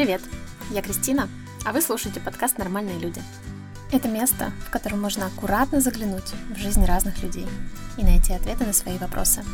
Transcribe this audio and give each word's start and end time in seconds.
Привет, 0.00 0.22
я 0.70 0.80
Кристина, 0.80 1.28
а 1.62 1.74
вы 1.74 1.82
слушаете 1.82 2.20
подкаст 2.20 2.56
«Нормальные 2.56 2.98
люди». 2.98 3.20
Это 3.92 4.08
место, 4.08 4.50
в 4.66 4.70
котором 4.70 4.98
можно 5.02 5.26
аккуратно 5.26 5.82
заглянуть 5.82 6.32
в 6.48 6.56
жизнь 6.56 6.82
разных 6.86 7.22
людей 7.22 7.46
и 7.98 8.02
найти 8.02 8.32
ответы 8.32 8.64
на 8.64 8.72
свои 8.72 8.96
вопросы. 8.96 9.44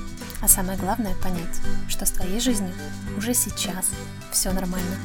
А 0.41 0.47
самое 0.47 0.79
главное— 0.79 1.17
понять, 1.21 1.61
что 1.89 2.07
с 2.07 2.13
твоей 2.13 2.39
жизнью 2.39 2.73
уже 3.17 3.35
сейчас 3.35 3.91
все 4.31 4.53
нормально. 4.53 4.97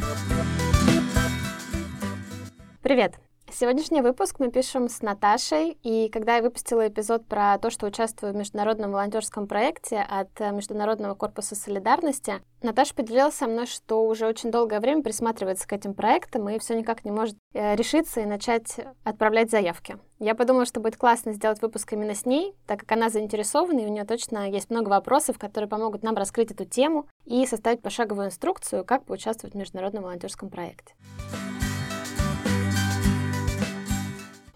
Привет! 2.83 3.15
Сегодняшний 3.53 4.01
выпуск 4.01 4.37
мы 4.39 4.49
пишем 4.49 4.87
с 4.87 5.01
Наташей, 5.01 5.77
и 5.83 6.07
когда 6.07 6.37
я 6.37 6.41
выпустила 6.41 6.87
эпизод 6.87 7.25
про 7.25 7.57
то, 7.57 7.69
что 7.69 7.85
участвую 7.85 8.31
в 8.31 8.35
международном 8.37 8.91
волонтерском 8.91 9.45
проекте 9.45 9.99
от 9.99 10.29
э, 10.39 10.51
Международного 10.51 11.15
корпуса 11.15 11.55
солидарности, 11.55 12.35
Наташа 12.61 12.95
поделилась 12.95 13.35
со 13.35 13.47
мной, 13.47 13.65
что 13.67 14.07
уже 14.07 14.25
очень 14.25 14.51
долгое 14.51 14.79
время 14.79 15.03
присматривается 15.03 15.67
к 15.67 15.73
этим 15.73 15.93
проектам 15.93 16.47
и 16.47 16.59
все 16.59 16.77
никак 16.79 17.03
не 17.03 17.11
может 17.11 17.35
э, 17.53 17.75
решиться 17.75 18.21
и 18.21 18.25
начать 18.25 18.79
отправлять 19.03 19.51
заявки. 19.51 19.97
Я 20.19 20.33
подумала, 20.33 20.65
что 20.65 20.79
будет 20.79 20.95
классно 20.95 21.33
сделать 21.33 21.61
выпуск 21.61 21.91
именно 21.91 22.15
с 22.15 22.25
ней, 22.25 22.55
так 22.67 22.79
как 22.79 22.91
она 22.93 23.09
заинтересована, 23.09 23.79
и 23.79 23.85
у 23.85 23.89
нее 23.89 24.05
точно 24.05 24.49
есть 24.49 24.69
много 24.69 24.87
вопросов, 24.87 25.37
которые 25.37 25.67
помогут 25.67 26.03
нам 26.03 26.15
раскрыть 26.15 26.51
эту 26.51 26.63
тему 26.63 27.07
и 27.25 27.45
составить 27.45 27.81
пошаговую 27.81 28.27
инструкцию, 28.27 28.85
как 28.85 29.03
поучаствовать 29.03 29.55
в 29.55 29.57
международном 29.57 30.03
волонтерском 30.03 30.49
проекте. 30.49 30.95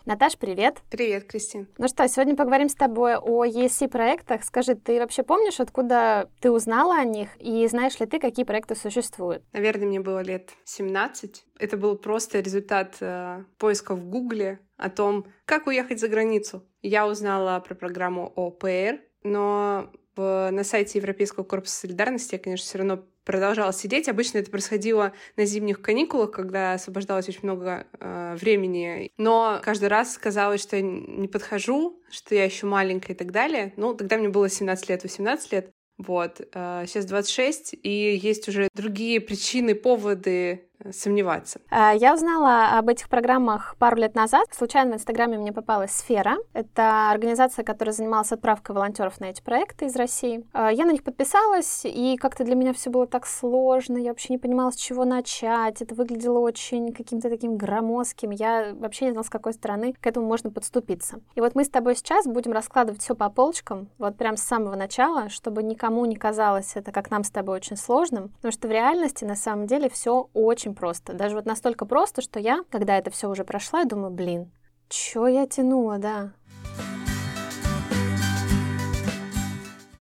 Наташ, 0.06 0.38
привет. 0.38 0.84
Привет, 0.92 1.26
Кристин. 1.26 1.68
Ну 1.80 1.88
что, 1.88 2.08
сегодня 2.08 2.36
поговорим 2.36 2.70
с 2.70 2.76
тобой 2.76 3.16
о 3.18 3.44
ESC 3.44 3.88
проектах. 3.88 4.44
Скажи, 4.44 4.76
ты 4.76 5.00
вообще 5.00 5.24
помнишь, 5.24 5.60
откуда 5.60 6.30
ты 6.40 6.52
узнала 6.52 6.98
о 6.98 7.04
них, 7.04 7.30
и 7.40 7.66
знаешь 7.66 8.00
ли 8.00 8.06
ты, 8.06 8.20
какие 8.20 8.46
проекты 8.46 8.76
существуют? 8.76 9.44
Наверное, 9.52 9.88
мне 9.88 10.00
было 10.00 10.22
лет 10.22 10.52
17. 10.66 11.46
Это 11.58 11.78
был 11.78 11.98
просто 11.98 12.40
результат 12.40 12.98
э, 13.00 13.46
поиска 13.58 13.96
в 13.96 14.06
Гугле 14.06 14.60
о 14.78 14.92
том, 14.92 15.26
как 15.46 15.66
уехать 15.66 16.00
за 16.00 16.08
границу. 16.08 16.64
Я 16.84 17.08
узнала 17.08 17.60
про 17.60 17.74
программу 17.74 18.32
ОПР, 18.36 19.02
но 19.24 19.92
на 20.22 20.64
сайте 20.64 21.00
Европейского 21.00 21.44
корпуса 21.44 21.82
солидарности 21.82 22.36
я, 22.36 22.40
конечно, 22.40 22.66
все 22.66 22.78
равно 22.78 23.04
продолжала 23.26 23.74
сидеть. 23.74 24.08
Обычно 24.08 24.38
это 24.38 24.52
происходило 24.52 25.12
на 25.36 25.46
зимних 25.46 25.82
каникулах, 25.82 26.32
когда 26.32 26.74
освобождалось 26.74 27.28
очень 27.28 27.42
много 27.44 27.88
э, 28.00 28.36
времени. 28.40 29.12
Но 29.18 29.60
каждый 29.64 29.90
раз 29.90 30.18
казалось, 30.18 30.62
что 30.62 30.78
я 30.78 30.84
не 30.84 31.28
подхожу, 31.28 32.00
что 32.10 32.36
я 32.36 32.46
еще 32.46 32.68
маленькая 32.68 33.14
и 33.14 33.16
так 33.16 33.32
далее. 33.32 33.74
Ну, 33.76 33.96
тогда 33.96 34.18
мне 34.18 34.30
было 34.30 34.48
17 34.48 34.90
лет, 34.90 35.04
18 35.04 35.52
лет. 35.52 35.72
Вот. 35.98 36.42
Э, 36.54 36.86
сейчас 36.88 37.06
26, 37.06 37.76
и 37.82 38.16
есть 38.16 38.48
уже 38.48 38.70
другие 38.74 39.20
причины, 39.20 39.76
поводы 39.76 40.70
сомневаться. 40.92 41.60
А, 41.70 41.94
я 41.94 42.14
узнала 42.14 42.78
об 42.78 42.90
этих 42.90 43.10
программах 43.10 43.76
пару 43.78 43.98
лет 43.98 44.16
назад. 44.16 44.48
Случайно 44.52 44.94
в 44.94 44.96
Инстаграме 44.96 45.38
мне 45.38 45.52
попалась 45.52 45.92
«Сфера». 45.92 46.38
Это 46.54 47.12
организация, 47.12 47.64
которая 47.64 47.94
занималась 47.94 48.32
отправкой 48.32 48.76
волонтеров 48.76 49.20
на 49.20 49.26
эти 49.26 49.42
проекты 49.42 49.86
из 49.86 49.96
России. 49.96 50.46
А, 50.54 50.72
я 50.72 50.86
на 50.86 50.92
них 50.92 51.04
подписалась, 51.04 51.82
и 51.86 52.18
как-то 52.18 52.44
для 52.44 52.56
меня 52.56 52.74
все 52.74 52.90
было 52.90 53.08
так 53.08 53.26
сложно. 53.26 53.98
Я 53.98 54.10
вообще 54.10 54.34
не 54.34 54.38
понимала, 54.38 54.72
с 54.72 54.76
чего 54.76 55.06
начать. 55.06 55.82
Это 55.82 55.96
выглядело 55.96 56.40
очень 56.40 56.94
каким-то 56.94 57.30
таким 57.30 57.58
громоздким. 57.58 58.32
Я 58.32 58.74
вообще 58.74 59.06
не 59.06 59.12
знала, 59.12 59.26
с 59.26 59.30
какой 59.30 59.54
стороны 59.54 59.94
к 59.94 60.06
этому 60.06 60.28
можно 60.28 60.52
подступиться. 60.52 61.20
И 61.36 61.42
вот 61.42 61.56
мы 61.56 61.64
с 61.64 61.70
тобой 61.70 61.96
сейчас 61.96 62.26
будем 62.26 62.52
раскладывать 62.52 63.02
все 63.02 63.16
по 63.16 63.30
полочкам, 63.30 63.90
вот 63.98 64.18
прям 64.18 64.38
с 64.38 64.44
самого 64.44 64.76
начала, 64.76 65.30
чтобы 65.30 65.64
никому 65.64 66.06
не 66.06 66.16
казалось 66.16 66.76
это, 66.76 66.92
как 66.92 67.10
нам 67.10 67.24
с 67.24 67.30
тобой, 67.30 67.58
очень 67.58 67.78
сложным. 67.78 68.30
Потому 68.30 68.52
что 68.52 68.68
в 68.68 68.72
реальности, 68.72 69.26
на 69.26 69.36
самом 69.36 69.68
деле, 69.68 69.90
все 69.90 70.30
очень 70.34 70.75
просто. 70.76 71.14
Даже 71.14 71.36
вот 71.36 71.46
настолько 71.46 71.86
просто, 71.86 72.22
что 72.22 72.40
я, 72.40 72.64
когда 72.70 72.98
это 72.98 73.10
все 73.10 73.30
уже 73.30 73.44
прошла, 73.44 73.80
я 73.80 73.86
думаю, 73.86 74.12
блин, 74.12 74.52
чё 74.90 75.28
я 75.28 75.48
тянула, 75.48 75.98
да. 75.98 76.34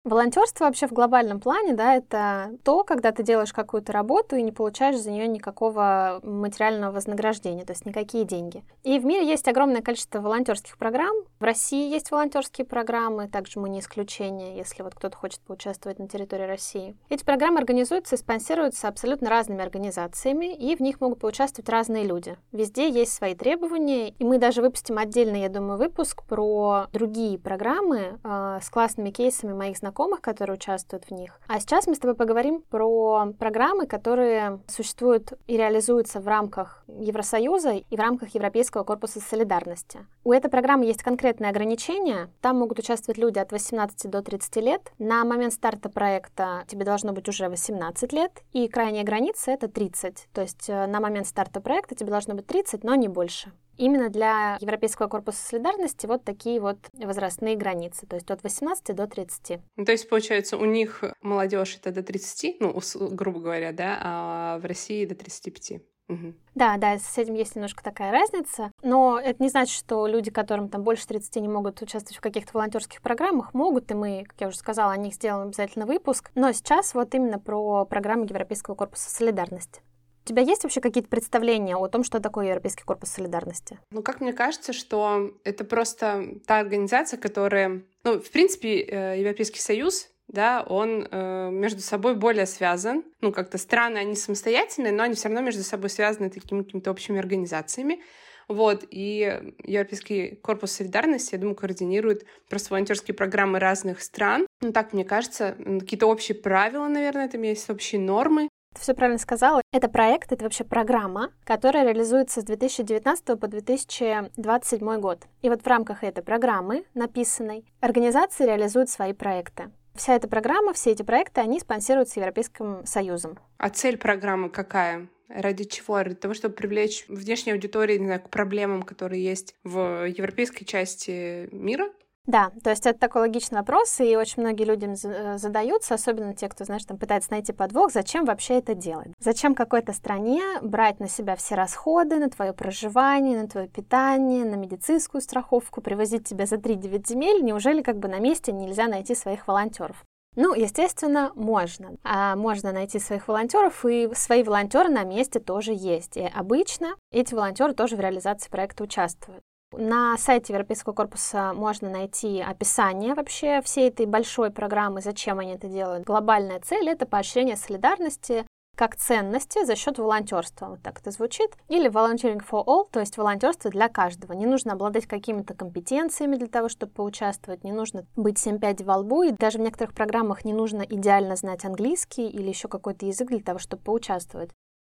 Волонтерство 0.03 0.65
вообще 0.65 0.87
в 0.87 0.93
глобальном 0.95 1.41
плане, 1.41 1.75
да, 1.75 1.95
это 1.95 2.53
то, 2.65 2.85
когда 2.85 3.13
ты 3.13 3.23
делаешь 3.23 3.53
какую-то 3.53 3.93
работу 3.93 4.35
и 4.35 4.43
не 4.43 4.51
получаешь 4.51 4.97
за 4.97 5.11
нее 5.11 5.29
никакого 5.29 6.21
материального 6.23 6.93
вознаграждения, 6.93 7.67
то 7.67 7.75
есть 7.75 7.85
никакие 7.85 8.25
деньги. 8.25 8.65
И 8.83 8.99
в 8.99 9.05
мире 9.05 9.29
есть 9.29 9.47
огромное 9.47 9.83
количество 9.83 10.21
волонтерских 10.21 10.79
программ. 10.79 11.15
В 11.39 11.45
России 11.45 11.93
есть 11.93 12.11
волонтерские 12.11 12.65
программы, 12.65 13.29
также 13.29 13.61
мы 13.61 13.69
не 13.69 13.81
исключение, 13.81 14.57
если 14.57 14.83
вот 14.83 14.95
кто-то 14.95 15.19
хочет 15.19 15.41
поучаствовать 15.41 15.99
на 15.99 16.09
территории 16.09 16.47
России. 16.47 16.97
Эти 17.11 17.23
программы 17.23 17.59
организуются 17.59 18.15
и 18.15 18.19
спонсируются 18.19 18.89
абсолютно 18.89 19.29
разными 19.29 19.63
организациями, 19.63 20.57
и 20.57 20.77
в 20.77 20.81
них 20.81 21.03
могут 21.03 21.21
поучаствовать 21.21 21.69
разные 21.69 22.05
люди. 22.05 22.39
Везде 22.53 22.89
есть 22.89 23.13
свои 23.13 23.35
требования, 23.35 24.09
и 24.09 24.25
мы 24.25 24.39
даже 24.39 24.63
выпустим 24.63 24.97
отдельный, 24.97 25.43
я 25.43 25.51
думаю, 25.51 25.77
выпуск 25.77 26.23
про 26.23 26.87
другие 26.91 27.39
программы 27.39 28.19
э, 28.25 28.59
с 28.63 28.71
классными 28.71 29.11
кейсами 29.11 29.53
моих 29.53 29.77
знакомых 29.77 29.91
знакомых, 30.01 30.21
которые 30.23 30.55
участвуют 30.55 31.05
в 31.05 31.11
них. 31.11 31.39
А 31.47 31.61
сейчас 31.61 31.87
мы 31.87 31.95
с 31.95 31.99
тобой 31.99 32.15
поговорим 32.15 32.63
про 32.71 33.33
программы, 33.39 33.87
которые 33.87 34.61
существуют 34.67 35.33
и 35.47 35.57
реализуются 35.57 36.21
в 36.21 36.29
рамках 36.29 36.83
Евросоюза 36.89 37.73
и 37.73 37.97
в 37.97 38.01
рамках 38.01 38.35
Европейского 38.35 38.85
корпуса 38.85 39.21
солидарности. 39.21 40.01
У 40.25 40.33
этой 40.33 40.51
программы 40.51 40.87
есть 40.87 41.03
конкретные 41.03 41.51
ограничения. 41.51 42.31
Там 42.41 42.59
могут 42.59 42.79
участвовать 42.79 43.19
люди 43.19 43.39
от 43.39 43.53
18 43.53 44.11
до 44.11 44.23
30 44.23 44.57
лет. 44.57 44.93
На 44.99 45.25
момент 45.25 45.53
старта 45.53 45.91
проекта 45.91 46.65
тебе 46.67 46.85
должно 46.85 47.13
быть 47.13 47.29
уже 47.29 47.49
18 47.49 48.13
лет, 48.13 48.33
и 48.53 48.69
крайняя 48.69 49.05
граница— 49.05 49.51
это 49.53 49.69
30. 49.69 50.29
То 50.33 50.41
есть 50.41 50.69
э, 50.69 50.87
на 50.87 51.01
момент 51.01 51.27
старта 51.27 51.61
проекта 51.61 51.95
тебе 51.95 52.11
должно 52.11 52.35
быть 52.35 52.47
30, 52.47 52.85
но 52.85 52.95
не 52.95 53.09
больше 53.09 53.53
именно 53.81 54.11
для 54.11 54.59
Европейского 54.61 55.09
корпуса 55.09 55.39
солидарности 55.39 56.07
вот 56.07 56.23
такие 56.23 56.61
вот 56.61 56.79
возрастные 56.93 57.57
границы, 57.57 58.07
то 58.07 58.17
есть 58.17 58.31
от 58.31 58.43
18 58.43 58.95
до 58.95 59.07
30. 59.07 59.61
Ну, 59.77 59.85
то 59.85 59.93
есть, 59.93 60.09
получается, 60.09 60.57
у 60.57 60.65
них 60.65 61.03
молодежь 61.23 61.77
это 61.81 61.91
до 61.91 62.03
30, 62.03 62.61
ну, 62.61 62.79
грубо 63.11 63.41
говоря, 63.41 63.73
да, 63.73 63.99
а 64.01 64.59
в 64.59 64.67
России 64.67 65.07
до 65.07 65.15
35. 65.15 65.81
Угу. 66.11 66.35
Да, 66.57 66.77
да, 66.77 66.99
с 66.99 67.17
этим 67.19 67.35
есть 67.35 67.55
немножко 67.55 67.85
такая 67.85 68.11
разница, 68.11 68.73
но 68.83 69.19
это 69.19 69.41
не 69.41 69.49
значит, 69.49 69.77
что 69.77 70.09
люди, 70.09 70.31
которым 70.33 70.69
там 70.69 70.83
больше 70.83 71.07
30 71.07 71.37
не 71.37 71.49
могут 71.49 71.81
участвовать 71.81 72.19
в 72.19 72.21
каких-то 72.21 72.51
волонтерских 72.55 73.01
программах, 73.01 73.55
могут, 73.55 73.91
и 73.93 73.95
мы, 73.95 74.25
как 74.27 74.41
я 74.41 74.49
уже 74.49 74.57
сказала, 74.57 74.93
о 74.93 74.97
них 74.97 75.15
сделаем 75.15 75.49
обязательно 75.49 75.87
выпуск. 75.87 76.33
Но 76.35 76.51
сейчас 76.53 76.95
вот 76.95 77.15
именно 77.15 77.39
про 77.39 77.85
программы 77.85 78.25
Европейского 78.25 78.75
корпуса 78.75 79.09
солидарности. 79.09 79.83
У 80.25 80.29
тебя 80.29 80.43
есть 80.43 80.63
вообще 80.63 80.81
какие-то 80.81 81.09
представления 81.09 81.77
о 81.77 81.89
том, 81.89 82.05
что 82.05 82.21
такое 82.21 82.47
Европейский 82.47 82.85
корпус 82.85 83.11
солидарности? 83.11 83.79
Ну, 83.91 84.03
как 84.03 84.21
мне 84.21 84.33
кажется, 84.33 84.73
что 84.73 85.33
это 85.45 85.65
просто 85.65 86.37
та 86.47 86.61
организация, 86.61 87.19
которая... 87.19 87.83
Ну, 88.05 88.21
в 88.21 88.31
принципе, 88.31 88.81
э, 88.81 89.21
Европейский 89.21 89.61
Союз 89.61 90.11
да, 90.33 90.65
он 90.69 91.09
э, 91.11 91.51
между 91.51 91.81
собой 91.81 92.15
более 92.15 92.47
связан. 92.47 93.03
Ну, 93.21 93.33
как-то 93.33 93.59
страны, 93.59 93.99
они 93.99 94.15
самостоятельные, 94.15 94.93
но 94.93 95.03
они 95.03 95.15
все 95.15 95.29
равно 95.29 95.41
между 95.41 95.65
собой 95.65 95.91
связаны 95.91 96.31
такими 96.31 96.63
какими-то 96.63 96.93
общими 96.93 97.19
организациями. 97.19 98.01
Вот, 98.47 98.85
и 98.91 99.55
Европейский 99.63 100.35
корпус 100.43 100.73
солидарности, 100.73 101.35
я 101.35 101.41
думаю, 101.41 101.55
координирует 101.55 102.27
просто 102.49 102.71
волонтерские 102.71 103.15
программы 103.15 103.61
разных 103.61 104.03
стран. 104.03 104.47
Ну, 104.61 104.73
так 104.73 104.93
мне 104.93 105.05
кажется, 105.05 105.57
какие-то 105.81 106.07
общие 106.07 106.37
правила, 106.37 106.89
наверное, 106.89 107.29
там 107.29 107.43
есть 107.43 107.71
общие 107.71 108.01
нормы. 108.01 108.49
Все 108.81 108.95
правильно 108.95 109.19
сказала. 109.19 109.61
Это 109.73 109.89
проект, 109.89 110.33
это 110.33 110.45
вообще 110.45 110.65
программа, 110.65 111.31
которая 111.45 111.85
реализуется 111.85 112.41
с 112.41 112.45
2019 112.45 113.39
по 113.39 113.47
2027 113.47 115.01
год. 115.01 115.27
И 115.43 115.51
вот 115.51 115.61
в 115.63 115.67
рамках 115.67 116.03
этой 116.03 116.25
программы, 116.25 116.87
написанной, 116.95 117.67
организации 117.81 118.47
реализуют 118.47 118.89
свои 118.89 119.13
проекты. 119.13 119.71
Вся 119.95 120.15
эта 120.15 120.29
программа, 120.29 120.73
все 120.73 120.93
эти 120.93 121.03
проекты, 121.03 121.43
они 121.43 121.61
спонсируются 121.61 122.21
Европейским 122.21 122.87
Союзом. 122.87 123.39
А 123.59 123.69
цель 123.69 123.99
программы 123.99 124.49
какая? 124.49 125.09
Ради 125.29 125.65
чего? 125.65 125.99
Ради 125.99 126.15
того, 126.15 126.33
чтобы 126.33 126.55
привлечь 126.55 127.05
внешнюю 127.09 127.57
аудиторию 127.57 128.01
не 128.01 128.07
знаю, 128.07 128.23
к 128.23 128.31
проблемам, 128.31 128.83
которые 128.83 129.23
есть 129.23 129.55
в 129.63 130.07
европейской 130.07 130.65
части 130.65 131.51
мира? 131.53 131.91
Да, 132.27 132.53
то 132.63 132.71
есть 132.71 132.87
это 132.87 132.99
такой 132.99 133.23
логичный 133.23 133.59
вопрос, 133.59 133.99
и 134.01 134.17
очень 134.17 134.43
многие 134.43 134.65
людям 134.65 134.95
э, 135.03 135.39
задаются, 135.39 135.95
особенно 135.95 136.35
те, 136.35 136.49
кто, 136.49 136.65
знаешь, 136.65 136.85
там 136.85 136.99
пытается 136.99 137.31
найти 137.33 137.53
подвох, 137.53 137.93
зачем 137.93 138.25
вообще 138.25 138.59
это 138.59 138.75
делать? 138.75 139.09
Зачем 139.19 139.55
какой-то 139.55 139.93
стране 139.93 140.43
брать 140.61 141.01
на 141.01 141.09
себя 141.09 141.35
все 141.35 141.55
расходы, 141.55 142.17
на 142.17 142.29
твое 142.29 142.53
проживание, 142.53 143.41
на 143.41 143.49
твое 143.49 143.69
питание, 143.69 144.45
на 144.45 144.55
медицинскую 144.55 145.23
страховку, 145.23 145.81
привозить 145.81 146.29
тебя 146.29 146.45
за 146.45 146.57
3-9 146.57 147.09
земель? 147.09 147.43
Неужели 147.43 147.83
как 147.83 147.99
бы 147.99 148.07
на 148.07 148.19
месте 148.19 148.53
нельзя 148.53 148.87
найти 148.87 149.15
своих 149.15 149.49
волонтеров? 149.49 150.05
Ну, 150.37 150.55
естественно, 150.55 151.33
можно. 151.35 151.97
А 152.05 152.37
можно 152.37 152.71
найти 152.71 153.01
своих 153.01 153.27
волонтеров, 153.27 153.85
и 153.85 154.09
свои 154.15 154.43
волонтеры 154.43 154.89
на 154.89 155.03
месте 155.03 155.41
тоже 155.41 155.73
есть. 155.75 156.17
И 156.17 156.23
обычно 156.23 156.95
эти 157.11 157.35
волонтеры 157.35 157.75
тоже 157.75 157.97
в 157.97 158.01
реализации 158.01 158.49
проекта 158.49 158.85
участвуют. 158.85 159.43
На 159.77 160.19
сайте 160.19 160.53
Европейского 160.53 160.93
корпуса 160.93 161.53
можно 161.55 161.89
найти 161.89 162.41
описание 162.41 163.15
вообще 163.15 163.63
всей 163.63 163.89
этой 163.89 164.05
большой 164.05 164.51
программы, 164.51 165.01
зачем 165.01 165.39
они 165.39 165.53
это 165.53 165.69
делают. 165.69 166.05
Глобальная 166.05 166.61
цель— 166.61 166.89
это 166.91 167.07
поощрение 167.07 167.57
солидарности, 167.57 168.45
как 168.77 168.97
ценности 168.97 169.65
за 169.65 169.77
счет 169.77 169.99
волонтерства. 169.99 170.67
Вот 170.67 170.83
так 170.83 171.01
это 171.01 171.13
звучит. 171.13 171.57
Или 171.69 171.89
volunteering 171.89 172.43
for 172.45 172.65
all, 172.67 172.85
то 172.91 172.99
есть 172.99 173.17
волонтерство 173.17 173.71
для 173.71 173.89
каждого. 173.89 174.33
Не 174.33 174.47
нужно 174.47 174.73
обладать 174.73 175.07
какими-то 175.07 175.55
компетенциями 175.55 176.37
для 176.37 176.49
того, 176.49 176.69
чтобы 176.69 176.93
поучаствовать, 176.93 177.63
не 177.63 177.73
нужно 177.73 178.05
быть 178.17 178.39
7 178.39 178.59
пядей 178.59 178.85
во 178.85 178.97
лбу, 178.97 179.23
и 179.23 179.33
даже 179.33 179.59
в 179.59 179.61
некоторых 179.61 179.95
программах 179.95 180.45
не 180.45 180.53
нужно 180.53 180.83
идеально 180.83 181.37
знать 181.37 181.65
английский 181.65 182.29
или 182.29 182.49
еще 182.49 182.69
какой-то 182.69 183.07
язык 183.07 183.29
для 183.29 183.41
того, 183.41 183.59
чтобы 183.59 183.83
поучаствовать. 183.85 184.51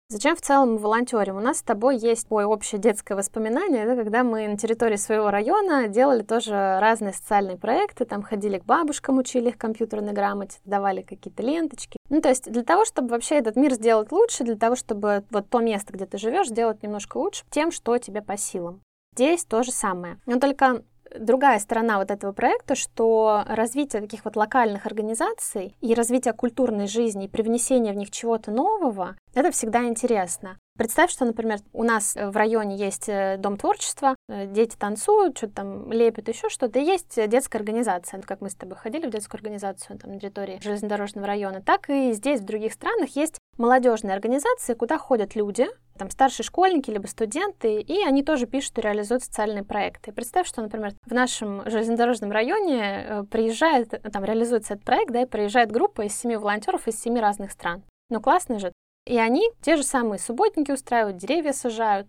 Зачем 0.09 0.37
в 0.37 0.41
целом 0.41 0.75
мы 0.75 0.79
волонтерим? 0.79 1.37
У 1.37 1.41
нас 1.41 1.59
с 1.59 1.63
тобой 1.63 1.99
есть 1.99 2.25
такое 2.25 2.47
общее 2.47 2.81
детское 2.81 3.17
воспоминание, 3.17 3.87
да, 3.87 3.97
когда 3.97 4.23
мы 4.23 4.47
на 4.47 4.57
территории 4.57 4.95
своего 4.95 5.33
района 5.33 5.89
делали 5.89 6.23
тоже 6.23 6.79
разные 6.81 7.13
социальные 7.13 7.57
проекты, 7.57 8.05
там 8.05 8.23
ходили 8.23 8.59
к 8.59 8.65
бабушкам, 8.65 9.19
учили 9.19 9.49
их 9.49 9.59
компьютерной 9.59 10.13
грамоте, 10.13 10.59
давали 10.65 11.03
какие-то 11.03 11.43
ленточки. 11.43 11.99
Ну, 12.09 12.21
то 12.21 12.29
есть 12.29 12.49
для 12.49 12.63
того, 12.63 12.85
чтобы 12.85 13.09
вообще 13.09 13.35
этот 13.35 13.57
мир 13.57 13.73
сделать 13.73 14.13
лучше, 14.13 14.45
для 14.45 14.55
того, 14.55 14.77
чтобы 14.77 15.25
вот 15.31 15.51
то 15.51 15.59
место, 15.59 15.93
где 15.93 16.07
ты 16.07 16.19
живешь, 16.19 16.51
сделать 16.51 16.85
немножко 16.85 17.17
лучше 17.17 17.43
тем, 17.51 17.73
что 17.73 17.99
тебе 17.99 18.23
по 18.23 18.37
силам. 18.37 18.83
Здесь 19.17 19.45
то 19.45 19.65
же 19.65 19.73
самое. 19.73 20.21
Но 20.25 20.39
только 20.39 20.85
другая 21.19 21.59
сторона 21.59 21.99
вот 21.99 22.11
этого 22.11 22.33
проекта, 22.33 22.75
что 22.75 23.45
развитие 23.47 24.03
таких 24.03 24.25
вот 24.25 24.37
локальных 24.37 24.87
организаций 24.87 25.77
и 25.81 25.95
развитие 25.95 26.35
культурной 26.35 26.87
жизни 26.87 27.27
и 27.27 27.29
привнесение 27.29 27.93
в 27.93 27.97
них 27.97 28.11
чего-то 28.11 28.51
нового, 28.51 29.17
это 29.35 29.51
всегда 29.51 29.85
интересно. 29.85 30.59
Представь, 30.77 31.11
что, 31.11 31.25
например, 31.25 31.59
у 31.73 31.85
нас 31.85 32.15
в 32.15 32.37
районе 32.37 32.77
есть 32.77 33.09
э, 33.09 33.39
дом 33.39 33.57
творчества, 33.57 34.15
э, 34.29 34.47
дети 34.47 34.77
танцуют, 34.79 35.39
что-то 35.39 35.55
там 35.55 35.91
лепят, 35.91 36.29
еще 36.29 36.51
что-то, 36.51 36.79
и 36.79 36.85
есть 36.85 37.15
детская 37.29 37.59
организация, 37.59 38.21
как 38.21 38.43
мы 38.43 38.51
с 38.51 38.55
тобой 38.55 38.77
ходили 38.77 39.07
в 39.07 39.11
детскую 39.11 39.39
организацию 39.39 39.99
там, 39.99 40.13
на 40.13 40.21
территории 40.21 40.61
железнодорожного 40.63 41.27
района, 41.27 41.63
так 41.63 41.89
и 41.89 42.13
здесь, 42.13 42.41
в 42.41 42.45
других 42.45 42.75
странах, 42.75 43.17
есть 43.17 43.39
молодежные 43.59 44.15
организации, 44.15 44.75
куда 44.75 44.99
ходят 44.99 45.35
люди, 45.35 45.67
там 45.99 46.11
старшие 46.11 46.45
школьники 46.45 46.91
либо 46.91 47.07
студенты, 47.07 47.81
и 47.81 48.05
они 48.05 48.23
тоже 48.23 48.47
пишут 48.47 48.79
и 48.79 48.83
реализуют 48.83 49.25
социальные 49.25 49.65
проекты. 49.65 50.13
представь, 50.13 50.47
что, 50.47 50.63
например, 50.63 50.93
в 51.05 51.13
нашем 51.13 51.69
железнодорожном 51.69 52.31
районе 52.31 52.81
э, 52.83 53.25
приезжает, 53.25 53.91
там 54.13 54.25
реализуется 54.25 54.75
этот 54.75 54.85
проект, 54.85 55.13
да, 55.13 55.23
и 55.23 55.27
приезжает 55.27 55.73
группа 55.73 56.03
из 56.03 56.15
семи 56.15 56.37
волонтеров 56.37 56.87
из 56.87 57.01
семи 57.01 57.21
разных 57.21 57.51
стран. 57.51 57.83
Ну, 58.11 58.21
классно 58.21 58.59
же. 58.59 58.73
И 59.07 59.19
они 59.19 59.49
те 59.63 59.77
же 59.77 59.85
самые 59.85 60.19
субботники 60.19 60.71
устраивают, 60.71 61.17
деревья 61.17 61.53
сажают. 61.53 62.09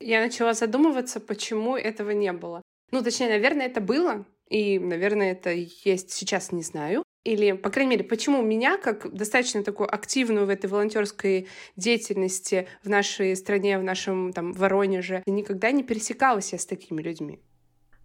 Я 0.00 0.20
начала 0.20 0.54
задумываться, 0.54 1.20
почему 1.20 1.76
этого 1.76 2.10
не 2.10 2.32
было. 2.32 2.62
Ну, 2.90 3.02
точнее, 3.02 3.28
наверное, 3.28 3.66
это 3.66 3.80
было, 3.80 4.24
и, 4.48 4.78
наверное, 4.78 5.32
это 5.32 5.50
есть 5.50 6.10
сейчас, 6.10 6.52
не 6.52 6.62
знаю. 6.62 7.02
Или, 7.24 7.52
по 7.52 7.68
крайней 7.68 7.90
мере, 7.90 8.04
почему 8.04 8.42
меня, 8.42 8.78
как 8.78 9.12
достаточно 9.12 9.62
такую 9.62 9.92
активную 9.92 10.46
в 10.46 10.48
этой 10.48 10.70
волонтерской 10.70 11.48
деятельности 11.76 12.68
в 12.82 12.88
нашей 12.88 13.36
стране, 13.36 13.78
в 13.78 13.82
нашем 13.82 14.32
там 14.32 14.52
Воронеже, 14.52 15.22
никогда 15.26 15.70
не 15.70 15.82
пересекалась 15.82 16.52
я 16.52 16.58
с 16.58 16.64
такими 16.64 17.02
людьми. 17.02 17.40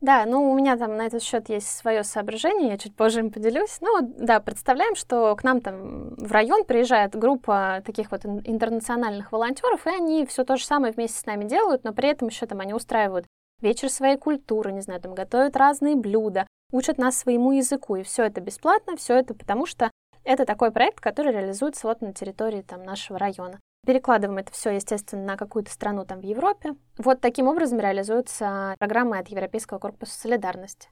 Да, 0.01 0.25
ну 0.25 0.51
у 0.51 0.53
меня 0.53 0.75
там 0.75 0.97
на 0.97 1.05
этот 1.05 1.23
счет 1.23 1.47
есть 1.47 1.69
свое 1.69 2.03
соображение, 2.03 2.71
я 2.71 2.77
чуть 2.77 2.93
позже 2.93 3.21
им 3.21 3.31
поделюсь. 3.31 3.77
Ну 3.79 4.01
да, 4.01 4.41
представляем, 4.41 4.95
что 4.95 5.33
к 5.37 5.45
нам 5.45 5.61
там 5.61 6.15
в 6.15 6.29
район 6.29 6.65
приезжает 6.65 7.15
группа 7.15 7.81
таких 7.85 8.11
вот 8.11 8.25
интернациональных 8.25 9.31
волонтеров, 9.31 9.87
и 9.87 9.91
они 9.91 10.25
все 10.25 10.43
то 10.43 10.57
же 10.57 10.65
самое 10.65 10.91
вместе 10.91 11.17
с 11.17 11.25
нами 11.25 11.45
делают, 11.45 11.85
но 11.85 11.93
при 11.93 12.09
этом 12.09 12.27
еще 12.27 12.45
там 12.45 12.59
они 12.59 12.73
устраивают 12.73 13.27
вечер 13.63 13.89
своей 13.89 14.17
культуры, 14.17 14.71
не 14.71 14.81
знаю, 14.81 15.01
там 15.01 15.15
готовят 15.15 15.55
разные 15.55 15.95
блюда, 15.95 16.45
учат 16.71 16.97
нас 16.97 17.17
своему 17.17 17.53
языку, 17.53 17.95
и 17.95 18.03
все 18.03 18.25
это 18.25 18.41
бесплатно, 18.41 18.95
все 18.95 19.15
это 19.15 19.33
потому 19.33 19.65
что 19.65 19.89
это 20.23 20.45
такой 20.45 20.71
проект, 20.71 20.99
который 20.99 21.33
реализуется 21.33 21.87
вот 21.87 22.01
на 22.01 22.13
территории 22.13 22.61
там 22.61 22.83
нашего 22.83 23.17
района. 23.17 23.59
Перекладываем 23.85 24.37
это 24.37 24.51
все, 24.53 24.69
естественно, 24.69 25.23
на 25.23 25.37
какую-то 25.37 25.71
страну 25.71 26.05
там 26.05 26.21
в 26.21 26.23
Европе. 26.23 26.75
Вот 26.97 27.19
таким 27.19 27.47
образом 27.47 27.79
реализуются 27.79 28.75
программы 28.79 29.17
от 29.17 29.27
Европейского 29.27 29.79
корпуса 29.79 30.17
солидарности. 30.17 30.89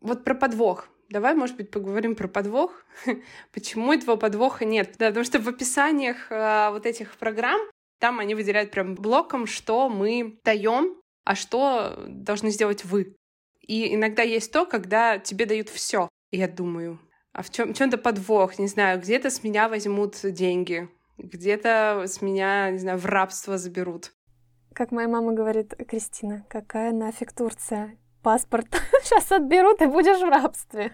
Вот 0.00 0.24
про 0.24 0.34
подвох. 0.34 0.88
Давай, 1.08 1.36
может 1.36 1.56
быть, 1.56 1.70
поговорим 1.70 2.16
про 2.16 2.26
подвох. 2.26 2.84
Почему 3.52 3.92
этого 3.92 4.16
подвоха 4.16 4.64
нет? 4.64 4.96
Да, 4.98 5.08
потому 5.08 5.24
что 5.24 5.38
в 5.38 5.48
описаниях 5.48 6.32
э, 6.32 6.70
вот 6.70 6.84
этих 6.84 7.16
программ 7.16 7.60
там 8.00 8.18
они 8.18 8.34
выделяют 8.34 8.72
прям 8.72 8.96
блоком, 8.96 9.46
что 9.46 9.88
мы 9.88 10.40
даем, 10.44 10.96
а 11.26 11.34
что 11.34 12.04
должны 12.06 12.50
сделать 12.50 12.84
вы. 12.84 13.16
И 13.60 13.94
иногда 13.94 14.22
есть 14.22 14.52
то, 14.52 14.64
когда 14.64 15.18
тебе 15.18 15.44
дают 15.44 15.68
все. 15.68 16.08
Я 16.30 16.46
думаю, 16.46 17.00
а 17.32 17.42
в 17.42 17.50
чем 17.50 17.74
чем-то 17.74 17.98
подвох, 17.98 18.58
не 18.60 18.68
знаю, 18.68 19.00
где-то 19.00 19.28
с 19.28 19.42
меня 19.42 19.68
возьмут 19.68 20.18
деньги, 20.22 20.88
где-то 21.18 22.04
с 22.06 22.22
меня, 22.22 22.70
не 22.70 22.78
знаю, 22.78 22.98
в 22.98 23.06
рабство 23.06 23.58
заберут. 23.58 24.12
Как 24.72 24.92
моя 24.92 25.08
мама 25.08 25.32
говорит, 25.32 25.74
Кристина, 25.88 26.46
какая 26.48 26.92
нафиг 26.92 27.32
Турция? 27.32 27.98
Паспорт 28.22 28.68
сейчас 29.02 29.32
отберут, 29.32 29.82
и 29.82 29.86
будешь 29.86 30.20
в 30.20 30.28
рабстве. 30.28 30.92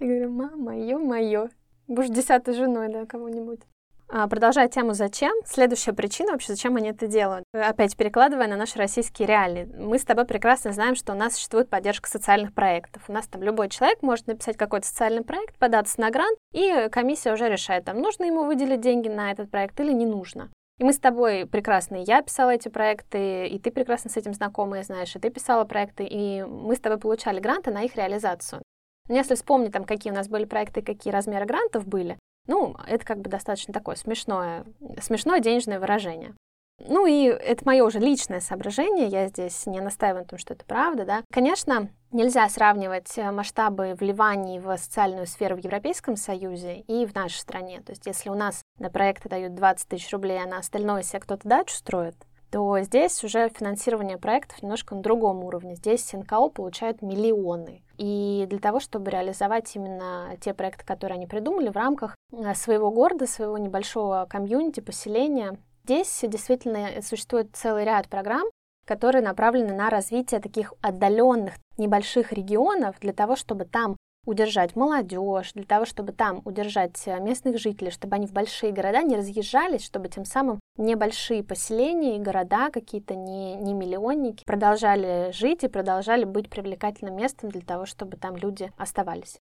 Я 0.00 0.06
говорю, 0.06 0.30
мама, 0.30 0.78
ё-моё, 0.78 1.50
будешь 1.88 2.10
десятой 2.10 2.54
женой, 2.54 2.90
да, 2.90 3.04
кого-нибудь. 3.04 3.60
А, 4.08 4.28
продолжая 4.28 4.68
тему 4.68 4.94
«Зачем?», 4.94 5.32
следующая 5.44 5.92
причина 5.92 6.32
вообще, 6.32 6.54
зачем 6.54 6.76
они 6.76 6.90
это 6.90 7.06
делают. 7.06 7.44
Опять 7.52 7.96
перекладывая 7.96 8.46
на 8.46 8.56
наши 8.56 8.78
российские 8.78 9.26
реалии. 9.26 9.68
Мы 9.76 9.98
с 9.98 10.04
тобой 10.04 10.24
прекрасно 10.24 10.72
знаем, 10.72 10.94
что 10.94 11.12
у 11.12 11.16
нас 11.16 11.34
существует 11.34 11.70
поддержка 11.70 12.08
социальных 12.08 12.54
проектов. 12.54 13.02
У 13.08 13.12
нас 13.12 13.26
там 13.26 13.42
любой 13.42 13.68
человек 13.70 14.02
может 14.02 14.26
написать 14.26 14.56
какой-то 14.56 14.86
социальный 14.86 15.22
проект, 15.22 15.58
податься 15.58 16.00
на 16.00 16.10
грант, 16.10 16.38
и 16.52 16.88
комиссия 16.92 17.32
уже 17.32 17.48
решает, 17.48 17.86
там, 17.86 17.98
нужно 18.00 18.24
ему 18.24 18.44
выделить 18.44 18.80
деньги 18.80 19.08
на 19.08 19.32
этот 19.32 19.50
проект 19.50 19.80
или 19.80 19.92
не 19.92 20.06
нужно. 20.06 20.50
И 20.78 20.84
мы 20.84 20.92
с 20.92 20.98
тобой 20.98 21.46
прекрасно, 21.46 21.96
я 21.96 22.20
писала 22.20 22.50
эти 22.50 22.68
проекты, 22.68 23.46
и 23.46 23.58
ты 23.60 23.70
прекрасно 23.70 24.10
с 24.10 24.16
этим 24.16 24.34
знакома, 24.34 24.82
знаешь, 24.82 25.14
и 25.14 25.20
ты 25.20 25.30
писала 25.30 25.64
проекты, 25.64 26.04
и 26.04 26.42
мы 26.42 26.74
с 26.74 26.80
тобой 26.80 26.98
получали 26.98 27.38
гранты 27.38 27.70
на 27.70 27.82
их 27.82 27.94
реализацию. 27.96 28.60
Но 29.08 29.14
если 29.14 29.34
вспомнить, 29.34 29.72
там, 29.72 29.84
какие 29.84 30.12
у 30.12 30.16
нас 30.16 30.28
были 30.28 30.44
проекты, 30.46 30.82
какие 30.82 31.12
размеры 31.12 31.46
грантов 31.46 31.86
были, 31.86 32.18
ну, 32.46 32.76
это 32.86 33.04
как 33.04 33.20
бы 33.20 33.30
достаточно 33.30 33.72
такое 33.72 33.96
смешное, 33.96 34.64
смешное 35.00 35.40
денежное 35.40 35.80
выражение. 35.80 36.34
Ну 36.80 37.06
и 37.06 37.24
это 37.26 37.64
мое 37.64 37.84
уже 37.84 38.00
личное 38.00 38.40
соображение, 38.40 39.06
я 39.06 39.28
здесь 39.28 39.64
не 39.66 39.80
настаиваю 39.80 40.22
на 40.22 40.28
том, 40.28 40.38
что 40.38 40.54
это 40.54 40.64
правда, 40.64 41.04
да. 41.04 41.22
Конечно, 41.32 41.88
нельзя 42.10 42.48
сравнивать 42.48 43.16
э, 43.16 43.30
масштабы 43.30 43.94
вливаний 43.94 44.58
в 44.58 44.76
социальную 44.76 45.26
сферу 45.26 45.56
в 45.56 45.60
Европейском 45.60 46.16
Союзе 46.16 46.80
и 46.80 47.06
в 47.06 47.14
нашей 47.14 47.36
стране. 47.36 47.80
То 47.80 47.92
есть 47.92 48.06
если 48.06 48.28
у 48.28 48.34
нас 48.34 48.60
на 48.78 48.90
проекты 48.90 49.28
дают 49.28 49.54
20 49.54 49.88
тысяч 49.88 50.10
рублей, 50.12 50.42
а 50.42 50.48
на 50.48 50.58
остальное 50.58 51.02
себе 51.02 51.20
кто-то 51.20 51.48
дачу 51.48 51.74
строит, 51.74 52.16
то 52.54 52.80
здесь 52.82 53.24
уже 53.24 53.48
финансирование 53.48 54.16
проектов 54.16 54.62
немножко 54.62 54.94
на 54.94 55.02
другом 55.02 55.42
уровне. 55.42 55.74
Здесь 55.74 56.12
НКО 56.12 56.50
получают 56.50 57.02
миллионы. 57.02 57.82
И 57.98 58.46
для 58.48 58.60
того, 58.60 58.78
чтобы 58.78 59.10
реализовать 59.10 59.74
именно 59.74 60.36
те 60.40 60.54
проекты, 60.54 60.84
которые 60.84 61.16
они 61.16 61.26
придумали 61.26 61.68
в 61.68 61.74
рамках 61.74 62.14
э, 62.30 62.54
своего 62.54 62.92
города, 62.92 63.26
своего 63.26 63.58
небольшого 63.58 64.28
комьюнити, 64.30 64.78
поселения, 64.78 65.58
здесь 65.82 66.20
действительно 66.22 67.02
существует 67.02 67.48
целый 67.54 67.84
ряд 67.84 68.08
программ, 68.08 68.46
которые 68.86 69.24
направлены 69.24 69.74
на 69.74 69.90
развитие 69.90 70.38
таких 70.38 70.74
отдаленных 70.80 71.54
небольших 71.76 72.30
регионов 72.32 72.94
для 73.00 73.12
того, 73.12 73.34
чтобы 73.34 73.64
там 73.64 73.96
удержать 74.24 74.76
молодежь, 74.76 75.52
для 75.52 75.64
того, 75.64 75.84
чтобы 75.84 76.12
там 76.12 76.42
удержать 76.44 77.00
э, 77.06 77.20
местных 77.20 77.58
жителей, 77.58 77.90
чтобы 77.90 78.16
они 78.16 78.26
в 78.26 78.32
большие 78.32 78.72
города 78.72 79.02
не 79.02 79.16
разъезжались, 79.16 79.84
чтобы 79.84 80.08
тем 80.08 80.24
самым 80.24 80.60
небольшие 80.76 81.44
поселения 81.44 82.16
и 82.16 82.20
города, 82.20 82.70
какие-то 82.70 83.14
не, 83.14 83.54
не 83.56 83.74
миллионники, 83.74 84.44
продолжали 84.44 85.30
жить 85.32 85.64
и 85.64 85.68
продолжали 85.68 86.24
быть 86.24 86.50
привлекательным 86.50 87.16
местом 87.16 87.50
для 87.50 87.62
того, 87.62 87.86
чтобы 87.86 88.16
там 88.16 88.36
люди 88.36 88.72
оставались. 88.76 89.38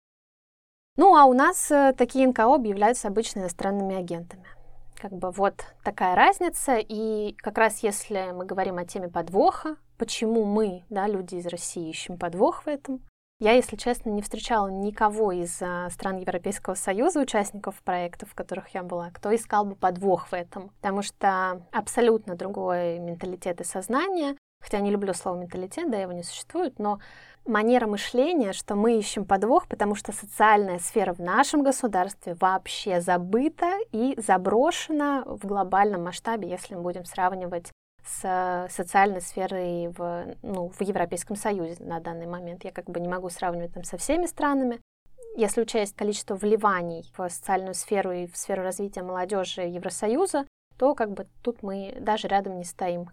Ну 0.97 1.17
а 1.17 1.25
у 1.25 1.33
нас 1.33 1.71
э, 1.71 1.95
такие 1.97 2.27
НКО 2.27 2.55
объявляются 2.55 3.09
обычно 3.09 3.41
иностранными 3.41 3.97
агентами. 3.97 4.47
Как 5.01 5.13
бы 5.13 5.31
вот 5.31 5.65
такая 5.83 6.15
разница. 6.15 6.77
И 6.77 7.35
как 7.39 7.59
раз 7.59 7.83
если 7.83 8.33
мы 8.33 8.45
говорим 8.45 8.79
о 8.79 8.85
теме 8.85 9.09
подвоха, 9.09 9.77
почему 9.97 10.45
мы, 10.45 10.85
да, 10.91 11.09
люди 11.09 11.37
из 11.37 11.47
России, 11.47 11.89
ищем 11.89 12.19
подвох 12.19 12.65
в 12.65 12.69
этом, 12.69 13.01
я, 13.43 13.55
если 13.55 13.75
честно, 13.75 14.11
не 14.11 14.23
встречала 14.23 14.69
никого 14.69 15.33
из 15.33 15.61
а, 15.61 15.91
стран 15.91 16.19
Европейского 16.19 16.75
Союза, 16.75 17.19
участников 17.19 17.75
проектов, 17.83 18.31
в 18.31 18.35
которых 18.37 18.69
я 18.69 18.85
была, 18.85 19.11
кто 19.11 19.35
искал 19.35 19.65
бы 19.65 19.75
подвох 19.75 20.29
в 20.29 20.33
этом. 20.33 20.69
Потому 20.81 21.03
что 21.03 21.61
абсолютно 21.73 22.37
другой 22.37 23.01
менталитет 23.01 23.61
и 23.61 23.65
сознание. 23.65 24.37
Хотя 24.61 24.79
не 24.79 24.93
люблю 24.93 25.13
слово 25.13 25.41
менталитет, 25.41 25.91
да, 25.91 25.99
его 25.99 26.13
не 26.13 26.23
существует, 26.23 26.79
но 26.79 27.01
манера 27.45 27.89
мышления, 27.89 28.53
что 28.53 28.77
мы 28.77 28.97
ищем 28.97 29.25
подвох, 29.25 29.67
потому 29.67 29.97
что 29.97 30.13
социальная 30.13 30.79
сфера 30.79 31.13
в 31.13 31.19
нашем 31.19 31.65
государстве 31.65 32.37
вообще 32.39 33.01
забыта 33.01 33.73
и 33.91 34.15
заброшена 34.25 35.25
в 35.27 35.45
глобальном 35.45 36.05
масштабе, 36.05 36.49
если 36.49 36.77
мы 36.77 36.83
будем 36.83 37.05
сравнивать 37.05 37.73
с 38.05 38.69
социальной 38.71 39.21
сферой 39.21 39.89
в, 39.89 40.37
ну, 40.43 40.69
в 40.69 40.81
Европейском 40.83 41.37
Союзе 41.37 41.77
на 41.81 42.01
данный 42.01 42.27
момент. 42.27 42.65
Я 42.65 42.73
как 42.73 42.87
бы 42.87 43.01
не 43.01 43.09
могу 43.09 43.31
сравнивать 43.31 43.75
там 43.75 43.85
со 43.85 43.97
всеми 43.97 44.27
странами. 44.27 44.81
Если 45.37 45.63
учесть 45.63 45.97
количество 45.97 46.35
вливаний 46.35 47.11
в 47.17 47.29
социальную 47.29 47.75
сферу 47.75 48.13
и 48.13 48.27
в 48.27 48.37
сферу 48.37 48.63
развития 48.63 49.03
молодежи 49.03 49.63
Евросоюза, 49.63 50.47
то 50.79 50.95
как 50.95 51.13
бы 51.13 51.27
тут 51.43 51.63
мы 51.63 51.97
даже 52.01 52.29
рядом 52.29 52.59
не 52.59 52.65
стоим. 52.65 53.11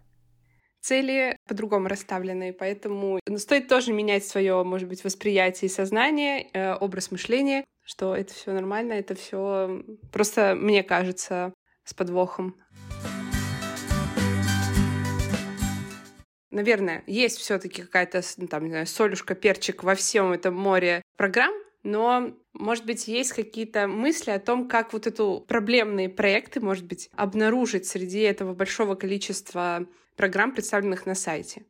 Цели 0.82 1.38
по-другому 1.48 1.88
расставлены, 1.88 2.54
поэтому 2.54 3.20
стоит 3.38 3.68
тоже 3.68 3.92
менять 3.92 4.26
свое, 4.26 4.64
может 4.64 4.88
быть, 4.88 5.04
восприятие 5.04 5.68
и 5.68 5.72
сознание, 5.72 6.48
э, 6.54 6.74
образ 6.74 7.12
мышления, 7.12 7.66
что 7.84 8.16
это 8.16 8.34
все 8.34 8.54
нормально, 8.54 8.94
это 8.94 9.16
все 9.16 9.84
просто, 10.12 10.56
мне 10.56 10.84
кажется, 10.84 11.54
с 11.84 11.94
подвохом. 11.94 12.56
Наверное, 16.52 17.04
есть 17.06 17.38
все-таки 17.38 17.84
какая-то, 17.84 18.22
ну, 18.38 18.48
там, 18.48 18.64
не 18.64 18.72
знаю, 18.72 18.88
солюшка, 18.88 19.36
перчик 19.36 19.84
во 19.84 19.96
всем 19.96 20.32
этом 20.32 20.56
море 20.56 21.04
программ, 21.16 21.54
но, 21.84 22.34
может 22.54 22.86
быть, 22.86 23.08
есть 23.08 23.34
какие-то 23.34 23.88
мысли 23.88 24.32
о 24.32 24.40
том, 24.40 24.68
как 24.68 24.92
вот 24.94 25.08
эту 25.08 25.46
проблемные 25.48 26.10
проекты, 26.10 26.60
может 26.60 26.86
быть, 26.86 27.10
обнаружить 27.16 27.86
среди 27.86 28.20
этого 28.20 28.54
большого 28.54 28.96
количества 28.96 29.86
программ, 30.16 30.54
представленных 30.54 31.06
на 31.06 31.16
сайте. 31.16 31.64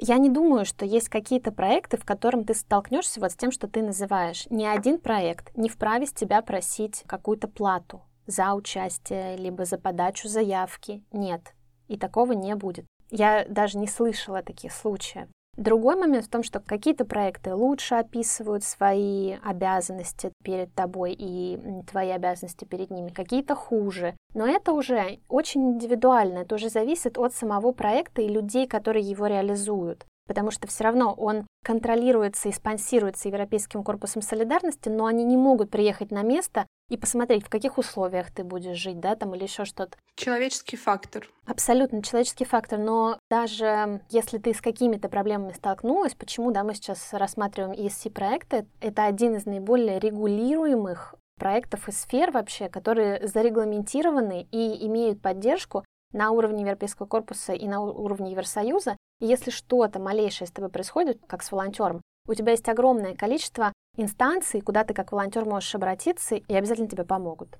Я 0.00 0.16
не 0.18 0.30
думаю, 0.30 0.64
что 0.64 0.84
есть 0.84 1.08
какие-то 1.08 1.50
проекты, 1.50 1.96
в 1.96 2.04
котором 2.04 2.44
ты 2.44 2.54
столкнешься 2.54 3.20
вот 3.20 3.32
с 3.32 3.36
тем, 3.36 3.50
что 3.50 3.66
ты 3.66 3.82
называешь. 3.82 4.46
Ни 4.48 4.64
один 4.64 4.98
проект 4.98 5.56
не 5.56 5.68
вправе 5.68 6.06
с 6.06 6.12
тебя 6.12 6.40
просить 6.40 7.02
какую-то 7.06 7.48
плату 7.48 8.02
за 8.26 8.54
участие, 8.54 9.36
либо 9.36 9.64
за 9.64 9.76
подачу 9.76 10.28
заявки. 10.28 11.02
Нет. 11.12 11.52
И 11.88 11.98
такого 11.98 12.32
не 12.32 12.54
будет. 12.54 12.86
Я 13.10 13.44
даже 13.48 13.78
не 13.78 13.86
слышала 13.86 14.42
таких 14.42 14.72
случаев. 14.72 15.28
Другой 15.56 15.96
момент 15.96 16.26
в 16.26 16.30
том, 16.30 16.44
что 16.44 16.60
какие-то 16.60 17.04
проекты 17.04 17.52
лучше 17.52 17.96
описывают 17.96 18.62
свои 18.62 19.34
обязанности 19.42 20.30
перед 20.44 20.72
тобой 20.72 21.16
и 21.18 21.58
твои 21.90 22.10
обязанности 22.10 22.64
перед 22.64 22.90
ними, 22.90 23.08
какие-то 23.08 23.56
хуже. 23.56 24.14
Но 24.34 24.46
это 24.46 24.72
уже 24.72 25.18
очень 25.28 25.72
индивидуально, 25.72 26.38
это 26.38 26.54
уже 26.54 26.68
зависит 26.68 27.18
от 27.18 27.34
самого 27.34 27.72
проекта 27.72 28.22
и 28.22 28.28
людей, 28.28 28.68
которые 28.68 29.04
его 29.04 29.26
реализуют 29.26 30.06
потому 30.28 30.52
что 30.52 30.68
все 30.68 30.84
равно 30.84 31.12
он 31.12 31.46
контролируется 31.64 32.48
и 32.48 32.52
спонсируется 32.52 33.28
Европейским 33.28 33.82
корпусом 33.82 34.22
солидарности, 34.22 34.88
но 34.88 35.06
они 35.06 35.24
не 35.24 35.36
могут 35.36 35.70
приехать 35.70 36.12
на 36.12 36.22
место 36.22 36.66
и 36.88 36.96
посмотреть, 36.96 37.44
в 37.44 37.50
каких 37.50 37.78
условиях 37.78 38.30
ты 38.30 38.44
будешь 38.44 38.76
жить, 38.76 39.00
да, 39.00 39.16
там 39.16 39.34
или 39.34 39.42
еще 39.42 39.64
что-то. 39.64 39.98
Человеческий 40.14 40.76
фактор. 40.76 41.28
Абсолютно 41.46 42.02
человеческий 42.02 42.44
фактор, 42.44 42.78
но 42.78 43.18
даже 43.30 44.00
если 44.10 44.38
ты 44.38 44.54
с 44.54 44.60
какими-то 44.60 45.08
проблемами 45.08 45.52
столкнулась, 45.52 46.14
почему, 46.14 46.50
да, 46.52 46.62
мы 46.62 46.74
сейчас 46.74 47.12
рассматриваем 47.12 47.72
ESC-проекты, 47.72 48.66
это 48.80 49.04
один 49.04 49.34
из 49.34 49.46
наиболее 49.46 49.98
регулируемых 49.98 51.14
проектов 51.38 51.88
и 51.88 51.92
сфер 51.92 52.30
вообще, 52.30 52.68
которые 52.68 53.26
зарегламентированы 53.26 54.46
и 54.50 54.86
имеют 54.86 55.22
поддержку 55.22 55.84
на 56.12 56.30
уровне 56.30 56.62
Европейского 56.62 57.06
корпуса 57.06 57.52
и 57.52 57.66
на 57.66 57.80
уровне 57.80 58.32
Евросоюза. 58.32 58.96
Если 59.20 59.50
что-то 59.50 59.98
малейшее 59.98 60.46
с 60.46 60.52
тобой 60.52 60.70
происходит, 60.70 61.20
как 61.26 61.42
с 61.42 61.50
волонтером, 61.50 62.02
у 62.28 62.34
тебя 62.34 62.52
есть 62.52 62.68
огромное 62.68 63.16
количество 63.16 63.72
инстанций, 63.96 64.60
куда 64.60 64.84
ты 64.84 64.94
как 64.94 65.10
волонтер 65.10 65.44
можешь 65.44 65.74
обратиться, 65.74 66.36
и 66.36 66.54
обязательно 66.54 66.88
тебе 66.88 67.02
помогут. 67.02 67.58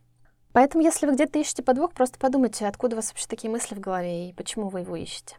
Поэтому, 0.53 0.85
если 0.85 1.07
вы 1.07 1.15
где-то 1.15 1.37
ищете 1.41 1.65
подвох, 1.65 1.95
просто 1.95 2.17
подумайте, 2.21 2.65
откуда 2.65 2.95
у 2.95 2.99
вас 2.99 3.09
вообще 3.09 3.27
такие 3.27 3.51
мысли 3.51 3.75
в 3.75 3.81
голове 3.81 4.29
и 4.29 4.33
почему 4.35 4.69
вы 4.69 4.81
его 4.81 4.95
ищете. 4.95 5.37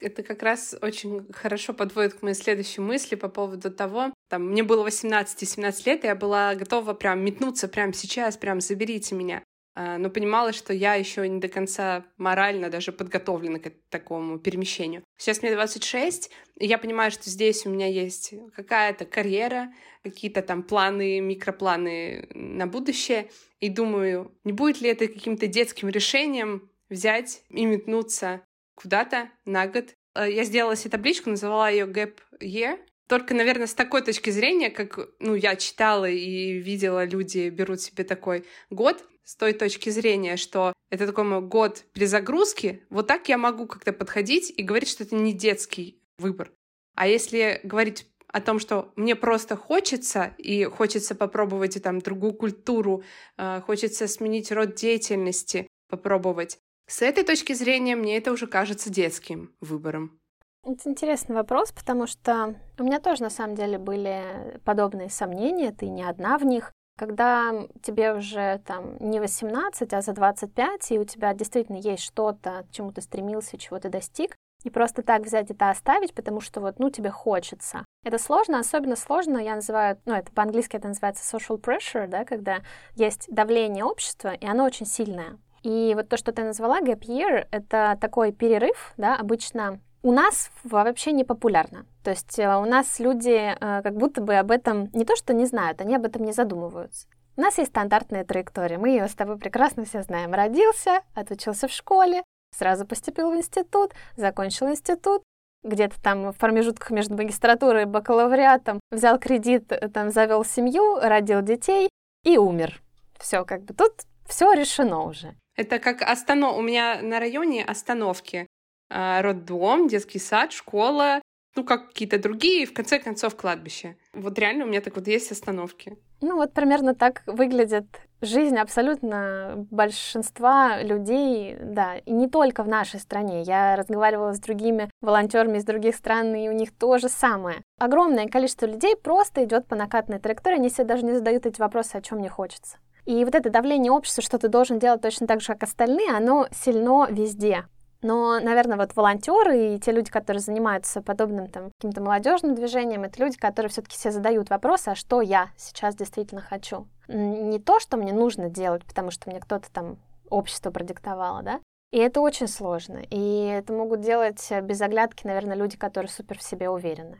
Это 0.00 0.22
как 0.22 0.42
раз 0.42 0.74
очень 0.80 1.30
хорошо 1.30 1.74
подводит 1.74 2.14
к 2.14 2.22
моей 2.22 2.34
следующей 2.34 2.80
мысли 2.80 3.16
по 3.16 3.28
поводу 3.28 3.70
того, 3.70 4.14
там, 4.30 4.48
мне 4.48 4.62
было 4.62 4.86
18-17 4.86 5.82
лет, 5.86 6.04
и 6.04 6.06
я 6.06 6.14
была 6.14 6.54
готова 6.54 6.94
прям 6.94 7.22
метнуться 7.22 7.68
прямо 7.68 7.92
сейчас, 7.92 8.38
прям 8.38 8.62
заберите 8.62 9.14
меня. 9.14 9.42
А, 9.76 9.98
но 9.98 10.08
понимала, 10.08 10.52
что 10.52 10.72
я 10.72 10.94
еще 10.94 11.28
не 11.28 11.40
до 11.40 11.48
конца 11.48 12.04
морально 12.16 12.70
даже 12.70 12.92
подготовлена 12.92 13.58
к 13.58 13.72
такому 13.90 14.38
перемещению. 14.38 15.02
Сейчас 15.16 15.42
мне 15.42 15.52
26, 15.52 16.30
и 16.60 16.66
я 16.66 16.78
понимаю, 16.78 17.10
что 17.10 17.28
здесь 17.28 17.66
у 17.66 17.70
меня 17.70 17.88
есть 17.88 18.34
какая-то 18.54 19.04
карьера, 19.04 19.72
какие-то 20.04 20.42
там 20.42 20.62
планы, 20.62 21.20
микропланы 21.20 22.28
на 22.34 22.66
будущее, 22.66 23.30
и 23.58 23.68
думаю, 23.68 24.32
не 24.44 24.52
будет 24.52 24.80
ли 24.80 24.90
это 24.90 25.08
каким-то 25.08 25.48
детским 25.48 25.88
решением 25.88 26.70
взять 26.88 27.42
и 27.50 27.64
метнуться 27.64 28.42
куда-то 28.76 29.30
на 29.44 29.66
год. 29.66 29.94
Э, 30.14 30.30
я 30.30 30.44
сделала 30.44 30.76
себе 30.76 30.90
табличку, 30.90 31.30
называла 31.30 31.70
ее 31.70 31.86
Gap 31.86 32.18
Year. 32.40 32.78
Только, 33.08 33.34
наверное, 33.34 33.66
с 33.66 33.74
такой 33.74 34.02
точки 34.02 34.30
зрения, 34.30 34.70
как 34.70 34.98
ну, 35.18 35.34
я 35.34 35.56
читала 35.56 36.08
и 36.08 36.52
видела, 36.58 37.04
люди 37.04 37.48
берут 37.50 37.80
себе 37.80 38.04
такой 38.04 38.44
год, 38.70 39.04
с 39.24 39.36
той 39.36 39.52
точки 39.52 39.90
зрения, 39.90 40.36
что 40.36 40.72
это 40.90 41.06
такой 41.06 41.24
мой 41.24 41.40
год 41.40 41.84
перезагрузки, 41.92 42.84
вот 42.90 43.06
так 43.06 43.28
я 43.28 43.38
могу 43.38 43.66
как-то 43.66 43.92
подходить 43.92 44.52
и 44.56 44.62
говорить, 44.62 44.88
что 44.88 45.04
это 45.04 45.14
не 45.16 45.32
детский 45.32 46.02
выбор. 46.18 46.52
А 46.94 47.08
если 47.08 47.60
говорить 47.64 48.06
о 48.28 48.40
том, 48.40 48.58
что 48.58 48.92
мне 48.96 49.16
просто 49.16 49.56
хочется, 49.56 50.34
и 50.38 50.64
хочется 50.64 51.14
попробовать 51.14 51.76
и, 51.76 51.80
там 51.80 52.00
другую 52.00 52.34
культуру, 52.34 53.02
э, 53.36 53.60
хочется 53.60 54.08
сменить 54.08 54.50
род 54.52 54.74
деятельности, 54.74 55.68
попробовать, 55.88 56.58
с 56.86 57.00
этой 57.02 57.24
точки 57.24 57.52
зрения 57.54 57.96
мне 57.96 58.16
это 58.16 58.32
уже 58.32 58.46
кажется 58.46 58.90
детским 58.90 59.54
выбором. 59.60 60.20
Это 60.64 60.88
интересный 60.88 61.34
вопрос, 61.34 61.72
потому 61.72 62.06
что 62.06 62.58
у 62.78 62.84
меня 62.84 62.98
тоже 62.98 63.22
на 63.22 63.30
самом 63.30 63.54
деле 63.54 63.78
были 63.78 64.60
подобные 64.64 65.10
сомнения, 65.10 65.72
ты 65.72 65.88
не 65.88 66.02
одна 66.02 66.38
в 66.38 66.44
них. 66.44 66.72
Когда 66.96 67.52
тебе 67.82 68.14
уже 68.14 68.60
там 68.66 68.96
не 69.00 69.18
18, 69.18 69.92
а 69.92 70.00
за 70.00 70.12
25, 70.12 70.92
и 70.92 70.98
у 70.98 71.04
тебя 71.04 71.34
действительно 71.34 71.76
есть 71.76 72.04
что-то, 72.04 72.64
к 72.68 72.70
чему 72.72 72.92
ты 72.92 73.00
стремился, 73.00 73.58
чего 73.58 73.80
ты 73.80 73.88
достиг, 73.88 74.36
и 74.62 74.70
просто 74.70 75.02
так 75.02 75.22
взять 75.22 75.50
это 75.50 75.70
оставить, 75.70 76.14
потому 76.14 76.40
что 76.40 76.60
вот, 76.60 76.78
ну, 76.78 76.90
тебе 76.90 77.10
хочется. 77.10 77.84
Это 78.04 78.18
сложно, 78.18 78.60
особенно 78.60 78.96
сложно, 78.96 79.38
я 79.38 79.56
называю, 79.56 79.98
ну, 80.06 80.14
это 80.14 80.30
по-английски 80.32 80.76
это 80.76 80.88
называется 80.88 81.36
social 81.36 81.60
pressure, 81.60 82.06
да, 82.06 82.24
когда 82.24 82.58
есть 82.94 83.26
давление 83.28 83.84
общества, 83.84 84.32
и 84.32 84.46
оно 84.46 84.64
очень 84.64 84.86
сильное. 84.86 85.38
И 85.62 85.94
вот 85.94 86.08
то, 86.08 86.16
что 86.16 86.32
ты 86.32 86.44
назвала 86.44 86.80
gap 86.80 87.00
year, 87.00 87.48
это 87.50 87.98
такой 88.00 88.32
перерыв, 88.32 88.92
да, 88.96 89.16
обычно 89.16 89.80
у 90.04 90.12
нас 90.12 90.50
вообще 90.64 91.12
не 91.12 91.24
популярно. 91.24 91.86
То 92.04 92.10
есть 92.10 92.38
э, 92.38 92.56
у 92.56 92.66
нас 92.66 93.00
люди 93.00 93.30
э, 93.30 93.82
как 93.82 93.96
будто 93.96 94.20
бы 94.20 94.34
об 94.34 94.50
этом 94.50 94.90
не 94.92 95.06
то, 95.06 95.16
что 95.16 95.32
не 95.32 95.46
знают, 95.46 95.80
они 95.80 95.96
об 95.96 96.04
этом 96.04 96.24
не 96.24 96.32
задумываются. 96.32 97.08
У 97.36 97.40
нас 97.40 97.56
есть 97.56 97.70
стандартная 97.70 98.24
траектория, 98.24 98.76
мы 98.76 98.90
ее 98.90 99.08
с 99.08 99.14
тобой 99.14 99.38
прекрасно 99.38 99.86
все 99.86 100.02
знаем. 100.02 100.34
Родился, 100.34 101.00
отучился 101.14 101.68
в 101.68 101.72
школе, 101.72 102.22
сразу 102.54 102.86
поступил 102.86 103.30
в 103.30 103.36
институт, 103.36 103.92
закончил 104.14 104.68
институт, 104.68 105.22
где-то 105.64 106.00
там 106.02 106.32
в 106.32 106.36
промежутках 106.36 106.90
между 106.90 107.16
магистратурой 107.16 107.82
и 107.82 107.86
бакалавриатом 107.86 108.80
взял 108.90 109.18
кредит, 109.18 109.72
э, 109.72 109.88
там 109.88 110.10
завел 110.10 110.44
семью, 110.44 110.98
родил 111.00 111.40
детей 111.40 111.88
и 112.24 112.36
умер. 112.36 112.82
Все, 113.18 113.46
как 113.46 113.62
бы 113.62 113.72
тут 113.72 114.02
все 114.28 114.52
решено 114.52 115.04
уже. 115.04 115.34
Это 115.56 115.78
как 115.78 116.02
останов... 116.02 116.58
У 116.58 116.60
меня 116.60 117.00
на 117.00 117.20
районе 117.20 117.64
остановки. 117.64 118.46
А, 118.90 119.22
роддом, 119.22 119.88
детский 119.88 120.18
сад, 120.18 120.52
школа, 120.52 121.20
ну, 121.56 121.64
как 121.64 121.88
какие-то 121.88 122.18
другие, 122.18 122.62
и 122.62 122.66
в 122.66 122.74
конце 122.74 122.98
концов 122.98 123.36
кладбище. 123.36 123.96
Вот 124.12 124.38
реально 124.38 124.64
у 124.64 124.68
меня 124.68 124.80
так 124.80 124.96
вот 124.96 125.06
есть 125.06 125.30
остановки. 125.30 125.96
Ну, 126.20 126.36
вот 126.36 126.52
примерно 126.52 126.94
так 126.94 127.22
выглядит 127.26 127.86
жизнь 128.20 128.56
абсолютно 128.56 129.66
большинства 129.70 130.82
людей, 130.82 131.56
да, 131.60 131.96
и 131.96 132.12
не 132.12 132.28
только 132.28 132.62
в 132.62 132.68
нашей 132.68 132.98
стране. 132.98 133.42
Я 133.42 133.76
разговаривала 133.76 134.32
с 134.32 134.40
другими 134.40 134.90
волонтерами 135.00 135.58
из 135.58 135.64
других 135.64 135.94
стран, 135.94 136.34
и 136.34 136.48
у 136.48 136.52
них 136.52 136.76
то 136.76 136.98
же 136.98 137.08
самое. 137.08 137.62
Огромное 137.78 138.26
количество 138.26 138.66
людей 138.66 138.96
просто 138.96 139.44
идет 139.44 139.66
по 139.66 139.76
накатной 139.76 140.18
траектории, 140.18 140.56
они 140.56 140.70
себе 140.70 140.84
даже 140.84 141.04
не 141.04 141.12
задают 141.12 141.46
эти 141.46 141.60
вопросы, 141.60 141.96
о 141.96 142.02
чем 142.02 142.18
мне 142.18 142.28
хочется. 142.28 142.78
И 143.04 143.22
вот 143.24 143.34
это 143.34 143.50
давление 143.50 143.92
общества, 143.92 144.22
что 144.22 144.38
ты 144.38 144.48
должен 144.48 144.78
делать 144.78 145.02
точно 145.02 145.26
так 145.26 145.42
же, 145.42 145.48
как 145.48 145.62
остальные, 145.62 146.10
оно 146.10 146.48
сильно 146.52 147.06
везде. 147.10 147.66
Но, 148.04 148.38
наверное, 148.38 148.76
вот 148.76 148.94
волонтеры 148.94 149.76
и 149.76 149.80
те 149.80 149.90
люди, 149.90 150.10
которые 150.10 150.42
занимаются 150.42 151.00
подобным 151.00 151.46
там 151.48 151.70
каким-то 151.78 152.02
молодежным 152.02 152.54
движением, 152.54 153.04
это 153.04 153.18
люди, 153.18 153.38
которые 153.38 153.70
все-таки 153.70 153.96
себе 153.96 154.12
задают 154.12 154.50
вопрос, 154.50 154.86
а 154.88 154.94
что 154.94 155.22
я 155.22 155.48
сейчас 155.56 155.96
действительно 155.96 156.42
хочу? 156.42 156.86
Не 157.08 157.58
то, 157.58 157.80
что 157.80 157.96
мне 157.96 158.12
нужно 158.12 158.50
делать, 158.50 158.84
потому 158.84 159.10
что 159.10 159.30
мне 159.30 159.40
кто-то 159.40 159.72
там 159.72 159.96
общество 160.28 160.70
продиктовало, 160.70 161.42
да? 161.42 161.60
И 161.92 161.98
это 161.98 162.20
очень 162.20 162.46
сложно. 162.46 163.00
И 163.08 163.46
это 163.46 163.72
могут 163.72 164.02
делать 164.02 164.52
без 164.62 164.82
оглядки, 164.82 165.26
наверное, 165.26 165.56
люди, 165.56 165.78
которые 165.78 166.10
супер 166.10 166.38
в 166.38 166.42
себе 166.42 166.68
уверены. 166.68 167.18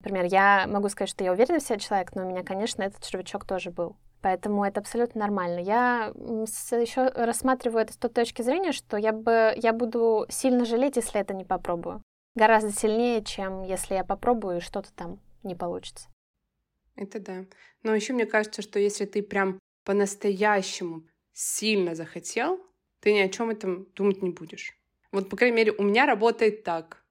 Например, 0.00 0.24
я 0.24 0.66
могу 0.66 0.88
сказать, 0.88 1.10
что 1.10 1.22
я 1.22 1.30
уверена 1.30 1.60
в 1.60 1.62
себе 1.62 1.78
человек, 1.78 2.12
но 2.16 2.26
у 2.26 2.28
меня, 2.28 2.42
конечно, 2.42 2.82
этот 2.82 3.04
червячок 3.04 3.44
тоже 3.44 3.70
был. 3.70 3.94
Поэтому 4.24 4.64
это 4.64 4.80
абсолютно 4.80 5.20
нормально. 5.20 5.58
Я 5.58 6.10
еще 6.14 7.08
рассматриваю 7.08 7.82
это 7.82 7.92
с 7.92 7.98
той 7.98 8.10
точки 8.10 8.40
зрения, 8.40 8.72
что 8.72 8.96
я, 8.96 9.12
бы, 9.12 9.52
я 9.54 9.74
буду 9.74 10.24
сильно 10.30 10.64
жалеть, 10.64 10.96
если 10.96 11.20
это 11.20 11.34
не 11.34 11.44
попробую. 11.44 12.02
гораздо 12.34 12.72
сильнее, 12.72 13.22
чем 13.22 13.64
если 13.64 13.92
я 13.92 14.02
попробую 14.02 14.56
и 14.56 14.60
что-то 14.60 14.90
там 14.94 15.20
не 15.42 15.54
получится. 15.54 16.08
Это 16.96 17.20
да. 17.20 17.44
Но 17.82 17.94
еще 17.94 18.14
мне 18.14 18.24
кажется, 18.24 18.62
что 18.62 18.78
если 18.78 19.04
ты 19.04 19.22
прям 19.22 19.58
по-настоящему 19.84 21.02
сильно 21.34 21.94
захотел, 21.94 22.58
ты 23.00 23.12
ни 23.12 23.18
о 23.18 23.28
чем 23.28 23.50
этом 23.50 23.88
думать 23.94 24.22
не 24.22 24.30
будешь. 24.30 24.74
Вот, 25.12 25.28
по 25.28 25.36
крайней 25.36 25.58
мере, 25.58 25.72
у 25.72 25.82
меня 25.82 26.06
работает 26.06 26.64
так. 26.64 27.03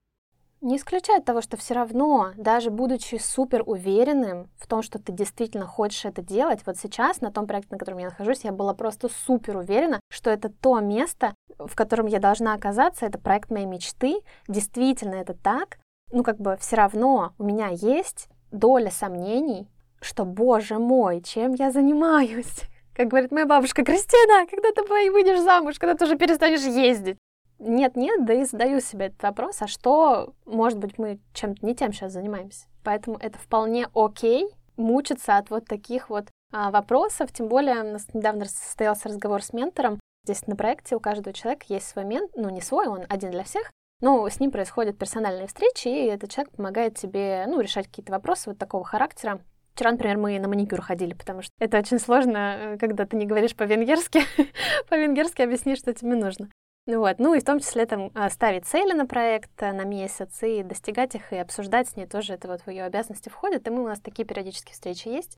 Не 0.63 0.77
исключает 0.77 1.25
того, 1.25 1.41
что 1.41 1.58
все 1.58 1.74
равно, 1.74 2.32
даже 2.38 2.70
будучи 2.70 3.15
супер 3.15 3.63
уверенным 3.65 4.50
в 4.55 4.65
том, 4.65 4.82
что 4.82 4.98
ты 4.98 5.12
действительно 5.12 5.65
хочешь 5.65 6.05
это 6.05 6.22
делать, 6.22 6.62
вот 6.65 6.77
сейчас 6.77 7.20
на 7.20 7.34
том 7.34 7.48
проекте, 7.48 7.74
на 7.74 7.77
котором 7.77 7.98
я 7.98 8.05
нахожусь, 8.05 8.46
я 8.46 8.53
была 8.53 8.74
просто 8.74 9.10
супер 9.10 9.58
уверена, 9.58 10.00
что 10.10 10.29
это 10.29 10.48
то 10.48 10.79
место, 10.79 11.36
в 11.60 11.75
котором 11.75 12.05
я 12.05 12.20
должна 12.20 12.53
оказаться, 12.53 13.05
это 13.05 13.20
проект 13.20 13.51
моей 13.51 13.65
мечты, 13.65 14.15
действительно 14.48 15.15
это 15.15 15.34
так, 15.34 15.79
ну 16.13 16.24
как 16.24 16.39
бы 16.39 16.55
все 16.62 16.77
равно 16.77 17.34
у 17.38 17.43
меня 17.43 17.67
есть 17.67 18.29
доля 18.51 18.89
сомнений, 18.89 19.67
что, 20.00 20.24
боже 20.24 20.79
мой, 20.79 21.22
чем 21.22 21.55
я 21.55 21.72
занимаюсь? 21.72 22.62
Как 22.96 23.10
говорит 23.10 23.34
моя 23.34 23.46
бабушка, 23.46 23.84
Кристина, 23.84 24.48
когда 24.50 24.72
ты 24.72 24.84
выйдешь 24.84 25.41
замуж, 25.41 25.77
когда 25.77 25.96
ты 25.96 26.05
уже 26.05 26.15
перестанешь 26.15 26.62
ездить? 26.62 27.17
Нет-нет, 27.60 28.26
да 28.26 28.34
и 28.34 28.44
задаю 28.44 28.82
себе 28.82 29.08
этот 29.08 29.24
вопрос, 29.24 29.62
а 29.62 29.68
что, 29.68 30.34
может 30.46 30.80
быть, 30.80 30.98
мы 30.98 31.20
чем-то 31.34 31.66
не 31.66 31.76
тем 31.76 31.94
сейчас 31.94 32.14
занимаемся? 32.14 32.66
Поэтому 32.84 33.18
это 33.18 33.40
вполне 33.40 33.88
окей 33.94 34.48
мучиться 34.76 35.38
от 35.38 35.50
вот 35.50 35.66
таких 35.66 36.10
вот 36.10 36.28
а, 36.52 36.72
вопросов, 36.72 37.32
тем 37.32 37.48
более 37.48 37.82
у 37.82 37.94
нас 37.94 38.08
недавно 38.14 38.46
состоялся 38.46 39.10
разговор 39.10 39.42
с 39.42 39.54
ментором, 39.54 40.00
здесь 40.26 40.46
на 40.48 40.56
проекте 40.56 40.96
у 40.96 41.00
каждого 41.00 41.34
человека 41.34 41.66
есть 41.70 41.88
свой 41.88 42.06
ментор, 42.06 42.42
ну 42.42 42.50
не 42.50 42.62
свой, 42.62 42.88
он 42.88 43.06
один 43.08 43.32
для 43.32 43.44
всех, 43.44 43.72
но 44.02 44.28
с 44.28 44.40
ним 44.40 44.52
происходят 44.52 44.98
персональные 44.98 45.48
встречи, 45.48 45.88
и 45.88 46.08
этот 46.08 46.32
человек 46.32 46.54
помогает 46.54 46.96
тебе, 46.96 47.46
ну, 47.48 47.60
решать 47.60 47.88
какие-то 47.88 48.12
вопросы 48.12 48.50
вот 48.50 48.58
такого 48.58 48.84
характера, 48.84 49.40
Вчера, 49.76 49.92
например, 49.92 50.18
мы 50.18 50.38
на 50.38 50.48
маникюр 50.48 50.82
ходили, 50.82 51.16
потому 51.16 51.42
что 51.42 51.52
это 51.60 51.80
очень 51.80 51.98
сложно, 51.98 52.58
э, 52.60 52.78
когда 52.78 53.08
ты 53.08 53.18
не 53.18 53.26
говоришь 53.26 53.56
по-венгерски, 53.56 54.22
по-венгерски 54.90 55.42
объяснишь, 55.42 55.80
что 55.80 55.94
тебе 55.94 56.14
нужно. 56.14 56.50
Вот. 56.86 57.20
Ну 57.20 57.34
и 57.34 57.40
в 57.40 57.46
том 57.46 57.60
числе 57.60 57.86
там 57.86 58.12
а, 58.13 58.30
ставить 58.30 58.66
цели 58.66 58.92
на 58.94 59.06
проект 59.06 59.52
э, 59.62 59.72
на 59.72 59.84
месяц 59.84 60.44
и 60.44 60.63
достигать 60.63 61.16
их, 61.16 61.32
и 61.32 61.38
обсуждать 61.38 61.88
с 61.88 61.96
ней 61.96 62.06
тоже 62.06 62.34
это 62.34 62.48
вот 62.50 62.62
в 62.62 62.70
ее 62.70 62.84
обязанности 62.84 63.30
входит. 63.30 63.66
И 63.68 63.72
мы 63.72 63.84
у 63.84 63.88
нас 63.88 64.02
такие 64.02 64.25
периодические 64.25 64.74
встречи 64.74 65.08
есть. 65.08 65.38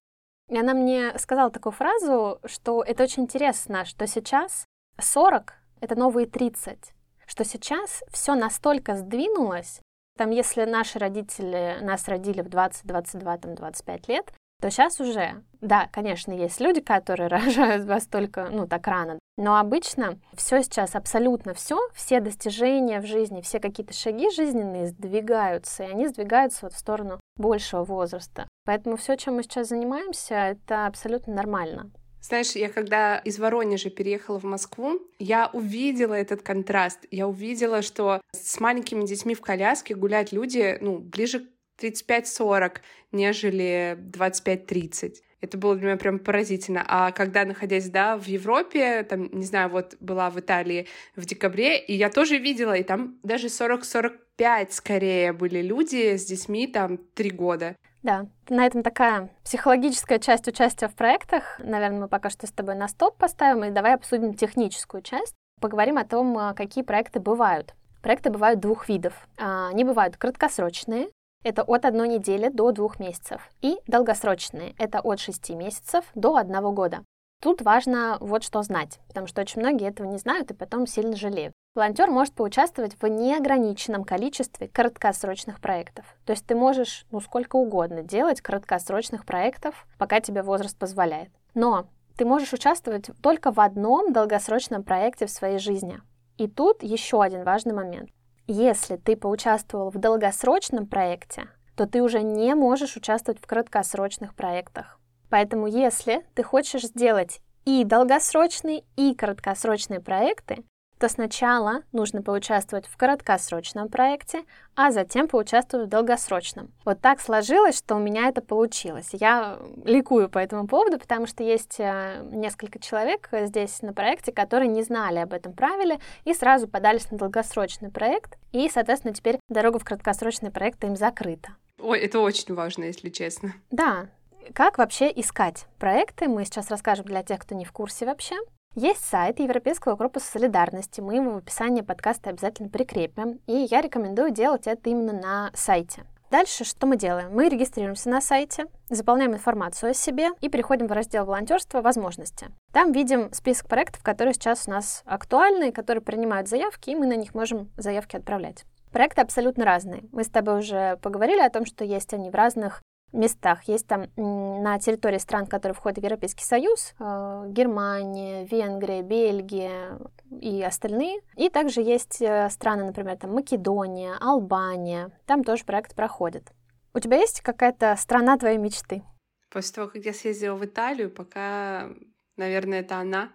И 0.50 0.58
она 0.58 0.74
мне 0.74 1.18
сказала 1.18 1.52
такую 1.52 1.74
фразу, 1.74 2.40
что 2.46 2.84
это 2.84 3.04
очень 3.04 3.24
интересно, 3.24 3.86
что 3.86 4.08
сейчас 4.08 4.66
40— 5.00 5.54
это 5.82 5.96
новые 5.96 6.28
30, 6.28 6.94
что 7.28 7.44
сейчас 7.44 8.04
все 8.12 8.36
настолько 8.36 8.96
сдвинулось, 8.96 9.82
там, 10.18 10.30
если 10.32 10.64
наши 10.64 10.98
родители 10.98 11.78
нас 11.82 12.08
родили 12.08 12.42
в 12.42 12.48
20, 12.48 12.86
22, 12.86 13.38
там, 13.38 13.56
25 13.56 14.08
лет, 14.08 14.34
то 14.62 14.70
сейчас 14.72 15.00
уже, 15.00 15.44
да, 15.62 15.90
конечно, 15.92 16.32
есть 16.32 16.60
люди, 16.60 16.82
которые 16.82 17.28
рожают 17.30 17.86
вас 17.86 18.08
только, 18.08 18.50
ну, 18.50 18.68
так 18.68 18.88
рано, 18.88 19.20
но 19.38 19.58
обычно 19.58 20.20
все 20.34 20.64
сейчас, 20.64 20.96
абсолютно 20.96 21.54
все, 21.54 21.78
все 21.94 22.22
достижения 22.22 23.02
в 23.02 23.06
жизни, 23.06 23.42
все 23.42 23.60
какие-то 23.60 23.94
шаги 23.94 24.30
жизненные 24.32 24.88
сдвигаются, 24.88 25.84
и 25.84 25.92
они 25.92 26.08
сдвигаются 26.08 26.60
вот 26.64 26.74
в 26.74 26.80
сторону 26.80 27.20
большего 27.36 27.84
возраста. 27.84 28.48
Поэтому 28.66 28.96
все, 28.96 29.18
чем 29.18 29.36
мы 29.36 29.44
сейчас 29.44 29.70
занимаемся, 29.70 30.36
это 30.36 30.88
абсолютно 30.88 31.34
нормально. 31.34 31.92
Знаешь, 32.28 32.54
я 32.54 32.70
когда 32.70 33.20
из 33.20 33.38
Воронежа 33.38 33.92
переехала 33.92 34.40
в 34.40 34.46
Москву, 34.46 35.00
я 35.20 35.48
увидела 35.54 36.16
этот 36.16 36.42
контраст. 36.42 37.06
Я 37.12 37.28
увидела, 37.28 37.84
что 37.84 38.20
с 38.32 38.60
маленькими 38.60 39.06
детьми 39.06 39.36
в 39.36 39.42
коляске 39.42 39.94
гулять 39.94 40.32
люди, 40.32 40.76
ну, 40.82 40.98
ближе 40.98 41.48
35-40, 41.82 42.77
нежели 43.12 43.98
25-30. 44.12 45.16
Это 45.42 45.57
было 45.57 45.75
для 45.75 45.90
меня 45.90 45.98
прям 45.98 46.18
поразительно. 46.18 46.83
А 46.88 47.11
когда, 47.11 47.46
находясь, 47.46 47.90
да, 47.90 48.18
в 48.18 48.25
Европе, 48.25 49.03
там, 49.03 49.29
не 49.31 49.46
знаю, 49.46 49.70
вот 49.70 49.96
была 50.00 50.29
в 50.29 50.40
Италии 50.40 50.88
в 51.16 51.25
декабре, 51.25 51.77
и 51.77 51.94
я 51.94 52.09
тоже 52.09 52.38
видела, 52.38 52.74
и 52.74 52.83
там 52.83 53.20
даже 53.22 53.48
40-45 53.48 54.72
скорее 54.72 55.33
были 55.33 55.61
люди 55.61 56.18
с 56.18 56.25
детьми, 56.25 56.66
там, 56.66 56.98
три 56.98 57.29
года. 57.29 57.75
Да, 58.01 58.27
на 58.50 58.66
этом 58.66 58.83
такая 58.83 59.29
психологическая 59.44 60.20
часть 60.20 60.48
участия 60.48 60.88
в 60.88 60.96
проектах. 60.96 61.59
Наверное, 61.59 62.01
мы 62.01 62.07
пока 62.07 62.29
что 62.29 62.48
с 62.48 62.51
тобой 62.51 62.75
на 62.75 62.88
стоп 62.88 63.18
поставим, 63.18 63.64
и 63.66 63.72
давай 63.72 63.96
обсудим 63.96 64.33
техническую 64.33 65.01
часть. 65.01 65.35
Поговорим 65.59 65.98
о 65.98 66.05
том, 66.05 66.38
а, 66.38 66.53
какие 66.53 66.83
проекты 66.83 67.20
бывают. 67.20 67.74
Проекты 68.01 68.29
бывают 68.29 68.59
двух 68.59 68.88
видов. 68.90 69.14
А, 69.38 69.70
они 69.70 69.83
бывают 69.83 70.18
краткосрочные, 70.18 71.07
это 71.46 71.62
от 71.62 71.86
одной 71.86 72.08
недели 72.08 72.50
до 72.50 72.72
двух 72.72 73.00
месяцев, 73.00 73.50
и 73.62 73.77
долгосрочные, 73.86 74.74
это 74.79 75.00
от 75.00 75.20
шести 75.20 75.55
месяцев 75.55 76.03
до 76.16 76.38
одного 76.38 76.72
года. 76.72 77.03
Тут 77.42 77.62
важно 77.62 78.18
вот 78.20 78.44
что 78.44 78.64
знать, 78.64 79.00
потому 79.08 79.27
что 79.27 79.42
очень 79.42 79.62
многие 79.62 79.88
этого 79.88 80.08
не 80.08 80.18
знают 80.18 80.50
и 80.50 80.55
потом 80.55 80.88
сильно 80.88 81.16
жалеют. 81.16 81.53
Волонтер 81.75 82.10
может 82.10 82.34
поучаствовать 82.34 83.00
в 83.00 83.05
неограниченном 83.05 84.05
количестве 84.05 84.68
краткосрочных 84.70 85.62
проектов. 85.62 86.05
То 86.25 86.31
есть 86.31 86.48
ты 86.48 86.55
можешь, 86.55 87.05
ну, 87.12 87.20
сколько 87.20 87.58
угодно 87.58 88.01
делать 88.01 88.42
краткосрочных 88.42 89.25
проектов, 89.25 89.86
пока 90.00 90.22
тебе 90.22 90.42
возраст 90.42 90.75
позволяет. 90.77 91.29
Но 91.53 91.86
ты 92.18 92.25
можешь 92.25 92.53
участвовать 92.53 93.12
только 93.22 93.51
в 93.51 93.60
одном 93.60 94.14
долгосрочном 94.14 94.84
проекте 94.84 95.27
в 95.27 95.31
своей 95.31 95.60
жизни. 95.60 96.00
И 96.38 96.48
тут 96.48 96.81
еще 96.81 97.22
один 97.22 97.44
важный 97.44 97.74
момент. 97.74 98.10
Если 98.48 98.98
ты 98.98 99.16
поучаствовал 99.16 99.90
в 99.90 99.98
долгосрочном 99.98 100.86
проекте, 100.86 101.50
то 101.75 101.88
ты 101.88 102.03
уже 102.03 102.22
не 102.22 102.53
можешь 102.53 102.96
участвовать 102.96 103.42
в 103.42 103.48
краткосрочных 103.48 104.36
проектах. 104.36 105.00
Поэтому 105.29 105.66
если 105.66 106.24
ты 106.36 106.44
хочешь 106.44 106.84
сделать 106.84 107.42
и 107.66 107.84
долгосрочные, 107.84 108.84
и 108.96 109.16
краткосрочные 109.16 110.00
проекты, 110.00 110.64
то 111.00 111.10
сначала 111.10 111.84
нужно 111.92 112.22
поучаствовать 112.22 112.88
в 112.88 112.96
краткосрочном 112.98 113.90
проекте, 113.90 114.44
а 114.75 114.92
затем 114.92 115.27
поучаствовать 115.27 115.88
в 115.88 115.90
долгосрочном. 115.90 116.72
Вот 116.86 117.01
так 117.01 117.20
сложилось, 117.20 117.77
что 117.77 117.96
у 117.96 118.00
меня 118.00 118.27
это 118.27 118.42
получилось. 118.42 119.10
Я 119.14 119.60
ликую 119.84 120.29
по 120.29 120.40
этому 120.40 120.68
поводу, 120.68 120.98
потому 121.00 121.27
что 121.27 121.44
есть 121.44 121.79
э, 121.79 122.22
несколько 122.31 122.79
человек 122.79 123.29
здесь 123.31 123.81
на 123.81 123.94
проекте, 123.94 124.31
которые 124.31 124.70
не 124.70 124.84
знали 124.84 125.20
об 125.20 125.34
этом 125.34 125.53
правиле 125.53 126.00
и 126.24 126.34
сразу 126.34 126.68
подались 126.68 127.10
на 127.12 127.18
долгосрочный 127.18 127.92
проект, 127.92 128.38
и, 128.51 128.70
соответственно, 128.70 129.14
теперь 129.14 129.40
дорога 129.50 129.79
в 129.79 129.86
краткосрочный 129.86 130.51
проект 130.51 130.84
им 130.84 130.96
закрыта. 130.96 131.55
Ой, 131.79 132.00
это 132.00 132.20
очень 132.20 132.53
важно, 132.53 132.86
если 132.86 133.10
честно. 133.10 133.53
Да. 133.70 134.08
Как 134.53 134.77
вообще 134.77 135.12
искать 135.16 135.66
проекты, 135.79 136.27
мы 136.27 136.46
сейчас 136.46 136.70
расскажем 136.70 137.05
для 137.05 137.24
тех, 137.24 137.40
кто 137.40 137.55
не 137.55 137.66
в 137.66 137.72
курсе 137.72 138.05
вообще. 138.05 138.36
Есть 138.77 139.05
сайт 139.05 139.40
Европейского 139.40 139.96
корпуса 139.96 140.31
солидарности, 140.31 141.00
мы 141.00 141.16
его 141.16 141.31
в 141.31 141.38
описании 141.38 141.79
подкаста 141.79 142.31
обязательно 142.31 142.68
прикрепим, 142.68 143.40
и 143.48 143.68
я 143.72 143.79
рекомендую 143.79 144.31
делать 144.31 144.68
это 144.68 144.90
именно 144.90 145.14
на 145.14 145.51
сайте. 145.53 146.03
Дальше 146.29 146.66
что 146.66 146.85
мы 146.85 146.98
делаем? 146.98 147.31
Мы 147.31 147.48
регистрируемся 147.48 148.09
на 148.09 148.20
сайте, 148.20 148.66
заполняем 148.90 149.33
информацию 149.33 149.92
о 149.92 149.94
себе 149.94 150.31
и 150.42 150.50
переходим 150.50 150.88
в 150.88 150.92
раздел 150.92 151.24
волонтерства 151.24 151.81
«Возможности». 151.81 152.48
Там 152.74 152.92
видим 152.92 153.31
список 153.31 153.70
проектов, 153.70 154.03
которые 154.03 154.33
сейчас 154.33 154.68
у 154.68 154.72
нас 154.72 155.03
актуальны, 155.05 155.72
которые 155.72 156.01
принимают 156.01 156.50
заявки, 156.50 156.90
и 156.90 156.96
мы 156.96 157.05
на 157.05 157.16
них 157.16 157.33
можем 157.33 157.72
заявки 157.77 158.18
отправлять. 158.18 158.66
Проекты 158.92 159.22
абсолютно 159.22 159.64
разные. 159.64 160.03
Мы 160.11 160.25
с 160.25 160.29
тобой 160.29 160.59
уже 160.59 160.98
поговорили 160.98 161.40
о 161.40 161.50
том, 161.50 161.66
что 161.66 161.85
есть 161.85 162.14
они 162.14 162.29
в 162.29 162.35
разных 162.35 162.81
местах. 163.11 163.63
Есть 163.63 163.87
там 163.87 164.07
на 164.15 164.79
территории 164.79 165.18
стран, 165.18 165.48
которые 165.48 165.75
входят 165.75 166.00
в 166.00 166.03
Европейский 166.03 166.44
Союз, 166.44 166.94
э, 167.00 167.46
Германия, 167.50 168.46
Венгрия, 168.46 169.01
Бельгия 169.01 170.00
и 170.41 170.61
остальные. 170.61 171.22
И 171.35 171.50
также 171.50 171.81
есть 171.81 172.22
э, 172.22 172.50
страны, 172.50 172.85
например, 172.85 173.18
там 173.18 173.33
Македония, 173.33 174.15
Албания. 174.20 175.11
Там 175.25 175.44
тоже 175.44 175.65
проект 175.65 175.96
проходит. 175.96 176.51
У 176.94 177.00
тебя 177.00 177.18
есть 177.18 177.41
какая-то 177.41 177.96
страна 177.98 178.37
твоей 178.37 178.57
мечты? 178.57 179.03
После 179.50 179.75
того, 179.75 179.87
как 179.89 180.03
я 180.03 180.13
съездила 180.13 180.55
в 180.55 180.65
Италию, 180.65 181.09
пока, 181.09 181.89
наверное, 182.35 182.81
это 182.81 182.98
она, 182.98 183.31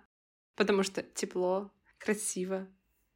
потому 0.57 0.83
что 0.83 1.03
тепло, 1.03 1.71
красиво, 1.99 2.67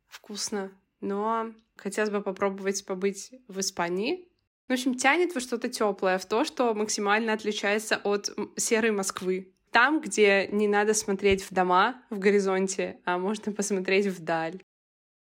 вкусно. 0.06 0.70
Но 1.00 1.52
хотелось 1.76 2.10
бы 2.10 2.22
попробовать 2.22 2.84
побыть 2.86 3.34
в 3.48 3.60
Испании, 3.60 4.28
в 4.68 4.72
общем, 4.72 4.94
тянет 4.94 5.34
во 5.34 5.40
что-то 5.40 5.68
теплое, 5.68 6.18
в 6.18 6.26
то, 6.26 6.44
что 6.44 6.74
максимально 6.74 7.32
отличается 7.32 8.00
от 8.02 8.30
серой 8.56 8.92
Москвы. 8.92 9.52
Там, 9.70 10.00
где 10.00 10.46
не 10.48 10.68
надо 10.68 10.94
смотреть 10.94 11.42
в 11.42 11.52
дома 11.52 12.02
в 12.08 12.18
горизонте, 12.18 13.00
а 13.04 13.18
можно 13.18 13.52
посмотреть 13.52 14.06
вдаль. 14.06 14.62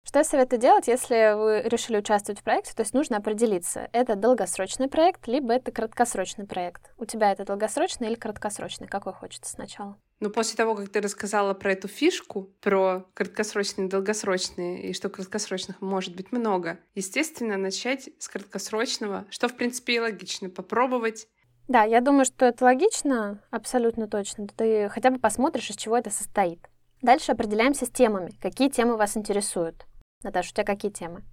Что 0.04 0.18
я 0.18 0.24
советую 0.24 0.60
делать, 0.60 0.88
если 0.88 1.34
вы 1.34 1.62
решили 1.68 1.96
участвовать 1.96 2.40
в 2.40 2.42
проекте? 2.42 2.74
То 2.74 2.82
есть 2.82 2.92
нужно 2.92 3.18
определиться, 3.18 3.88
это 3.92 4.16
долгосрочный 4.16 4.88
проект, 4.88 5.28
либо 5.28 5.54
это 5.54 5.70
краткосрочный 5.70 6.46
проект. 6.46 6.92
У 6.98 7.04
тебя 7.04 7.30
это 7.32 7.44
долгосрочный 7.44 8.08
или 8.08 8.16
краткосрочный? 8.16 8.88
Какой 8.88 9.12
хочется 9.12 9.50
сначала? 9.50 9.98
Но 10.22 10.30
после 10.30 10.56
того, 10.56 10.76
как 10.76 10.88
ты 10.88 11.00
рассказала 11.00 11.52
про 11.52 11.72
эту 11.72 11.88
фишку, 11.88 12.52
про 12.60 13.08
краткосрочные 13.12 13.88
и 13.88 13.90
долгосрочные, 13.90 14.88
и 14.88 14.92
что 14.92 15.08
краткосрочных 15.08 15.80
может 15.80 16.14
быть 16.14 16.30
много, 16.30 16.78
естественно, 16.94 17.56
начать 17.56 18.08
с 18.20 18.28
краткосрочного, 18.28 19.26
что, 19.30 19.48
в 19.48 19.56
принципе, 19.56 19.96
и 19.96 19.98
логично, 19.98 20.48
попробовать. 20.48 21.26
Да, 21.66 21.82
я 21.82 22.00
думаю, 22.00 22.24
что 22.24 22.46
это 22.46 22.62
логично, 22.64 23.42
абсолютно 23.50 24.06
точно. 24.06 24.46
Ты 24.46 24.88
хотя 24.90 25.10
бы 25.10 25.18
посмотришь, 25.18 25.70
из 25.70 25.76
чего 25.76 25.98
это 25.98 26.10
состоит. 26.10 26.68
Дальше 27.00 27.32
определяемся 27.32 27.84
с 27.86 27.90
темами. 27.90 28.30
Какие 28.40 28.70
темы 28.70 28.96
вас 28.96 29.16
интересуют? 29.16 29.86
Наташа, 30.22 30.50
у 30.50 30.54
тебя 30.54 30.64
какие 30.64 30.92
темы? 30.92 31.24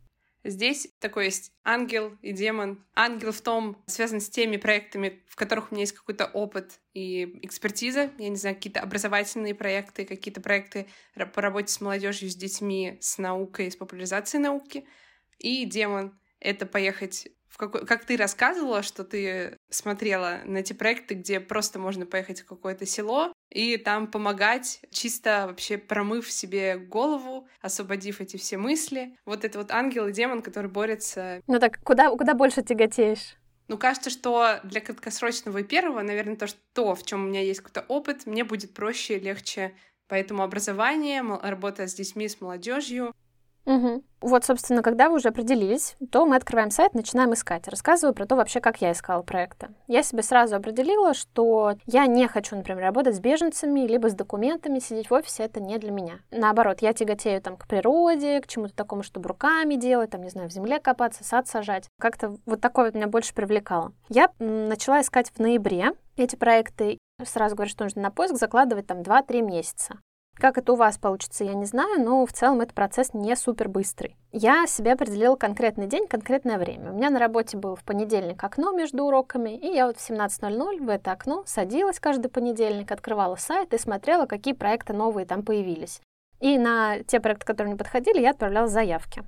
Здесь 0.43 0.87
такой 0.99 1.25
есть 1.25 1.51
ангел 1.65 2.17
и 2.21 2.31
демон. 2.31 2.85
Ангел 2.95 3.31
в 3.31 3.41
том, 3.41 3.83
связан 3.87 4.21
с 4.21 4.29
теми 4.29 4.55
проектами, 4.57 5.21
в 5.27 5.35
которых 5.35 5.71
у 5.71 5.75
меня 5.75 5.83
есть 5.83 5.93
какой-то 5.93 6.27
опыт 6.27 6.79
и 6.93 7.45
экспертиза. 7.45 8.11
Я 8.17 8.29
не 8.29 8.37
знаю, 8.37 8.55
какие-то 8.55 8.79
образовательные 8.79 9.53
проекты, 9.53 10.05
какие-то 10.05 10.39
проекты 10.39 10.87
по 11.33 11.41
работе 11.41 11.73
с 11.73 11.81
молодежью, 11.81 12.29
с 12.29 12.35
детьми, 12.35 12.97
с 13.01 13.17
наукой, 13.17 13.69
с 13.69 13.75
популяризацией 13.75 14.41
науки. 14.41 14.87
И 15.39 15.65
демон— 15.65 16.17
это 16.39 16.65
поехать 16.65 17.27
в 17.49 17.57
какой... 17.57 17.85
как 17.85 18.05
ты 18.05 18.15
рассказывала, 18.15 18.81
что 18.81 19.03
ты 19.03 19.57
смотрела 19.69 20.39
на 20.45 20.59
эти 20.59 20.73
проекты, 20.73 21.15
где 21.15 21.39
просто 21.39 21.79
можно 21.79 22.05
поехать 22.05 22.41
в 22.41 22.45
какое-то 22.45 22.85
село 22.85 23.33
и 23.49 23.77
там 23.77 24.07
помогать, 24.07 24.81
чисто 24.91 25.45
вообще 25.47 25.77
промыв 25.77 26.31
себе 26.31 26.77
голову, 26.77 27.47
освободив 27.61 28.21
эти 28.21 28.37
все 28.37 28.57
мысли. 28.57 29.15
Вот 29.25 29.45
это 29.45 29.59
вот 29.59 29.71
ангел 29.71 30.07
и 30.07 30.11
демон, 30.11 30.41
который 30.41 30.69
борется. 30.69 31.41
Ну 31.47 31.59
так 31.59 31.79
куда, 31.83 32.09
куда 32.11 32.33
больше 32.33 32.61
тяготеешь? 32.61 33.35
Ну, 33.67 33.77
кажется, 33.77 34.09
что 34.09 34.59
для 34.63 34.81
краткосрочного 34.81 35.59
и 35.59 35.63
первого, 35.63 36.01
наверное, 36.01 36.35
то, 36.35 36.47
что 36.47 36.57
то, 36.73 36.95
в 36.95 37.05
чем 37.05 37.23
у 37.23 37.27
меня 37.27 37.41
есть 37.41 37.59
какой-то 37.59 37.85
опыт, 37.87 38.25
мне 38.25 38.43
будет 38.43 38.73
проще, 38.73 39.19
легче. 39.19 39.75
Поэтому 40.07 40.41
образование, 40.41 41.21
работа 41.21 41.85
с 41.85 41.93
детьми, 41.93 42.27
с 42.27 42.41
молодежью, 42.41 43.13
Угу. 43.65 44.03
Вот, 44.21 44.43
собственно, 44.43 44.81
когда 44.81 45.09
вы 45.09 45.15
уже 45.15 45.29
определились, 45.29 45.95
то 46.11 46.25
мы 46.25 46.35
открываем 46.35 46.71
сайт, 46.71 46.93
начинаем 46.93 47.33
искать. 47.33 47.67
Рассказываю 47.67 48.13
про 48.13 48.25
то 48.25 48.35
вообще, 48.35 48.59
как 48.59 48.81
я 48.81 48.91
искала 48.91 49.21
проекты. 49.21 49.69
Я 49.87 50.03
себе 50.03 50.23
сразу 50.23 50.55
определила, 50.55 51.13
что 51.13 51.75
я 51.85 52.05
не 52.05 52.27
хочу, 52.27 52.55
например, 52.55 52.83
работать 52.83 53.15
с 53.15 53.19
беженцами, 53.19 53.81
либо 53.81 54.09
с 54.09 54.13
документами, 54.13 54.79
сидеть 54.79 55.09
в 55.09 55.13
офисе, 55.13 55.43
это 55.43 55.61
не 55.61 55.77
для 55.77 55.91
меня. 55.91 56.19
Наоборот, 56.31 56.81
я 56.81 56.93
тяготею 56.93 57.41
там 57.41 57.55
к 57.55 57.67
природе, 57.67 58.41
к 58.41 58.47
чему-то 58.47 58.73
такому, 58.73 59.03
чтобы 59.03 59.29
руками 59.29 59.75
делать, 59.75 60.09
там, 60.09 60.23
не 60.23 60.29
знаю, 60.29 60.49
в 60.49 60.53
земле 60.53 60.79
копаться, 60.79 61.23
сад 61.23 61.47
сажать. 61.47 61.87
Как-то 61.99 62.35
вот 62.45 62.59
такое 62.59 62.85
вот 62.85 62.95
меня 62.95 63.07
больше 63.07 63.33
привлекало. 63.33 63.93
Я 64.09 64.29
начала 64.39 65.01
искать 65.01 65.31
в 65.31 65.39
ноябре 65.39 65.91
эти 66.17 66.35
проекты. 66.35 66.97
Сразу 67.23 67.55
говорю, 67.55 67.69
что 67.69 67.83
нужно 67.85 68.01
на 68.01 68.11
поиск 68.11 68.35
закладывать 68.35 68.87
там 68.87 68.99
2-3 68.99 69.41
месяца. 69.41 69.99
Как 70.39 70.57
это 70.57 70.71
у 70.71 70.75
вас 70.77 70.97
получится, 70.97 71.43
я 71.43 71.53
не 71.53 71.65
знаю, 71.65 72.01
но 72.01 72.25
в 72.25 72.31
целом 72.31 72.61
этот 72.61 72.73
процесс 72.73 73.13
не 73.13 73.35
супер 73.35 73.67
быстрый. 73.67 74.15
Я 74.31 74.67
себе 74.67 74.93
определила 74.93 75.35
конкретный 75.35 75.85
день, 75.85 76.07
конкретное 76.07 76.57
время. 76.57 76.91
У 76.91 76.95
меня 76.95 77.09
на 77.09 77.19
работе 77.19 77.57
был 77.57 77.75
в 77.75 77.83
понедельник 77.83 78.41
окно 78.41 78.71
между 78.71 79.03
уроками, 79.03 79.57
и 79.57 79.67
я 79.67 79.87
вот 79.87 79.97
в 79.97 80.09
17.00 80.09 80.79
в 80.79 80.87
это 80.87 81.11
окно 81.11 81.43
садилась 81.45 81.99
каждый 81.99 82.29
понедельник, 82.29 82.89
открывала 82.89 83.35
сайт 83.35 83.73
и 83.73 83.77
смотрела, 83.77 84.27
какие 84.27 84.53
проекты 84.53 84.93
новые 84.93 85.25
там 85.25 85.43
появились. 85.43 85.99
И 86.39 86.57
на 86.57 87.03
те 87.03 87.19
проекты, 87.19 87.45
которые 87.45 87.71
мне 87.71 87.77
подходили, 87.77 88.21
я 88.21 88.31
отправляла 88.31 88.67
заявки. 88.67 89.23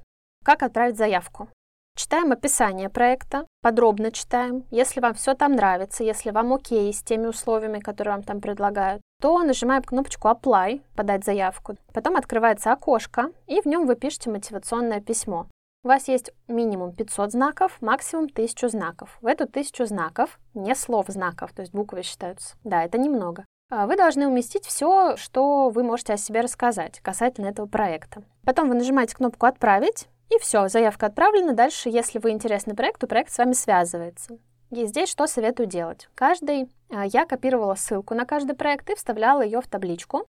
Как 0.46 0.64
отправить 0.64 0.96
заявку? 0.96 1.50
Читаем 1.98 2.32
описание 2.32 2.88
проекта, 2.88 3.46
подробно 3.62 4.12
читаем. 4.12 4.66
Если 4.72 5.00
вам 5.00 5.14
все 5.14 5.34
там 5.34 5.54
нравится, 5.54 6.04
если 6.04 6.32
вам 6.32 6.54
окей 6.54 6.94
с 6.94 7.02
теми 7.02 7.28
условиями, 7.28 7.80
которые 7.80 8.16
вам 8.16 8.24
там 8.24 8.42
предлагают, 8.42 9.02
то 9.22 9.42
нажимаем 9.44 9.84
кнопочку 9.84 10.28
Apply, 10.28 10.82
подать 10.96 11.24
заявку. 11.24 11.78
Потом 11.94 12.16
открывается 12.16 12.72
окошко, 12.72 13.32
и 13.48 13.62
в 13.62 13.66
нем 13.66 13.86
вы 13.86 13.96
пишете 13.96 14.30
мотивационное 14.30 15.00
письмо. 15.00 15.48
У 15.84 15.88
вас 15.88 16.08
есть 16.08 16.32
минимум 16.48 16.94
500 16.94 17.32
знаков, 17.32 17.78
максимум 17.82 18.26
1000 18.26 18.70
знаков. 18.70 19.18
В 19.22 19.26
эту 19.26 19.46
1000 19.46 19.88
знаков 19.88 20.40
не 20.54 20.76
слов 20.76 21.08
знаков, 21.08 21.54
то 21.54 21.62
есть 21.62 21.74
буквы 21.74 22.04
считаются. 22.04 22.56
Да, 22.64 22.84
это 22.84 23.00
немного. 23.00 23.46
А 23.72 23.88
вы 23.88 23.96
должны 23.96 24.28
уместить 24.28 24.66
все, 24.66 25.16
что 25.16 25.70
вы 25.70 25.84
можете 25.84 26.14
о 26.14 26.18
себе 26.18 26.42
рассказать 26.42 27.00
касательно 27.00 27.48
этого 27.48 27.68
проекта. 27.68 28.22
Потом 28.44 28.68
вы 28.68 28.76
нажимаете 28.76 29.16
кнопку 29.16 29.46
«Отправить», 29.46 30.08
и 30.32 30.40
все, 30.40 30.70
заявка 30.70 31.08
отправлена. 31.08 31.54
Дальше, 31.54 31.90
если 31.90 32.18
вы 32.18 32.32
интересный 32.32 32.74
проект, 32.74 33.02
то 33.02 33.08
проект 33.08 33.32
с 33.32 33.38
вами 33.38 33.54
связывается. 33.54 34.38
И 34.72 34.86
здесь 34.86 35.10
что 35.10 35.28
советую 35.28 35.68
делать? 35.68 36.08
Каждый, 36.16 36.70
а, 36.90 37.06
я 37.06 37.26
копировала 37.26 37.76
ссылку 37.76 38.16
на 38.16 38.26
каждый 38.26 38.56
проект 38.56 38.90
и 38.90 38.96
вставляла 38.96 39.42
ее 39.42 39.60
в 39.60 39.68
табличку. 39.68 40.26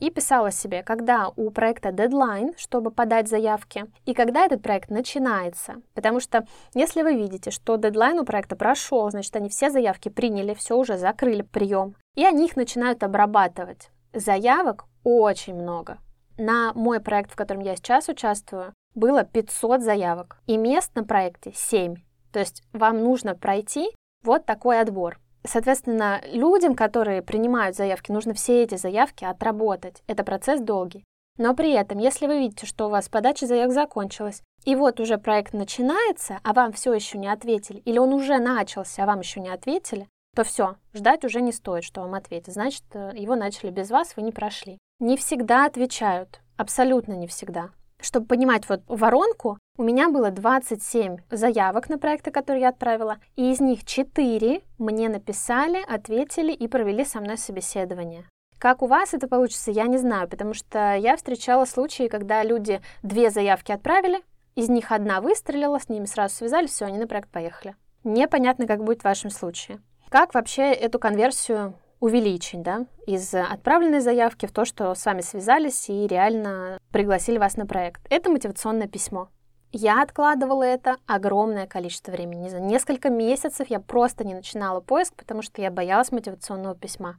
И 0.00 0.10
писала 0.10 0.52
себе, 0.52 0.82
когда 0.82 1.28
у 1.36 1.50
проекта 1.50 1.90
дедлайн, 1.90 2.54
чтобы 2.56 2.92
подать 2.92 3.28
заявки, 3.28 3.86
и 4.06 4.14
когда 4.14 4.46
этот 4.46 4.62
проект 4.62 4.90
начинается. 4.90 5.82
Потому 5.92 6.20
что 6.20 6.46
если 6.72 7.02
вы 7.02 7.16
видите, 7.16 7.50
что 7.50 7.76
дедлайн 7.76 8.20
у 8.20 8.24
проекта 8.24 8.54
прошел, 8.54 9.10
значит, 9.10 9.34
они 9.34 9.48
все 9.48 9.70
заявки 9.70 10.08
приняли, 10.08 10.54
все 10.54 10.78
уже 10.78 10.96
закрыли 10.96 11.42
прием, 11.42 11.96
и 12.14 12.24
они 12.24 12.46
их 12.46 12.56
начинают 12.56 13.02
обрабатывать. 13.02 13.90
Заявок 14.14 14.84
очень 15.02 15.56
много. 15.56 15.98
На 16.38 16.72
мой 16.74 17.00
проект, 17.00 17.32
в 17.32 17.36
котором 17.36 17.60
я 17.60 17.74
сейчас 17.74 18.08
участвую, 18.08 18.72
было 18.94 19.24
500 19.24 19.82
заявок, 19.82 20.38
и 20.46 20.56
мест 20.56 20.92
на 20.94 21.04
проекте 21.04 21.52
7. 21.54 21.96
То 22.32 22.38
есть 22.40 22.62
вам 22.72 23.02
нужно 23.02 23.34
пройти 23.34 23.90
вот 24.22 24.44
такой 24.44 24.80
отбор. 24.80 25.18
Соответственно, 25.44 26.20
людям, 26.32 26.74
которые 26.74 27.22
принимают 27.22 27.76
заявки, 27.76 28.12
нужно 28.12 28.34
все 28.34 28.62
эти 28.62 28.76
заявки 28.76 29.24
отработать. 29.24 30.02
Это 30.06 30.24
процесс 30.24 30.60
долгий. 30.60 31.04
Но 31.38 31.54
при 31.54 31.72
этом, 31.72 31.98
если 31.98 32.26
вы 32.26 32.40
видите, 32.40 32.66
что 32.66 32.86
у 32.86 32.90
вас 32.90 33.08
подача 33.08 33.46
заявок 33.46 33.72
закончилась, 33.72 34.42
и 34.64 34.74
вот 34.74 34.98
уже 34.98 35.18
проект 35.18 35.52
начинается, 35.52 36.40
а 36.42 36.52
вам 36.52 36.72
все 36.72 36.92
еще 36.92 37.16
не 37.16 37.28
ответили, 37.28 37.78
или 37.78 37.98
он 37.98 38.12
уже 38.12 38.38
начался, 38.38 39.04
а 39.04 39.06
вам 39.06 39.20
еще 39.20 39.40
не 39.40 39.48
ответили, 39.48 40.08
то 40.34 40.42
все, 40.42 40.76
ждать 40.92 41.24
уже 41.24 41.40
не 41.40 41.52
стоит, 41.52 41.84
что 41.84 42.00
вам 42.00 42.14
ответят. 42.14 42.54
Значит, 42.54 42.84
э, 42.92 43.12
его 43.14 43.36
начали 43.36 43.70
без 43.70 43.90
вас, 43.90 44.16
вы 44.16 44.22
не 44.22 44.32
прошли. 44.32 44.78
Не 44.98 45.16
всегда 45.16 45.64
отвечают, 45.64 46.40
абсолютно 46.56 47.12
не 47.12 47.28
всегда. 47.28 47.70
Чтобы 48.00 48.26
понимать 48.26 48.68
вот 48.68 48.82
воронку, 48.86 49.58
у 49.76 49.82
меня 49.82 50.08
было 50.08 50.30
27 50.30 51.18
заявок 51.30 51.88
на 51.88 51.98
проекты, 51.98 52.30
которые 52.30 52.62
я 52.62 52.68
отправила, 52.68 53.18
и 53.36 53.50
из 53.50 53.60
них 53.60 53.84
4 53.84 54.62
мне 54.78 55.08
написали, 55.08 55.78
ответили 55.86 56.52
и 56.52 56.68
провели 56.68 57.04
со 57.04 57.20
мной 57.20 57.38
собеседование. 57.38 58.24
Как 58.58 58.82
у 58.82 58.86
вас 58.86 59.14
это 59.14 59.28
получится, 59.28 59.70
я 59.70 59.86
не 59.86 59.98
знаю, 59.98 60.28
потому 60.28 60.52
что 60.52 60.94
я 60.96 61.16
встречала 61.16 61.64
случаи, 61.64 62.08
когда 62.08 62.42
люди 62.42 62.80
две 63.02 63.30
заявки 63.30 63.70
отправили, 63.70 64.20
из 64.56 64.68
них 64.68 64.90
одна 64.90 65.20
выстрелила, 65.20 65.78
с 65.78 65.88
ними 65.88 66.06
сразу 66.06 66.34
связались, 66.34 66.70
все, 66.70 66.86
они 66.86 66.98
на 66.98 67.06
проект 67.06 67.30
поехали. 67.30 67.76
Непонятно, 68.02 68.66
как 68.66 68.82
будет 68.82 69.02
в 69.02 69.04
вашем 69.04 69.30
случае. 69.30 69.80
Как 70.08 70.34
вообще 70.34 70.72
эту 70.72 70.98
конверсию 70.98 71.74
увеличить, 72.00 72.62
да, 72.62 72.86
из 73.06 73.34
отправленной 73.34 74.00
заявки 74.00 74.46
в 74.46 74.52
то, 74.52 74.64
что 74.64 74.94
с 74.94 75.04
вами 75.04 75.20
связались 75.20 75.88
и 75.88 76.06
реально 76.06 76.78
пригласили 76.92 77.38
вас 77.38 77.56
на 77.56 77.66
проект. 77.66 78.00
Это 78.10 78.30
мотивационное 78.30 78.88
письмо. 78.88 79.28
Я 79.70 80.02
откладывала 80.02 80.62
это 80.62 80.96
огромное 81.06 81.66
количество 81.66 82.10
времени. 82.10 82.44
Не 82.44 82.48
за 82.48 82.60
несколько 82.60 83.10
месяцев 83.10 83.68
я 83.68 83.80
просто 83.80 84.24
не 84.24 84.34
начинала 84.34 84.80
поиск, 84.80 85.14
потому 85.14 85.42
что 85.42 85.60
я 85.60 85.70
боялась 85.70 86.10
мотивационного 86.10 86.74
письма. 86.74 87.18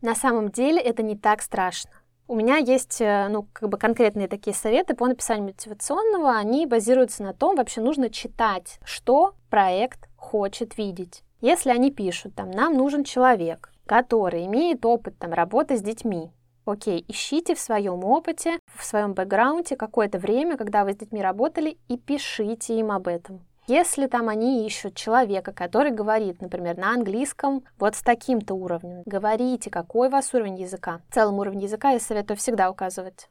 На 0.00 0.14
самом 0.14 0.50
деле 0.50 0.80
это 0.80 1.02
не 1.02 1.16
так 1.16 1.40
страшно. 1.40 1.90
У 2.26 2.34
меня 2.34 2.56
есть, 2.56 3.00
э, 3.00 3.28
ну, 3.28 3.46
как 3.52 3.68
бы 3.68 3.76
конкретные 3.76 4.28
такие 4.28 4.56
советы 4.56 4.94
по 4.94 5.06
написанию 5.06 5.44
мотивационного. 5.44 6.36
Они 6.36 6.66
базируются 6.66 7.22
на 7.22 7.34
том, 7.34 7.54
вообще 7.54 7.80
нужно 7.80 8.08
читать, 8.10 8.80
что 8.82 9.34
проект 9.50 10.08
хочет 10.16 10.78
видеть. 10.78 11.22
Если 11.42 11.70
они 11.70 11.90
пишут, 11.92 12.34
там, 12.34 12.50
нам 12.50 12.76
нужен 12.76 13.04
человек, 13.04 13.70
который 13.86 14.46
имеет 14.46 14.84
опыт 14.84 15.18
там, 15.18 15.32
работы 15.32 15.76
с 15.76 15.82
детьми. 15.82 16.30
Окей, 16.66 17.04
ищите 17.08 17.54
в 17.54 17.60
своем 17.60 18.04
опыте, 18.04 18.58
в 18.74 18.84
своем 18.84 19.12
бэкграунде 19.12 19.76
какое-то 19.76 20.18
время, 20.18 20.56
когда 20.56 20.84
вы 20.84 20.92
с 20.92 20.96
детьми 20.96 21.20
работали, 21.20 21.76
и 21.88 21.98
пишите 21.98 22.78
им 22.78 22.90
об 22.90 23.06
этом. 23.06 23.44
Если 23.66 24.06
там 24.08 24.28
они 24.28 24.66
ищут 24.66 24.94
человека, 24.94 25.52
который 25.52 25.90
говорит, 25.90 26.40
например, 26.42 26.76
на 26.76 26.90
английском 26.90 27.64
вот 27.78 27.96
с 27.96 28.02
таким-то 28.02 28.54
уровнем, 28.54 29.02
говорите, 29.06 29.70
какой 29.70 30.08
у 30.08 30.10
вас 30.10 30.34
уровень 30.34 30.60
языка. 30.60 31.00
В 31.08 31.14
целом 31.14 31.38
уровень 31.38 31.62
языка 31.62 31.90
я 31.92 32.00
советую 32.00 32.36
всегда 32.36 32.70
указывать. 32.70 33.28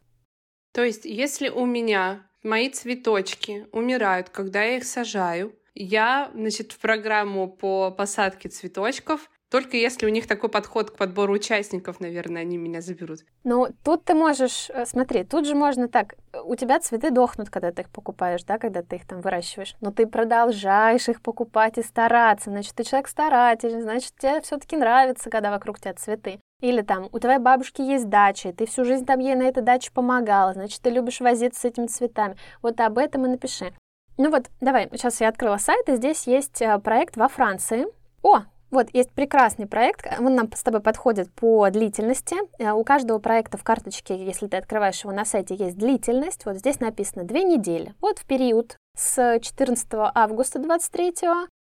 То 0.74 0.84
есть, 0.84 1.06
если 1.06 1.50
у 1.50 1.66
меня 1.66 2.24
мои 2.42 2.70
цветочки 2.70 3.68
умирают, 3.72 4.30
когда 4.30 4.64
я 4.64 4.78
их 4.78 4.86
сажаю, 4.86 5.56
я, 5.76 6.32
значит, 6.34 6.72
в 6.72 6.80
программу 6.80 7.48
по 7.48 7.92
посадке 7.92 8.50
цветочков 8.50 9.30
только 9.54 9.78
если 9.78 10.08
у 10.08 10.10
них 10.10 10.26
такой 10.26 10.50
подход 10.50 10.90
к 10.90 10.98
подбору 10.98 11.36
участников, 11.36 12.00
наверное, 12.00 12.42
они 12.42 12.58
меня 12.58 12.82
заберут. 12.82 13.20
Ну, 13.44 13.68
тут 13.84 14.04
ты 14.04 14.16
можешь, 14.16 14.72
э, 14.72 14.88
смотри, 14.88 15.24
тут 15.24 15.46
же 15.46 15.54
можно 15.54 15.88
так, 15.88 16.16
у 16.44 16.56
тебя 16.56 16.80
цветы 16.80 17.12
дохнут, 17.12 17.52
когда 17.52 17.72
ты 17.72 17.84
их 17.84 17.92
покупаешь, 17.92 18.44
да, 18.46 18.58
когда 18.58 18.82
ты 18.82 18.96
их 18.96 19.06
там 19.06 19.22
выращиваешь, 19.22 19.76
но 19.80 19.92
ты 19.92 20.08
продолжаешь 20.08 21.08
их 21.08 21.22
покупать 21.22 21.78
и 21.78 21.84
стараться, 21.84 22.50
значит, 22.50 22.74
ты 22.74 22.84
человек 22.84 23.08
старательный, 23.08 23.84
значит, 23.84 24.14
тебе 24.18 24.42
все 24.42 24.58
таки 24.58 24.76
нравится, 24.76 25.30
когда 25.30 25.52
вокруг 25.52 25.80
тебя 25.80 25.94
цветы. 25.94 26.40
Или 26.60 26.82
там, 26.82 27.08
у 27.12 27.20
твоей 27.20 27.38
бабушки 27.38 27.84
есть 27.84 28.10
дача, 28.10 28.50
и 28.50 28.54
ты 28.54 28.66
всю 28.66 28.86
жизнь 28.86 29.06
там 29.06 29.20
ей 29.20 29.36
на 29.36 29.44
этой 29.44 29.62
даче 29.62 29.92
помогала, 29.94 30.54
значит, 30.54 30.82
ты 30.82 30.90
любишь 30.90 31.22
возиться 31.22 31.62
с 31.62 31.66
этими 31.66 31.86
цветами. 31.86 32.38
Вот 32.64 32.80
об 32.80 32.98
этом 32.98 33.28
и 33.28 33.30
напиши. 33.30 33.72
Ну 34.18 34.32
вот, 34.32 34.50
давай, 34.62 34.90
сейчас 34.94 35.22
я 35.22 35.28
открыла 35.28 35.58
сайт, 35.58 35.88
и 35.90 35.96
здесь 35.96 36.26
есть 36.26 36.60
э, 36.64 36.80
проект 36.80 37.18
во 37.18 37.28
Франции. 37.28 37.86
О, 38.24 38.46
вот, 38.74 38.88
есть 38.94 39.12
прекрасный 39.12 39.68
проект, 39.68 40.08
он 40.20 40.36
нам 40.36 40.52
с 40.52 40.64
тобой 40.64 40.82
подходит 40.82 41.32
по 41.34 41.70
длительности. 41.70 42.36
Э, 42.60 42.72
у 42.72 42.84
каждого 42.84 43.20
проекта 43.20 43.58
в 43.58 43.64
карточке, 43.64 44.16
если 44.16 44.48
ты 44.48 44.58
открываешь 44.58 45.02
его 45.04 45.14
на 45.14 45.26
сайте, 45.26 45.56
есть 45.56 45.78
длительность. 45.78 46.46
Вот 46.46 46.58
здесь 46.58 46.80
написано 46.80 47.24
две 47.24 47.44
недели. 47.44 47.94
Вот 48.02 48.20
в 48.20 48.26
период 48.26 48.78
с 48.98 49.40
14 49.40 49.88
августа 49.94 50.60
23 50.60 51.14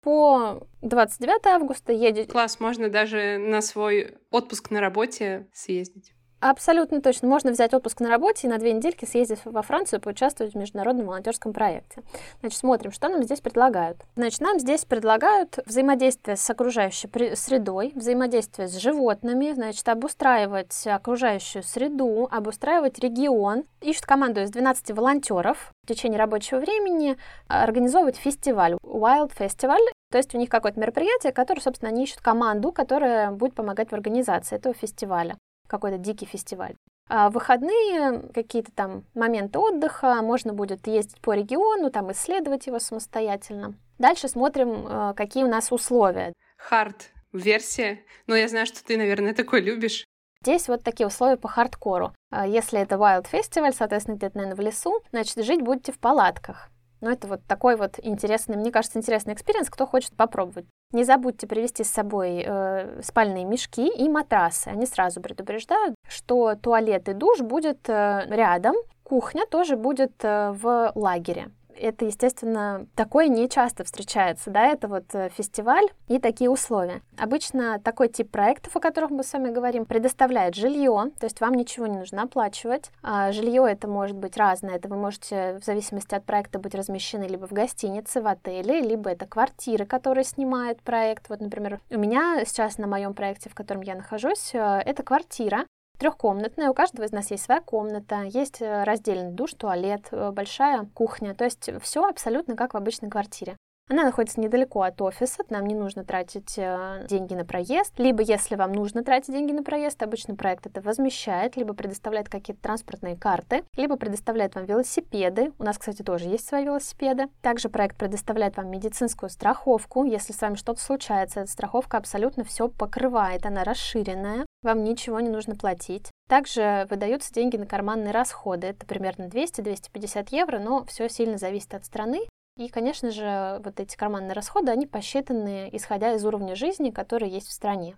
по 0.01 0.67
29 0.81 1.45
августа 1.47 1.91
едете. 1.91 2.31
Класс, 2.31 2.59
можно 2.59 2.89
даже 2.89 3.37
на 3.37 3.61
свой 3.61 4.17
отпуск 4.31 4.71
на 4.71 4.79
работе 4.79 5.47
съездить. 5.53 6.13
Абсолютно 6.41 7.01
точно. 7.01 7.27
Можно 7.27 7.51
взять 7.51 7.73
отпуск 7.73 7.99
на 7.99 8.09
работе 8.09 8.47
и 8.47 8.49
на 8.49 8.57
две 8.57 8.71
недельки 8.71 9.03
съездить 9.03 9.39
во 9.43 9.61
Францию 9.61 9.99
поучаствовать 9.99 10.53
в 10.53 10.57
международном 10.57 11.07
волонтерском 11.07 11.51
проекте. 11.51 12.01
Значит, 12.39 12.59
смотрим, 12.59 12.91
что 12.93 13.09
нам 13.09 13.23
здесь 13.23 13.41
предлагают. 13.41 13.97
Значит, 14.15 14.39
нам 14.39 14.57
здесь 14.57 14.85
предлагают 14.85 15.59
взаимодействие 15.65 16.37
с 16.37 16.49
окружающей 16.49 17.09
средой, 17.35 17.91
взаимодействие 17.93 18.69
с 18.69 18.77
животными, 18.77 19.51
значит, 19.51 19.87
обустраивать 19.89 20.87
окружающую 20.87 21.61
среду, 21.61 22.29
обустраивать 22.31 22.99
регион. 22.99 23.63
Ищут 23.81 24.05
команду 24.05 24.41
из 24.41 24.51
12 24.51 24.91
волонтеров 24.91 25.73
в 25.83 25.87
течение 25.87 26.19
рабочего 26.19 26.59
времени 26.59 27.17
организовывать 27.47 28.15
фестиваль, 28.15 28.75
Wild 28.83 29.31
Festival, 29.37 29.79
то 30.11 30.17
есть 30.17 30.33
у 30.33 30.37
них 30.37 30.49
какое-то 30.49 30.79
мероприятие, 30.79 31.33
которое, 31.33 31.61
собственно, 31.61 31.91
они 31.91 32.03
ищут 32.03 32.21
команду, 32.21 32.71
которая 32.71 33.31
будет 33.31 33.55
помогать 33.55 33.89
в 33.89 33.93
организации 33.93 34.55
этого 34.55 34.73
фестиваля 34.73 35.35
какой-то 35.69 35.97
дикий 35.97 36.25
фестиваль. 36.25 36.75
А 37.07 37.29
в 37.29 37.33
выходные 37.33 38.29
какие-то 38.33 38.71
там 38.71 39.03
моменты 39.15 39.57
отдыха, 39.57 40.21
можно 40.21 40.53
будет 40.53 40.85
ездить 40.87 41.19
по 41.21 41.33
региону, 41.33 41.89
там 41.89 42.11
исследовать 42.11 42.67
его 42.67 42.79
самостоятельно. 42.79 43.75
Дальше 43.97 44.27
смотрим, 44.27 44.85
э, 44.87 45.13
какие 45.15 45.43
у 45.43 45.47
нас 45.47 45.71
условия. 45.71 46.33
Hard 46.57 47.11
версия. 47.33 48.01
Но 48.27 48.35
я 48.35 48.47
знаю, 48.47 48.65
что 48.65 48.83
ты, 48.83 48.97
наверное, 48.97 49.33
такой 49.33 49.61
любишь. 49.61 50.05
Здесь 50.41 50.67
вот 50.67 50.83
такие 50.83 51.07
условия 51.07 51.35
по 51.35 51.47
хардкору. 51.47 52.13
А 52.31 52.47
если 52.47 52.79
это 52.79 52.95
Wild 52.95 53.25
Festival, 53.29 53.73
соответственно, 53.75 54.15
где-то, 54.15 54.37
наверное, 54.37 54.55
в 54.55 54.65
лесу, 54.65 55.01
значит, 55.11 55.43
жить 55.43 55.61
будете 55.61 55.91
в 55.91 55.99
палатках. 55.99 56.69
Ну, 57.01 57.09
это 57.09 57.27
вот 57.27 57.41
такой 57.47 57.75
вот 57.75 57.99
интересный, 58.01 58.57
мне 58.57 58.71
кажется, 58.71 58.99
интересный 58.99 59.33
experience, 59.33 59.69
кто 59.69 59.85
хочет 59.85 60.13
попробовать. 60.15 60.65
Не 60.91 61.03
забудьте 61.03 61.47
привезти 61.47 61.83
с 61.83 61.89
собой 61.89 62.43
э, 62.45 63.01
спальные 63.03 63.45
мешки 63.45 63.87
и 63.87 64.09
матрасы. 64.09 64.69
Они 64.69 64.85
сразу 64.85 65.21
предупреждают, 65.21 65.95
что 66.07 66.55
туалет 66.55 67.07
и 67.07 67.13
душ 67.13 67.39
будет 67.39 67.87
э, 67.87 68.25
рядом, 68.27 68.75
кухня 69.03 69.45
тоже 69.49 69.77
будет 69.77 70.13
э, 70.23 70.51
в 70.51 70.91
лагере 70.95 71.51
это, 71.79 72.05
естественно, 72.05 72.85
такое 72.95 73.27
не 73.27 73.49
часто 73.49 73.83
встречается, 73.83 74.49
да, 74.51 74.67
это 74.67 74.87
вот 74.87 75.05
э, 75.13 75.29
фестиваль 75.29 75.85
и 76.07 76.19
такие 76.19 76.49
условия. 76.49 77.01
Обычно 77.17 77.79
такой 77.79 78.09
тип 78.09 78.29
проектов, 78.29 78.75
о 78.75 78.79
которых 78.79 79.09
мы 79.11 79.23
с 79.23 79.33
вами 79.33 79.51
говорим, 79.51 79.85
предоставляет 79.85 80.55
жилье, 80.55 81.11
то 81.19 81.25
есть 81.25 81.41
вам 81.41 81.53
ничего 81.53 81.87
не 81.87 81.97
нужно 81.97 82.23
оплачивать. 82.23 82.91
А 83.01 83.31
жилье 83.31 83.65
это 83.67 83.87
может 83.87 84.15
быть 84.15 84.37
разное, 84.37 84.75
это 84.75 84.87
вы 84.87 84.97
можете 84.97 85.59
в 85.59 85.65
зависимости 85.65 86.15
от 86.15 86.25
проекта 86.25 86.59
быть 86.59 86.75
размещены 86.75 87.23
либо 87.23 87.47
в 87.47 87.51
гостинице, 87.51 88.21
в 88.21 88.27
отеле, 88.27 88.81
либо 88.81 89.09
это 89.09 89.25
квартиры, 89.25 89.85
которые 89.85 90.23
снимает 90.23 90.81
проект. 90.81 91.29
Вот, 91.29 91.39
например, 91.39 91.79
у 91.89 91.97
меня 91.97 92.43
сейчас 92.45 92.77
на 92.77 92.87
моем 92.87 93.13
проекте, 93.13 93.49
в 93.49 93.55
котором 93.55 93.81
я 93.81 93.95
нахожусь, 93.95 94.53
э, 94.53 94.57
это 94.85 95.03
квартира, 95.03 95.65
трехкомнатная, 95.99 96.71
у 96.71 96.73
каждого 96.73 97.05
из 97.05 97.11
нас 97.11 97.29
есть 97.29 97.43
своя 97.43 97.61
комната, 97.61 98.23
есть 98.23 98.61
э, 98.61 98.83
раздельный 98.83 99.31
душ, 99.31 99.53
туалет, 99.53 100.07
э, 100.11 100.31
большая 100.31 100.85
кухня, 100.93 101.35
то 101.35 101.43
есть 101.43 101.69
все 101.81 102.07
абсолютно 102.07 102.55
как 102.55 102.73
в 102.73 102.77
обычной 102.77 103.09
квартире. 103.09 103.57
Она 103.89 104.03
находится 104.03 104.39
недалеко 104.39 104.83
от 104.83 105.01
офиса, 105.01 105.43
нам 105.49 105.65
не 105.65 105.73
нужно 105.73 106.03
тратить 106.03 106.53
э, 106.57 107.07
деньги 107.09 107.33
на 107.33 107.43
проезд. 107.43 107.97
Либо, 107.97 108.21
если 108.21 108.55
вам 108.55 108.71
нужно 108.71 109.03
тратить 109.03 109.33
деньги 109.33 109.51
на 109.51 109.63
проезд, 109.63 110.01
обычно 110.03 110.35
проект 110.35 110.67
это 110.67 110.79
возмещает, 110.81 111.57
либо 111.57 111.73
предоставляет 111.73 112.29
какие-то 112.29 112.61
транспортные 112.61 113.17
карты, 113.17 113.63
либо 113.75 113.95
предоставляет 113.95 114.53
вам 114.53 114.65
велосипеды. 114.65 115.53
У 115.57 115.63
нас, 115.63 115.79
кстати, 115.79 116.03
тоже 116.03 116.29
есть 116.29 116.47
свои 116.47 116.65
велосипеды. 116.65 117.29
Также 117.41 117.69
проект 117.69 117.97
предоставляет 117.97 118.57
вам 118.57 118.69
медицинскую 118.69 119.31
страховку. 119.31 120.03
Если 120.03 120.33
с 120.33 120.41
вами 120.41 120.53
что-то 120.53 120.79
случается, 120.79 121.39
эта 121.39 121.51
страховка 121.51 121.97
абсолютно 121.97 122.43
все 122.43 122.67
покрывает, 122.69 123.47
она 123.47 123.63
расширенная, 123.63 124.45
вам 124.61 124.83
ничего 124.83 125.19
не 125.19 125.29
нужно 125.29 125.55
платить. 125.55 126.11
Также 126.29 126.85
выдаются 126.91 127.33
деньги 127.33 127.57
на 127.57 127.65
карманные 127.65 128.11
расходы. 128.11 128.67
Это 128.67 128.85
примерно 128.85 129.23
200-250 129.23 130.27
евро, 130.29 130.59
но 130.59 130.85
все 130.85 131.09
сильно 131.09 131.39
зависит 131.39 131.73
от 131.73 131.85
страны. 131.85 132.19
И, 132.59 132.67
конечно 132.67 133.09
же, 133.09 133.61
вот 133.63 133.79
эти 133.79 133.95
карманные 133.95 134.33
расходы, 134.33 134.69
они 134.69 134.85
посчитаны, 134.85 135.69
исходя 135.71 136.13
из 136.15 136.25
уровня 136.25 136.55
жизни, 136.55 136.91
который 136.91 137.29
есть 137.29 137.47
в 137.47 137.53
стране. 137.53 137.95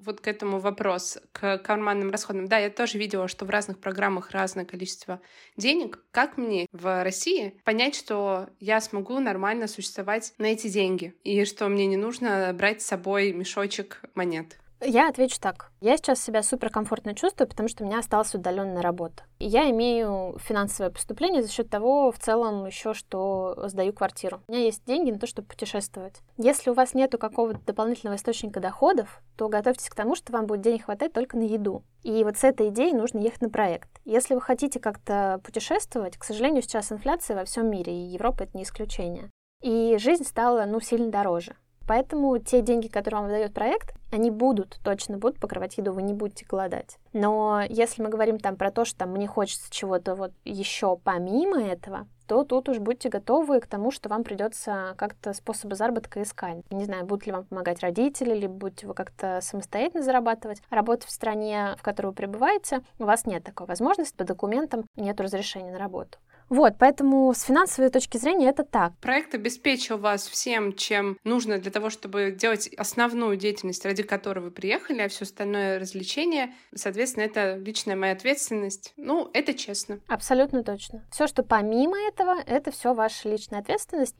Вот 0.00 0.20
к 0.20 0.26
этому 0.26 0.58
вопрос, 0.58 1.18
к 1.30 1.58
карманным 1.58 2.10
расходам. 2.10 2.48
Да, 2.48 2.58
я 2.58 2.70
тоже 2.70 2.98
видела, 2.98 3.28
что 3.28 3.44
в 3.44 3.50
разных 3.50 3.78
программах 3.78 4.32
разное 4.32 4.64
количество 4.64 5.20
денег. 5.56 6.02
Как 6.10 6.36
мне 6.36 6.66
в 6.72 7.04
России 7.04 7.60
понять, 7.64 7.94
что 7.94 8.48
я 8.58 8.80
смогу 8.80 9.20
нормально 9.20 9.68
существовать 9.68 10.32
на 10.38 10.46
эти 10.46 10.66
деньги, 10.66 11.14
и 11.22 11.44
что 11.44 11.68
мне 11.68 11.86
не 11.86 11.96
нужно 11.96 12.52
брать 12.52 12.82
с 12.82 12.86
собой 12.86 13.32
мешочек 13.32 14.02
монет? 14.16 14.58
Я 14.82 15.08
отвечу 15.08 15.36
так. 15.40 15.72
Я 15.80 15.96
сейчас 15.96 16.22
себя 16.22 16.42
суперкомфортно 16.42 17.14
чувствую, 17.14 17.48
потому 17.48 17.68
что 17.68 17.84
у 17.84 17.86
меня 17.86 17.98
осталась 17.98 18.34
удаленная 18.34 18.82
работа. 18.82 19.24
И 19.38 19.46
я 19.46 19.68
имею 19.70 20.38
финансовое 20.38 20.90
поступление 20.90 21.42
за 21.42 21.50
счет 21.50 21.68
того, 21.68 22.10
в 22.10 22.18
целом, 22.18 22.64
еще 22.64 22.94
что 22.94 23.68
сдаю 23.68 23.92
квартиру. 23.92 24.40
У 24.48 24.52
меня 24.52 24.64
есть 24.64 24.84
деньги 24.86 25.10
на 25.10 25.18
то, 25.18 25.26
чтобы 25.26 25.48
путешествовать. 25.48 26.20
Если 26.38 26.70
у 26.70 26.74
вас 26.74 26.94
нету 26.94 27.18
какого-то 27.18 27.60
дополнительного 27.66 28.16
источника 28.16 28.60
доходов, 28.60 29.22
то 29.36 29.48
готовьтесь 29.48 29.90
к 29.90 29.94
тому, 29.94 30.14
что 30.14 30.32
вам 30.32 30.46
будет 30.46 30.62
денег 30.62 30.86
хватать 30.86 31.12
только 31.12 31.36
на 31.36 31.42
еду. 31.42 31.82
И 32.02 32.24
вот 32.24 32.38
с 32.38 32.44
этой 32.44 32.68
идеей 32.70 32.94
нужно 32.94 33.18
ехать 33.18 33.42
на 33.42 33.50
проект. 33.50 33.90
Если 34.06 34.34
вы 34.34 34.40
хотите 34.40 34.80
как-то 34.80 35.40
путешествовать, 35.44 36.16
к 36.16 36.24
сожалению, 36.24 36.62
сейчас 36.62 36.90
инфляция 36.90 37.36
во 37.36 37.44
всем 37.44 37.70
мире, 37.70 37.92
и 37.92 38.06
Европа 38.12 38.44
это 38.44 38.56
не 38.56 38.62
исключение. 38.62 39.30
И 39.62 39.96
жизнь 39.98 40.24
стала, 40.24 40.64
ну, 40.64 40.80
сильно 40.80 41.10
дороже. 41.10 41.54
Поэтому 41.90 42.38
те 42.38 42.60
деньги, 42.62 42.86
которые 42.86 43.22
вам 43.22 43.30
дает 43.30 43.52
проект, 43.52 43.96
они 44.12 44.30
будут, 44.30 44.78
точно 44.84 45.18
будут 45.18 45.40
покрывать 45.40 45.76
еду, 45.76 45.92
вы 45.92 46.02
не 46.02 46.14
будете 46.14 46.46
голодать. 46.48 46.98
Но 47.12 47.62
если 47.68 48.00
мы 48.00 48.10
говорим 48.10 48.38
там 48.38 48.54
про 48.54 48.70
то, 48.70 48.84
что 48.84 49.00
там 49.00 49.10
мне 49.10 49.26
хочется 49.26 49.68
чего-то 49.72 50.14
вот 50.14 50.30
еще 50.44 50.96
помимо 51.02 51.60
этого, 51.60 52.06
то 52.28 52.44
тут 52.44 52.68
уж 52.68 52.78
будьте 52.78 53.08
готовы 53.08 53.58
к 53.58 53.66
тому, 53.66 53.90
что 53.90 54.08
вам 54.08 54.22
придется 54.22 54.94
как-то 54.98 55.32
способы 55.32 55.74
заработка 55.74 56.22
искать. 56.22 56.58
Не 56.70 56.84
знаю, 56.84 57.06
будут 57.06 57.26
ли 57.26 57.32
вам 57.32 57.44
помогать 57.46 57.80
родители, 57.80 58.36
либо 58.36 58.54
будете 58.54 58.86
вы 58.86 58.94
как-то 58.94 59.40
самостоятельно 59.42 60.04
зарабатывать. 60.04 60.62
Работать 60.70 61.08
в 61.08 61.10
стране, 61.10 61.74
в 61.76 61.82
которой 61.82 62.06
вы 62.06 62.12
пребываете, 62.12 62.82
у 63.00 63.04
вас 63.04 63.26
нет 63.26 63.42
такой 63.42 63.66
возможности, 63.66 64.14
по 64.14 64.22
документам 64.22 64.84
нет 64.94 65.20
разрешения 65.20 65.72
на 65.72 65.78
работу. 65.78 66.18
Вот, 66.50 66.74
поэтому 66.78 67.32
с 67.32 67.42
финансовой 67.42 67.90
точки 67.90 68.18
зрения 68.18 68.48
это 68.48 68.64
так. 68.64 68.92
Проект 69.00 69.34
обеспечил 69.34 69.98
вас 69.98 70.26
всем, 70.26 70.74
чем 70.74 71.16
нужно 71.22 71.58
для 71.58 71.70
того, 71.70 71.90
чтобы 71.90 72.32
делать 72.32 72.68
основную 72.76 73.36
деятельность, 73.36 73.84
ради 73.84 74.02
которой 74.02 74.40
вы 74.40 74.50
приехали, 74.50 75.00
а 75.00 75.08
все 75.08 75.24
остальное 75.24 75.78
развлечение, 75.78 76.52
соответственно, 76.74 77.24
это 77.24 77.54
личная 77.56 77.94
моя 77.94 78.12
ответственность. 78.12 78.92
Ну, 78.96 79.30
это 79.32 79.54
честно. 79.54 80.00
Абсолютно 80.08 80.64
точно. 80.64 81.04
Все, 81.12 81.28
что 81.28 81.44
помимо 81.44 81.96
этого, 81.96 82.36
это 82.44 82.72
все 82.72 82.94
ваша 82.94 83.28
личная 83.28 83.60
ответственность. 83.60 84.16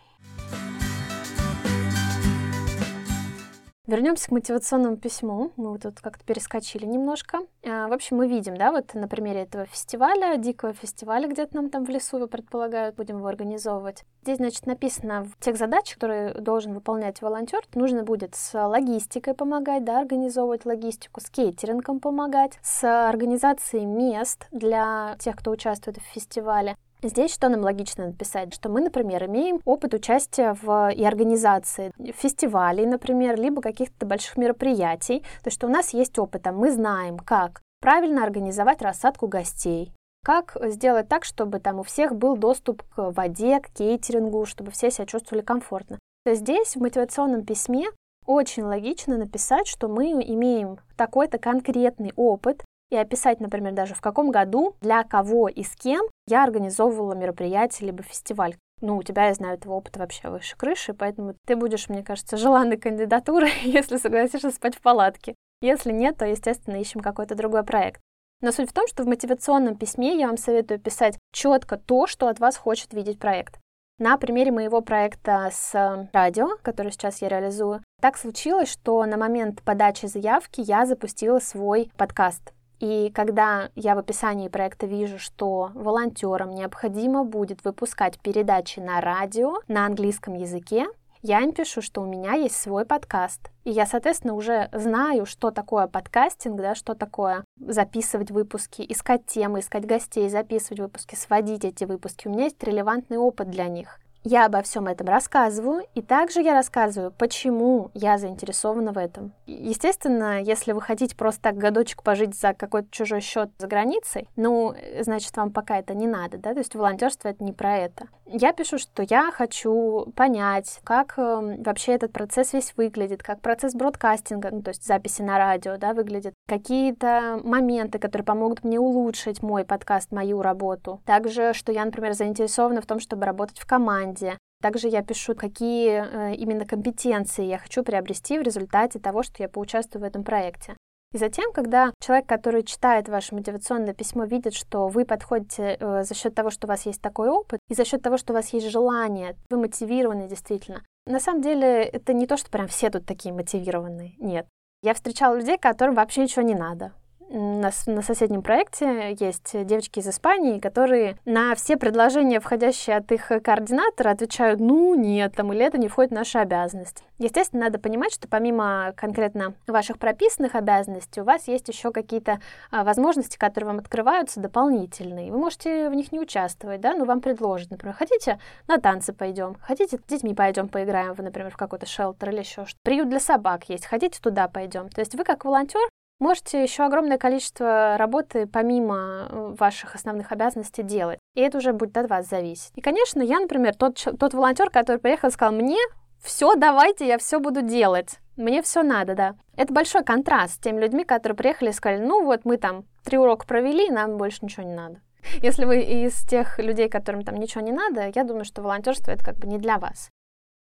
Вернемся 3.91 4.29
к 4.29 4.31
мотивационному 4.31 4.99
письму. 4.99 5.51
Мы 5.57 5.77
тут 5.81 5.99
как-то 6.01 6.25
перескочили 6.25 6.87
немножко. 6.87 7.41
А, 7.67 7.89
в 7.89 7.93
общем, 7.93 8.19
мы 8.19 8.29
видим, 8.29 8.57
да, 8.57 8.71
вот 8.71 8.95
на 8.95 9.09
примере 9.09 9.41
этого 9.41 9.67
фестиваля, 9.67 10.37
дикого 10.37 10.73
фестиваля, 10.73 11.27
где-то 11.27 11.57
нам 11.57 11.71
там 11.71 11.85
в 11.85 11.89
лесу, 11.89 12.21
вы 12.21 12.29
предполагают, 12.29 12.95
будем 12.95 13.17
его 13.17 13.27
организовывать. 13.27 14.05
Здесь, 14.23 14.37
значит, 14.37 14.67
написано 14.67 15.25
в 15.25 15.45
тех 15.45 15.57
задач, 15.57 15.93
которые 15.95 16.35
должен 16.35 16.73
выполнять 16.73 17.21
волонтер, 17.21 17.63
нужно 17.75 18.05
будет 18.05 18.37
с 18.37 18.55
логистикой 18.65 19.35
помогать, 19.35 19.83
да, 19.83 19.99
организовывать 19.99 20.67
логистику, 20.67 21.21
с 21.21 21.29
кейтерингом 21.29 21.99
помогать, 21.99 22.61
с 22.63 22.85
организацией 23.09 23.87
мест 23.87 24.47
для 24.53 25.17
тех, 25.19 25.35
кто 25.35 25.51
участвует 25.51 25.99
в 25.99 26.15
фестивале, 26.15 26.77
Здесь 27.03 27.33
что 27.33 27.49
нам 27.49 27.63
логично 27.63 28.07
написать? 28.09 28.53
Что 28.53 28.69
мы, 28.69 28.83
например, 28.83 29.25
имеем 29.25 29.61
опыт 29.65 29.95
участия 29.95 30.55
в 30.61 30.91
и 30.91 31.03
организации 31.03 31.93
фестивалей, 32.13 32.85
например, 32.85 33.41
либо 33.41 33.63
каких-то 33.63 34.05
больших 34.05 34.37
мероприятий. 34.37 35.21
То 35.43 35.47
есть 35.47 35.57
что 35.57 35.67
у 35.67 35.71
нас 35.71 35.95
есть 35.95 36.19
опыт, 36.19 36.47
а 36.47 36.53
мы 36.53 36.71
знаем, 36.71 37.19
как 37.19 37.63
правильно 37.81 38.23
организовать 38.23 38.83
рассадку 38.83 39.29
гостей, 39.29 39.93
как 40.25 40.57
сделать 40.65 41.09
так, 41.09 41.25
чтобы 41.25 41.59
там 41.59 41.79
у 41.79 41.83
всех 41.83 42.15
был 42.15 42.37
доступ 42.37 42.83
к 42.95 43.11
воде, 43.13 43.61
к 43.61 43.71
кейтерингу, 43.71 44.45
чтобы 44.45 44.71
все 44.71 44.91
себя 44.91 45.07
чувствовали 45.07 45.43
комфортно. 45.43 45.99
То 46.25 46.33
есть 46.33 46.43
здесь 46.43 46.77
в 46.77 46.81
мотивационном 46.81 47.47
письме 47.47 47.87
очень 48.27 48.65
логично 48.65 49.17
написать, 49.17 49.67
что 49.67 49.89
мы 49.89 50.13
имеем 50.13 50.79
такой-то 50.97 51.39
конкретный 51.39 52.13
опыт, 52.17 52.63
и 52.91 52.97
описать, 52.97 53.41
например, 53.41 53.73
даже 53.73 53.95
в 53.95 54.01
каком 54.01 54.31
году, 54.31 54.77
для 54.81 55.05
кого 55.05 55.49
и 55.49 55.63
с 55.63 55.75
кем 55.77 56.07
я 56.27 56.45
организовывала 56.45 57.15
мероприятие 57.15 57.87
либо 57.89 58.03
фестиваль. 58.03 58.57
Ну, 58.81 58.97
у 58.97 59.03
тебя, 59.03 59.27
я 59.27 59.35
знаю, 59.35 59.55
этого 59.55 59.75
опыта 59.75 59.99
вообще 59.99 60.29
выше 60.29 60.57
крыши, 60.57 60.95
поэтому 60.95 61.35
ты 61.47 61.55
будешь, 61.55 61.89
мне 61.89 62.03
кажется, 62.03 62.37
желанной 62.37 62.79
кандидатурой, 62.79 63.53
если 63.63 63.97
согласишься 63.97 64.51
спать 64.51 64.75
в 64.75 64.81
палатке. 64.81 65.35
Если 65.61 65.93
нет, 65.93 66.17
то, 66.17 66.25
естественно, 66.25 66.77
ищем 66.77 67.01
какой-то 67.01 67.35
другой 67.35 67.63
проект. 67.63 68.01
Но 68.41 68.53
суть 68.53 68.71
в 68.71 68.73
том, 68.73 68.87
что 68.87 69.03
в 69.03 69.07
мотивационном 69.07 69.77
письме 69.77 70.19
я 70.19 70.27
вам 70.27 70.39
советую 70.39 70.81
писать 70.81 71.19
четко 71.33 71.77
то, 71.77 72.07
что 72.07 72.29
от 72.29 72.41
вас 72.41 72.57
хочет 72.57 72.95
видеть 72.95 73.19
проект. 73.19 73.59
На 73.99 74.17
примере 74.17 74.51
моего 74.51 74.81
проекта 74.81 75.51
с 75.53 76.09
радио, 76.15 76.57
который 76.63 76.91
сейчас 76.91 77.21
я 77.21 77.29
реализую, 77.29 77.83
так 78.01 78.17
случилось, 78.17 78.71
что 78.71 79.05
на 79.05 79.19
момент 79.19 79.61
подачи 79.63 80.07
заявки 80.07 80.63
я 80.63 80.87
запустила 80.87 81.39
свой 81.39 81.93
подкаст. 81.99 82.55
И 82.81 83.13
когда 83.15 83.69
я 83.75 83.95
в 83.95 83.99
описании 83.99 84.49
проекта 84.49 84.87
вижу, 84.87 85.19
что 85.19 85.71
волонтерам 85.75 86.51
необходимо 86.51 87.25
будет 87.25 87.63
выпускать 87.63 88.19
передачи 88.19 88.81
на 88.81 89.01
радио 89.03 89.59
на 89.69 89.85
английском 89.85 90.35
языке, 90.35 90.87
я 91.23 91.41
им 91.41 91.53
пишу, 91.53 91.83
что 91.83 92.01
у 92.01 92.07
меня 92.07 92.33
есть 92.33 92.57
свой 92.57 92.87
подкаст. 92.87 93.51
И 93.65 93.71
я, 93.71 93.85
соответственно, 93.85 94.33
уже 94.33 94.71
знаю, 94.73 95.27
что 95.27 95.51
такое 95.51 95.87
подкастинг, 95.87 96.59
да, 96.59 96.75
что 96.75 96.95
такое 96.95 97.45
записывать 97.59 98.31
выпуски, 98.31 98.87
искать 98.89 99.27
темы, 99.27 99.61
искать 99.61 99.85
гостей, 99.85 100.31
записывать 100.31 100.81
выпуски, 100.81 101.15
сводить 101.17 101.67
эти 101.67 101.85
выпуски. 101.85 102.27
У 102.27 102.31
меня 102.31 102.45
есть 102.45 102.63
релевантный 102.65 103.19
опыт 103.19 103.51
для 103.51 103.69
них. 103.69 104.01
Я 104.23 104.47
обо 104.47 104.61
всем 104.61 104.87
этом 104.87 105.09
рассказываю, 105.09 105.85
и 105.95 106.03
также 106.03 106.43
я 106.43 106.53
рассказываю, 106.53 107.11
почему 107.11 107.91
я 107.95 108.19
заинтересована 108.19 108.93
в 108.93 108.99
этом. 108.99 109.33
Естественно, 109.47 110.43
если 110.43 110.73
вы 110.73 110.83
хотите 110.83 111.17
просто 111.17 111.41
так 111.41 111.57
годочек 111.57 112.03
пожить 112.03 112.35
за 112.35 112.53
какой-то 112.53 112.89
чужой 112.91 113.23
счет 113.23 113.51
за 113.59 113.67
границей, 113.67 114.29
ну, 114.37 114.75
значит, 115.01 115.35
вам 115.39 115.51
пока 115.51 115.79
это 115.79 115.95
не 115.95 116.07
надо, 116.07 116.37
да, 116.37 116.53
то 116.53 116.59
есть 116.59 116.75
волонтерство 116.75 117.29
это 117.29 117.43
не 117.43 117.53
про 117.53 117.79
это. 117.79 118.09
Я 118.33 118.53
пишу, 118.53 118.79
что 118.79 119.03
я 119.03 119.33
хочу 119.33 120.13
понять, 120.15 120.81
как 120.85 121.15
э, 121.17 121.57
вообще 121.65 121.95
этот 121.95 122.13
процесс 122.13 122.53
весь 122.53 122.75
выглядит, 122.77 123.25
как 123.25 123.41
процесс 123.41 123.75
бродкастинга, 123.75 124.51
ну, 124.53 124.63
то 124.63 124.69
есть 124.69 124.87
записи 124.87 125.23
на 125.23 125.37
радио, 125.39 125.79
да, 125.79 125.95
выглядит, 125.95 126.35
какие-то 126.47 127.41
моменты, 127.43 127.99
которые 127.99 128.25
помогут 128.25 128.63
мне 128.63 128.79
улучшить 128.79 129.43
мой 129.43 129.65
подкаст, 129.65 130.13
мою 130.13 130.43
работу. 130.43 131.01
Также, 131.07 131.55
что 131.55 131.73
я, 131.73 131.85
например, 131.85 132.13
заинтересована 132.13 132.83
в 132.83 132.87
том, 132.87 133.01
чтобы 133.01 133.25
работать 133.25 133.59
в 133.59 133.67
команде, 133.67 134.10
команде. 134.11 134.39
Также 134.63 134.89
я 134.89 135.03
пишу, 135.03 135.35
какие 135.35 136.33
э, 136.33 136.35
именно 136.35 136.67
компетенции 136.67 137.45
я 137.45 137.59
хочу 137.59 137.83
приобрести 137.83 138.39
в 138.39 138.43
результате 138.43 138.99
того, 138.99 139.23
что 139.23 139.43
я 139.43 139.49
поучаствую 139.49 140.03
в 140.03 140.07
этом 140.07 140.23
проекте. 140.23 140.77
И 141.13 141.19
затем, 141.19 141.51
когда 141.53 141.93
человек, 142.01 142.27
который 142.27 142.63
читает 142.63 143.09
ваше 143.09 143.35
мотивационное 143.35 143.95
письмо, 143.95 144.25
видит, 144.25 144.55
что 144.55 144.89
вы 144.89 145.05
подходите 145.05 145.77
э, 145.81 146.05
за 146.05 146.15
счет 146.15 146.35
того, 146.35 146.51
что 146.51 146.67
у 146.67 146.69
вас 146.69 146.87
есть 146.87 147.01
такой 147.01 147.31
опыт, 147.31 147.59
и 147.69 147.75
за 147.75 147.85
счет 147.85 148.03
того, 148.03 148.19
что 148.19 148.33
у 148.33 148.37
вас 148.37 148.53
есть 148.53 148.69
желание, 148.69 149.37
вы 149.49 149.59
мотивированы 149.59 150.29
действительно. 150.29 150.83
На 151.07 151.21
самом 151.21 151.41
деле, 151.41 151.83
это 151.83 152.13
не 152.13 152.27
то, 152.27 152.37
что 152.37 152.51
прям 152.51 152.69
все 152.69 152.91
тут 152.91 153.07
такие 153.07 153.35
мотивированные. 153.35 154.15
Нет. 154.19 154.47
Я 154.83 154.95
встречала 154.95 155.37
людей, 155.37 155.59
которым 155.59 155.95
вообще 155.95 156.23
ничего 156.23 156.43
не 156.43 156.55
надо 156.55 156.93
на, 157.31 157.71
на 157.87 158.03
соседнем 158.03 158.43
проекте 158.43 159.17
есть 159.19 159.51
девочки 159.67 160.01
из 160.01 160.09
Испании, 160.09 160.59
которые 160.59 161.17
на 161.25 161.55
все 161.55 161.77
предложения, 161.77 162.41
входящие 162.41 162.97
от 162.97 163.11
их 163.13 163.29
координатора, 163.43 164.11
отвечают, 164.11 164.61
ну 164.61 164.95
нет, 164.95 165.35
там 165.37 165.53
или 165.53 165.65
это 165.65 165.79
не 165.79 165.89
входит 165.89 166.11
в 166.11 166.15
наши 166.15 166.39
обязанности. 166.39 167.05
Естественно, 167.19 167.65
надо 167.65 167.79
понимать, 167.79 168.13
что 168.13 168.29
помимо 168.29 168.93
конкретно 168.97 169.55
ваших 169.67 169.99
прописанных 169.99 170.55
обязанностей, 170.55 171.21
у 171.21 171.25
вас 171.25 171.49
есть 171.49 171.69
еще 171.69 171.93
какие-то 171.93 172.41
а, 172.71 172.83
возможности, 172.83 173.37
которые 173.37 173.69
вам 173.69 173.79
открываются 173.79 174.41
дополнительные. 174.41 175.31
Вы 175.31 175.39
можете 175.39 175.89
в 175.89 175.95
них 175.95 176.13
не 176.13 176.21
участвовать, 176.21 176.81
да, 176.81 176.95
но 176.95 177.05
вам 177.05 177.21
предложат, 177.21 177.71
например, 177.71 177.95
хотите 177.95 178.39
на 178.67 178.79
танцы 178.79 179.13
пойдем, 179.13 179.57
хотите 179.61 179.99
с 179.99 180.11
детьми 180.11 180.35
пойдем 180.35 180.69
поиграем, 180.69 181.15
вы, 181.15 181.23
например, 181.23 181.51
в 181.51 181.57
какой-то 181.57 181.87
шелтер 181.87 182.31
или 182.31 182.39
еще 182.39 182.65
что-то. 182.65 182.81
Приют 182.83 183.09
для 183.09 183.21
собак 183.21 183.69
есть, 183.69 183.87
хотите 183.87 184.19
туда 184.21 184.49
пойдем. 184.49 184.89
То 184.89 185.01
есть 185.01 185.15
вы 185.15 185.25
как 185.25 185.45
волонтер 185.45 185.81
можете 186.21 186.63
еще 186.63 186.85
огромное 186.85 187.19
количество 187.19 187.97
работы 187.97 188.47
помимо 188.47 189.27
э, 189.29 189.55
ваших 189.59 189.95
основных 189.97 190.31
обязанностей 190.31 190.83
делать. 190.83 191.19
И 191.35 191.41
это 191.41 191.59
уже 191.59 191.73
будет 191.73 191.97
от 191.97 192.09
вас 192.09 192.29
зависеть. 192.29 192.71
И, 192.77 192.81
конечно, 192.81 193.21
я, 193.21 193.41
например, 193.41 193.75
тот, 193.75 193.97
тот 193.97 194.35
волонтер, 194.35 194.71
который 194.71 194.99
приехал 194.99 195.29
и 195.29 195.33
сказал, 195.33 195.53
мне 195.55 195.79
все, 196.23 196.55
давайте, 196.55 197.07
я 197.09 197.19
все 197.19 197.41
буду 197.41 197.63
делать. 197.63 198.19
Мне 198.37 198.63
все 198.63 198.83
надо, 198.83 199.15
да. 199.15 199.35
Это 199.57 199.73
большой 199.73 200.05
контраст 200.05 200.55
с 200.55 200.59
теми 200.59 200.81
людьми, 200.81 201.05
которые 201.05 201.37
приехали 201.37 201.71
и 201.71 201.73
сказали, 201.73 202.01
ну 202.01 202.25
вот 202.25 202.45
мы 202.45 202.59
там 202.59 202.85
три 203.05 203.19
урока 203.19 203.47
провели, 203.47 203.91
нам 203.91 204.17
больше 204.17 204.39
ничего 204.43 204.65
не 204.65 204.75
надо. 204.75 205.01
Если 205.43 205.65
вы 205.65 205.81
из 205.81 206.15
тех 206.27 206.59
людей, 206.59 206.89
которым 206.89 207.23
там 207.23 207.37
ничего 207.37 207.63
не 207.63 207.73
надо, 207.73 208.13
я 208.15 208.25
думаю, 208.25 208.45
что 208.45 208.63
волонтерство 208.63 209.11
это 209.11 209.25
как 209.25 209.37
бы 209.37 209.47
не 209.47 209.59
для 209.59 209.79
вас. 209.79 210.11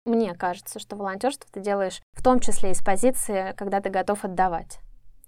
Мне 0.05 0.35
кажется, 0.35 0.81
что 0.81 0.97
волонтерство 0.97 1.49
ты 1.53 1.61
делаешь 1.61 2.01
в 2.13 2.23
том 2.23 2.41
числе 2.41 2.73
из 2.73 2.83
позиции, 2.83 3.55
когда 3.57 3.81
ты 3.81 3.89
готов 3.89 4.25
отдавать 4.25 4.81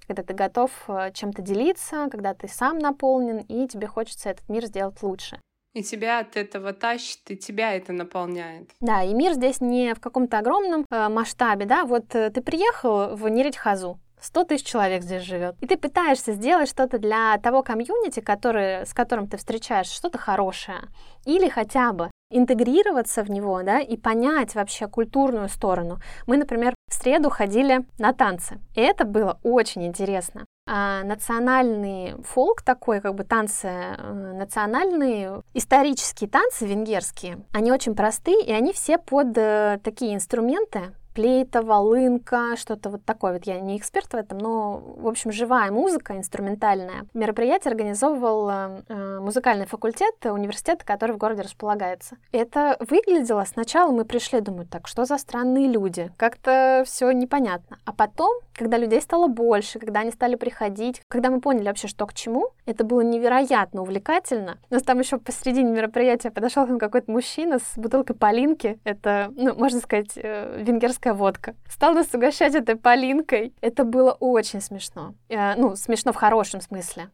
когда 0.06 0.22
ты 0.22 0.34
готов 0.34 0.70
э, 0.88 1.10
чем-то 1.12 1.42
делиться, 1.42 2.08
когда 2.10 2.34
ты 2.34 2.48
сам 2.48 2.78
наполнен, 2.78 3.38
и 3.38 3.66
тебе 3.68 3.86
хочется 3.86 4.30
этот 4.30 4.48
мир 4.48 4.66
сделать 4.66 5.02
лучше. 5.02 5.40
И 5.74 5.82
тебя 5.82 6.20
от 6.20 6.36
этого 6.36 6.72
тащит, 6.72 7.30
и 7.30 7.36
тебя 7.36 7.74
это 7.74 7.92
наполняет. 7.92 8.70
Да, 8.80 9.02
и 9.02 9.12
мир 9.12 9.32
здесь 9.32 9.60
не 9.60 9.94
в 9.94 10.00
каком-то 10.00 10.38
огромном 10.38 10.86
э, 10.88 11.08
масштабе, 11.08 11.66
да, 11.66 11.84
вот 11.84 12.14
э, 12.14 12.30
ты 12.30 12.40
приехал 12.42 13.16
в 13.16 13.28
Неридхазу, 13.28 13.98
100 14.24 14.44
тысяч 14.44 14.64
человек 14.64 15.02
здесь 15.02 15.22
живет. 15.22 15.54
И 15.60 15.66
ты 15.66 15.76
пытаешься 15.76 16.32
сделать 16.32 16.68
что-то 16.68 16.98
для 16.98 17.36
того 17.38 17.62
комьюнити, 17.62 18.20
который, 18.20 18.86
с 18.86 18.94
которым 18.94 19.28
ты 19.28 19.36
встречаешь, 19.36 19.88
что-то 19.88 20.16
хорошее. 20.16 20.88
Или 21.26 21.48
хотя 21.48 21.92
бы 21.92 22.10
интегрироваться 22.30 23.22
в 23.22 23.30
него, 23.30 23.62
да, 23.62 23.80
и 23.80 23.96
понять 23.96 24.54
вообще 24.54 24.88
культурную 24.88 25.48
сторону. 25.48 25.98
Мы, 26.26 26.36
например, 26.36 26.73
в 26.88 26.94
среду 26.94 27.30
ходили 27.30 27.84
на 27.98 28.12
танцы, 28.12 28.60
и 28.74 28.80
это 28.80 29.04
было 29.04 29.38
очень 29.42 29.86
интересно. 29.86 30.46
А 30.66 31.02
национальный 31.02 32.14
фолк 32.22 32.62
такой, 32.62 33.00
как 33.00 33.14
бы 33.14 33.24
танцы 33.24 33.68
э, 33.68 34.32
национальные, 34.34 35.42
исторические 35.52 36.30
танцы 36.30 36.66
венгерские, 36.66 37.44
они 37.52 37.70
очень 37.70 37.94
простые, 37.94 38.42
и 38.42 38.52
они 38.52 38.72
все 38.72 38.96
под 38.96 39.36
э, 39.36 39.78
такие 39.84 40.14
инструменты, 40.14 40.94
флейта, 41.14 41.62
волынка, 41.62 42.56
что-то 42.56 42.90
вот 42.90 43.04
такое. 43.04 43.34
Вот 43.34 43.44
я 43.44 43.60
не 43.60 43.78
эксперт 43.78 44.12
в 44.12 44.16
этом, 44.16 44.38
но, 44.38 44.82
в 44.96 45.06
общем, 45.06 45.32
живая 45.32 45.70
музыка, 45.70 46.16
инструментальная. 46.16 47.06
Мероприятие 47.14 47.70
организовывал 47.70 48.50
э, 48.50 49.20
музыкальный 49.20 49.66
факультет 49.66 50.14
университета, 50.24 50.84
который 50.84 51.12
в 51.12 51.18
городе 51.18 51.42
располагается. 51.42 52.16
Это 52.32 52.76
выглядело 52.80 53.44
сначала, 53.44 53.92
мы 53.92 54.04
пришли, 54.04 54.40
думаю, 54.40 54.66
так, 54.66 54.88
что 54.88 55.04
за 55.04 55.18
странные 55.18 55.68
люди? 55.68 56.10
Как-то 56.16 56.82
все 56.86 57.10
непонятно. 57.12 57.78
А 57.84 57.92
потом, 57.92 58.34
когда 58.54 58.78
людей 58.78 59.00
стало 59.00 59.26
больше, 59.26 59.78
когда 59.78 60.00
они 60.00 60.10
стали 60.10 60.36
приходить, 60.36 61.02
когда 61.08 61.30
мы 61.30 61.40
поняли 61.40 61.66
вообще, 61.66 61.88
что 61.88 62.06
к 62.06 62.14
чему, 62.14 62.50
это 62.66 62.84
было 62.84 63.00
невероятно 63.00 63.82
увлекательно. 63.82 64.58
У 64.70 64.74
нас 64.74 64.82
там 64.82 64.98
еще 64.98 65.18
посередине 65.18 65.72
мероприятия 65.72 66.30
подошел 66.30 66.66
какой-то 66.78 67.10
мужчина 67.10 67.58
с 67.58 67.76
бутылкой 67.76 68.16
полинки. 68.16 68.78
Это, 68.84 69.32
ну, 69.36 69.54
можно 69.54 69.80
сказать, 69.80 70.12
э, 70.16 70.62
венгерская 70.62 71.14
водка. 71.14 71.54
Стал 71.68 71.94
нас 71.94 72.12
угощать 72.14 72.54
этой 72.54 72.76
полинкой. 72.76 73.54
Это 73.60 73.84
было 73.84 74.12
очень 74.12 74.60
смешно. 74.60 75.14
Э, 75.28 75.54
ну, 75.56 75.76
смешно 75.76 76.12
в 76.12 76.16
хорошем 76.16 76.60
смысле. 76.60 77.10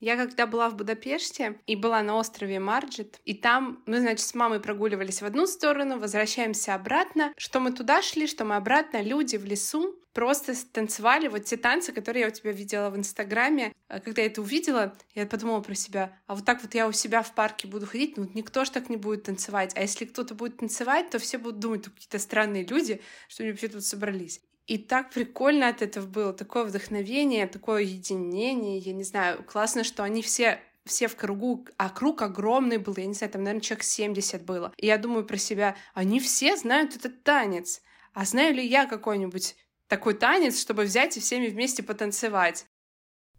Я 0.00 0.16
когда 0.16 0.46
была 0.46 0.70
в 0.70 0.76
Будапеште 0.76 1.60
и 1.66 1.76
была 1.76 2.02
на 2.02 2.16
острове 2.16 2.58
Марджит, 2.58 3.20
и 3.26 3.34
там 3.34 3.82
мы, 3.84 4.00
значит, 4.00 4.26
с 4.26 4.34
мамой 4.34 4.58
прогуливались 4.58 5.20
в 5.20 5.26
одну 5.26 5.46
сторону, 5.46 5.98
возвращаемся 5.98 6.74
обратно. 6.74 7.34
Что 7.36 7.60
мы 7.60 7.70
туда 7.70 8.00
шли, 8.00 8.26
что 8.26 8.46
мы 8.46 8.56
обратно, 8.56 9.02
люди 9.02 9.36
в 9.36 9.44
лесу 9.44 10.00
просто 10.14 10.54
танцевали 10.72 11.28
вот 11.28 11.44
те 11.44 11.58
танцы, 11.58 11.92
которые 11.92 12.22
я 12.22 12.28
у 12.28 12.30
тебя 12.30 12.52
видела 12.52 12.88
в 12.88 12.96
Инстаграме. 12.96 13.74
А 13.88 14.00
когда 14.00 14.22
я 14.22 14.28
это 14.28 14.40
увидела, 14.40 14.96
я 15.14 15.26
подумала 15.26 15.60
про 15.60 15.74
себя, 15.74 16.18
а 16.26 16.34
вот 16.34 16.46
так 16.46 16.62
вот 16.62 16.74
я 16.74 16.88
у 16.88 16.92
себя 16.92 17.22
в 17.22 17.34
парке 17.34 17.68
буду 17.68 17.86
ходить, 17.86 18.16
ну 18.16 18.28
никто 18.34 18.64
ж 18.64 18.70
так 18.70 18.88
не 18.88 18.96
будет 18.96 19.24
танцевать. 19.24 19.72
А 19.76 19.82
если 19.82 20.06
кто-то 20.06 20.34
будет 20.34 20.56
танцевать, 20.56 21.10
то 21.10 21.18
все 21.18 21.36
будут 21.36 21.60
думать, 21.60 21.84
какие-то 21.84 22.18
странные 22.18 22.64
люди, 22.64 23.02
что 23.28 23.42
они 23.42 23.52
вообще 23.52 23.68
тут 23.68 23.84
собрались. 23.84 24.40
И 24.70 24.78
так 24.78 25.10
прикольно 25.10 25.66
от 25.66 25.82
этого 25.82 26.06
было, 26.06 26.32
такое 26.32 26.62
вдохновение, 26.62 27.48
такое 27.48 27.82
единение, 27.82 28.78
я 28.78 28.92
не 28.92 29.02
знаю, 29.02 29.42
классно, 29.42 29.82
что 29.82 30.04
они 30.04 30.22
все 30.22 30.60
все 30.84 31.08
в 31.08 31.16
кругу, 31.16 31.66
а 31.76 31.90
круг 31.90 32.22
огромный 32.22 32.78
был, 32.78 32.94
я 32.96 33.06
не 33.06 33.14
знаю, 33.14 33.32
там, 33.32 33.42
наверное, 33.42 33.62
человек 33.62 33.82
70 33.82 34.44
было. 34.44 34.72
И 34.76 34.86
я 34.86 34.96
думаю 34.96 35.26
про 35.26 35.38
себя, 35.38 35.74
они 35.92 36.20
все 36.20 36.56
знают 36.56 36.94
этот 36.94 37.24
танец. 37.24 37.82
А 38.14 38.24
знаю 38.24 38.54
ли 38.54 38.64
я 38.64 38.86
какой-нибудь 38.86 39.56
такой 39.88 40.14
танец, 40.14 40.60
чтобы 40.60 40.84
взять 40.84 41.16
и 41.16 41.20
всеми 41.20 41.48
вместе 41.48 41.82
потанцевать? 41.82 42.66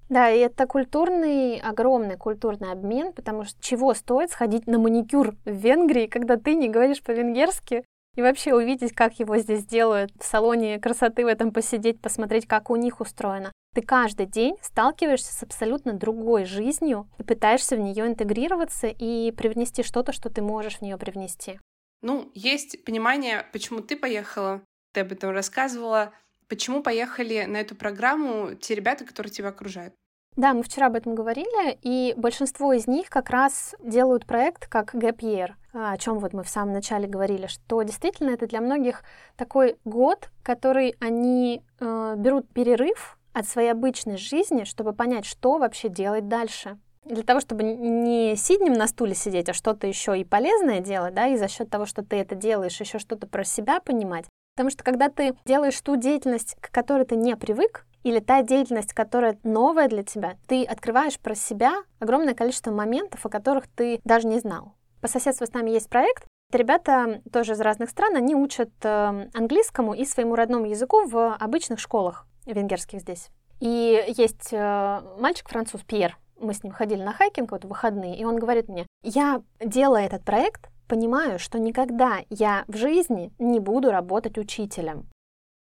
Да, 0.09 0.29
и 0.29 0.39
это 0.39 0.67
культурный, 0.67 1.61
огромный 1.61 2.17
культурный 2.17 2.73
обмен, 2.73 3.13
потому 3.13 3.45
что 3.45 3.55
чего 3.63 3.93
стоит 3.93 4.32
сходить 4.32 4.67
на 4.67 4.79
маникюр 4.79 5.38
в 5.45 5.49
Венгрии, 5.49 6.07
когда 6.07 6.36
ты 6.36 6.55
не 6.55 6.67
говоришь 6.67 7.01
по-венгерски, 7.01 7.86
И 8.16 8.22
вообще 8.22 8.53
увидеть, 8.53 8.93
как 8.93 9.20
его 9.20 9.38
здесь 9.38 9.66
делают, 9.66 10.12
в 10.20 10.26
салоне 10.26 10.80
красоты 10.80 11.24
в 11.24 11.28
этом 11.28 11.51
посидеть, 11.51 12.01
посмотреть, 12.01 12.45
как 12.45 12.70
у 12.70 12.76
них 12.76 12.99
устроено. 12.99 13.51
Ты 13.74 13.82
каждый 13.82 14.26
день 14.26 14.57
сталкиваешься 14.62 15.34
с 15.34 15.43
абсолютно 15.43 15.93
другой 15.93 16.43
жизнью 16.43 17.09
и 17.18 17.24
пытаешься 17.24 17.78
в 17.78 17.80
нее 17.80 18.05
интегрироваться 18.05 18.88
и 18.88 19.32
привнести 19.32 19.82
что-то, 19.82 20.12
что 20.12 20.30
ты 20.30 20.41
можешь 20.41 20.80
в 20.80 20.82
нее 20.82 20.97
привнести. 20.97 21.59
Ну, 22.01 22.30
есть 22.34 22.84
понимание, 22.84 23.45
почему 23.53 23.80
ты 23.80 23.95
поехала, 23.95 24.62
ты 24.91 25.01
об 25.01 25.14
этом 25.14 25.30
рассказывала, 25.30 26.14
почему 26.49 26.84
поехали 26.84 27.45
на 27.45 27.57
эту 27.57 27.76
программу 27.76 28.55
те 28.55 28.76
ребята, 28.76 29.05
которые 29.05 29.32
тебя 29.32 29.49
окружают. 29.49 29.93
Да, 30.38 30.53
мы 30.53 30.63
вчера 30.63 30.88
об 30.88 30.95
этом 30.95 31.13
говорили, 31.13 31.77
и 31.82 32.13
большинство 32.15 32.71
из 32.71 32.88
них 32.88 33.09
как 33.09 33.29
раз 33.29 33.75
делают 33.84 34.25
проект 34.25 34.67
как 34.67 34.95
Gap 34.95 35.17
Year, 35.17 35.51
о 35.73 35.97
чем 35.97 36.19
вот 36.19 36.32
мы 36.32 36.43
в 36.43 36.49
самом 36.49 36.73
начале 36.73 37.05
говорили, 37.05 37.47
что 37.47 37.84
действительно 37.84 38.29
это 38.29 38.47
для 38.47 38.61
многих 38.61 39.03
такой 39.36 39.75
год, 39.84 40.29
который 40.41 40.95
они 41.01 41.61
э, 41.79 42.15
берут 42.17 42.47
перерыв 42.47 43.17
от 43.34 43.45
своей 43.45 43.71
обычной 43.71 44.15
жизни, 44.15 44.63
чтобы 44.63 44.93
понять, 44.93 45.25
что 45.25 45.57
вообще 45.57 45.89
делать 45.89 46.29
дальше. 46.29 46.77
Для 47.03 47.23
того, 47.23 47.41
чтобы 47.41 47.63
не 47.63 48.36
сиднем 48.38 48.73
на 48.73 48.88
стуле 48.88 49.15
сидеть, 49.15 49.49
а 49.49 49.53
что-то 49.53 49.86
еще 49.86 50.17
и 50.17 50.23
полезное 50.23 50.79
делать, 50.79 51.13
да, 51.13 51.27
и 51.27 51.38
за 51.38 51.49
счет 51.49 51.69
того, 51.69 51.86
что 51.86 52.03
ты 52.03 52.15
это 52.15 52.36
делаешь, 52.36 52.79
еще 52.79 52.99
что-то 52.99 53.27
про 53.27 53.43
себя 53.43 53.82
понимать. 53.82 54.25
Потому 54.55 54.69
что 54.69 54.84
когда 54.84 55.09
ты 55.09 55.36
делаешь 55.45 55.79
ту 55.82 55.97
деятельность, 55.97 56.55
к 56.61 56.71
которой 56.71 57.05
ты 57.05 57.15
не 57.15 57.36
привык, 57.36 57.86
или 58.04 58.20
та 58.20 58.41
деятельность, 58.43 58.93
которая 58.93 59.38
новая 59.43 59.88
для 59.88 60.04
тебя, 60.04 60.36
ты 60.47 60.64
открываешь 60.64 61.20
про 61.20 61.36
себя 61.36 61.74
огромное 61.99 62.34
количество 62.34 62.72
моментов, 62.72 63.26
о 63.26 63.30
которых 63.30 63.68
ты 63.68 63.99
даже 64.04 64.28
не 64.28 64.39
знал. 64.39 64.74
По 65.02 65.08
соседству 65.08 65.45
с 65.45 65.54
нами 65.54 65.72
есть 65.72 65.89
проект. 65.89 66.26
Это 66.49 66.58
ребята 66.58 67.22
тоже 67.32 67.54
из 67.54 67.62
разных 67.62 67.89
стран, 67.89 68.16
они 68.16 68.36
учат 68.36 68.70
э, 68.84 69.30
английскому 69.34 69.93
и 69.93 70.04
своему 70.04 70.36
родному 70.36 70.66
языку 70.66 71.06
в 71.08 71.34
обычных 71.36 71.80
школах 71.80 72.28
венгерских 72.45 72.99
здесь. 72.99 73.30
И 73.62 74.04
есть 74.18 74.49
э, 74.52 75.02
мальчик 75.18 75.47
француз 75.47 75.82
Пьер, 75.82 76.18
мы 76.41 76.54
с 76.54 76.64
ним 76.64 76.74
ходили 76.74 77.04
на 77.04 77.14
хайкинг 77.14 77.52
вот 77.52 77.64
в 77.64 77.70
выходные, 77.70 78.18
и 78.18 78.26
он 78.26 78.38
говорит 78.38 78.68
мне, 78.68 78.86
я, 79.04 79.41
делая 79.64 80.08
этот 80.08 80.26
проект, 80.26 80.70
понимаю, 80.88 81.39
что 81.39 81.58
никогда 81.58 82.20
я 82.30 82.66
в 82.68 82.76
жизни 82.76 83.32
не 83.39 83.60
буду 83.60 83.91
работать 83.91 84.38
учителем. 84.38 85.08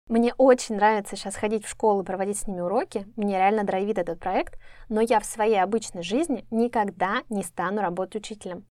Мне 0.09 0.33
очень 0.39 0.77
нравится 0.77 1.17
сейчас 1.17 1.35
ходить 1.35 1.65
в 1.65 1.69
школу, 1.69 2.05
проводить 2.05 2.39
с 2.39 2.47
ними 2.47 2.61
уроки. 2.61 3.07
Мне 3.17 3.39
реально 3.39 3.65
драйвит 3.65 3.99
этот 3.99 4.21
проект, 4.21 4.57
но 4.89 5.01
я 5.01 5.19
в 5.19 5.27
своей 5.27 5.61
обычной 5.61 6.05
жизни 6.05 6.47
никогда 6.53 7.23
не 7.29 7.43
стану 7.43 7.83
работать 7.83 8.23
учителем. 8.23 8.67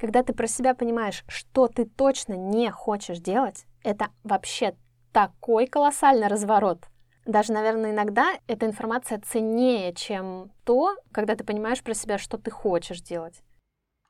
Когда 0.00 0.24
ты 0.24 0.32
про 0.32 0.48
себя 0.48 0.74
понимаешь, 0.74 1.24
что 1.28 1.68
ты 1.68 1.84
точно 1.84 2.32
не 2.32 2.70
хочешь 2.72 3.18
делать, 3.18 3.66
это 3.84 4.08
вообще 4.24 4.74
такой 5.12 5.68
колоссальный 5.68 6.26
разворот. 6.26 6.86
Даже, 7.24 7.52
наверное, 7.52 7.92
иногда 7.92 8.32
эта 8.48 8.66
информация 8.66 9.20
ценнее, 9.20 9.94
чем 9.94 10.50
то, 10.64 10.96
когда 11.12 11.36
ты 11.36 11.44
понимаешь 11.44 11.84
про 11.84 11.94
себя, 11.94 12.18
что 12.18 12.36
ты 12.36 12.50
хочешь 12.50 13.00
делать. 13.00 13.42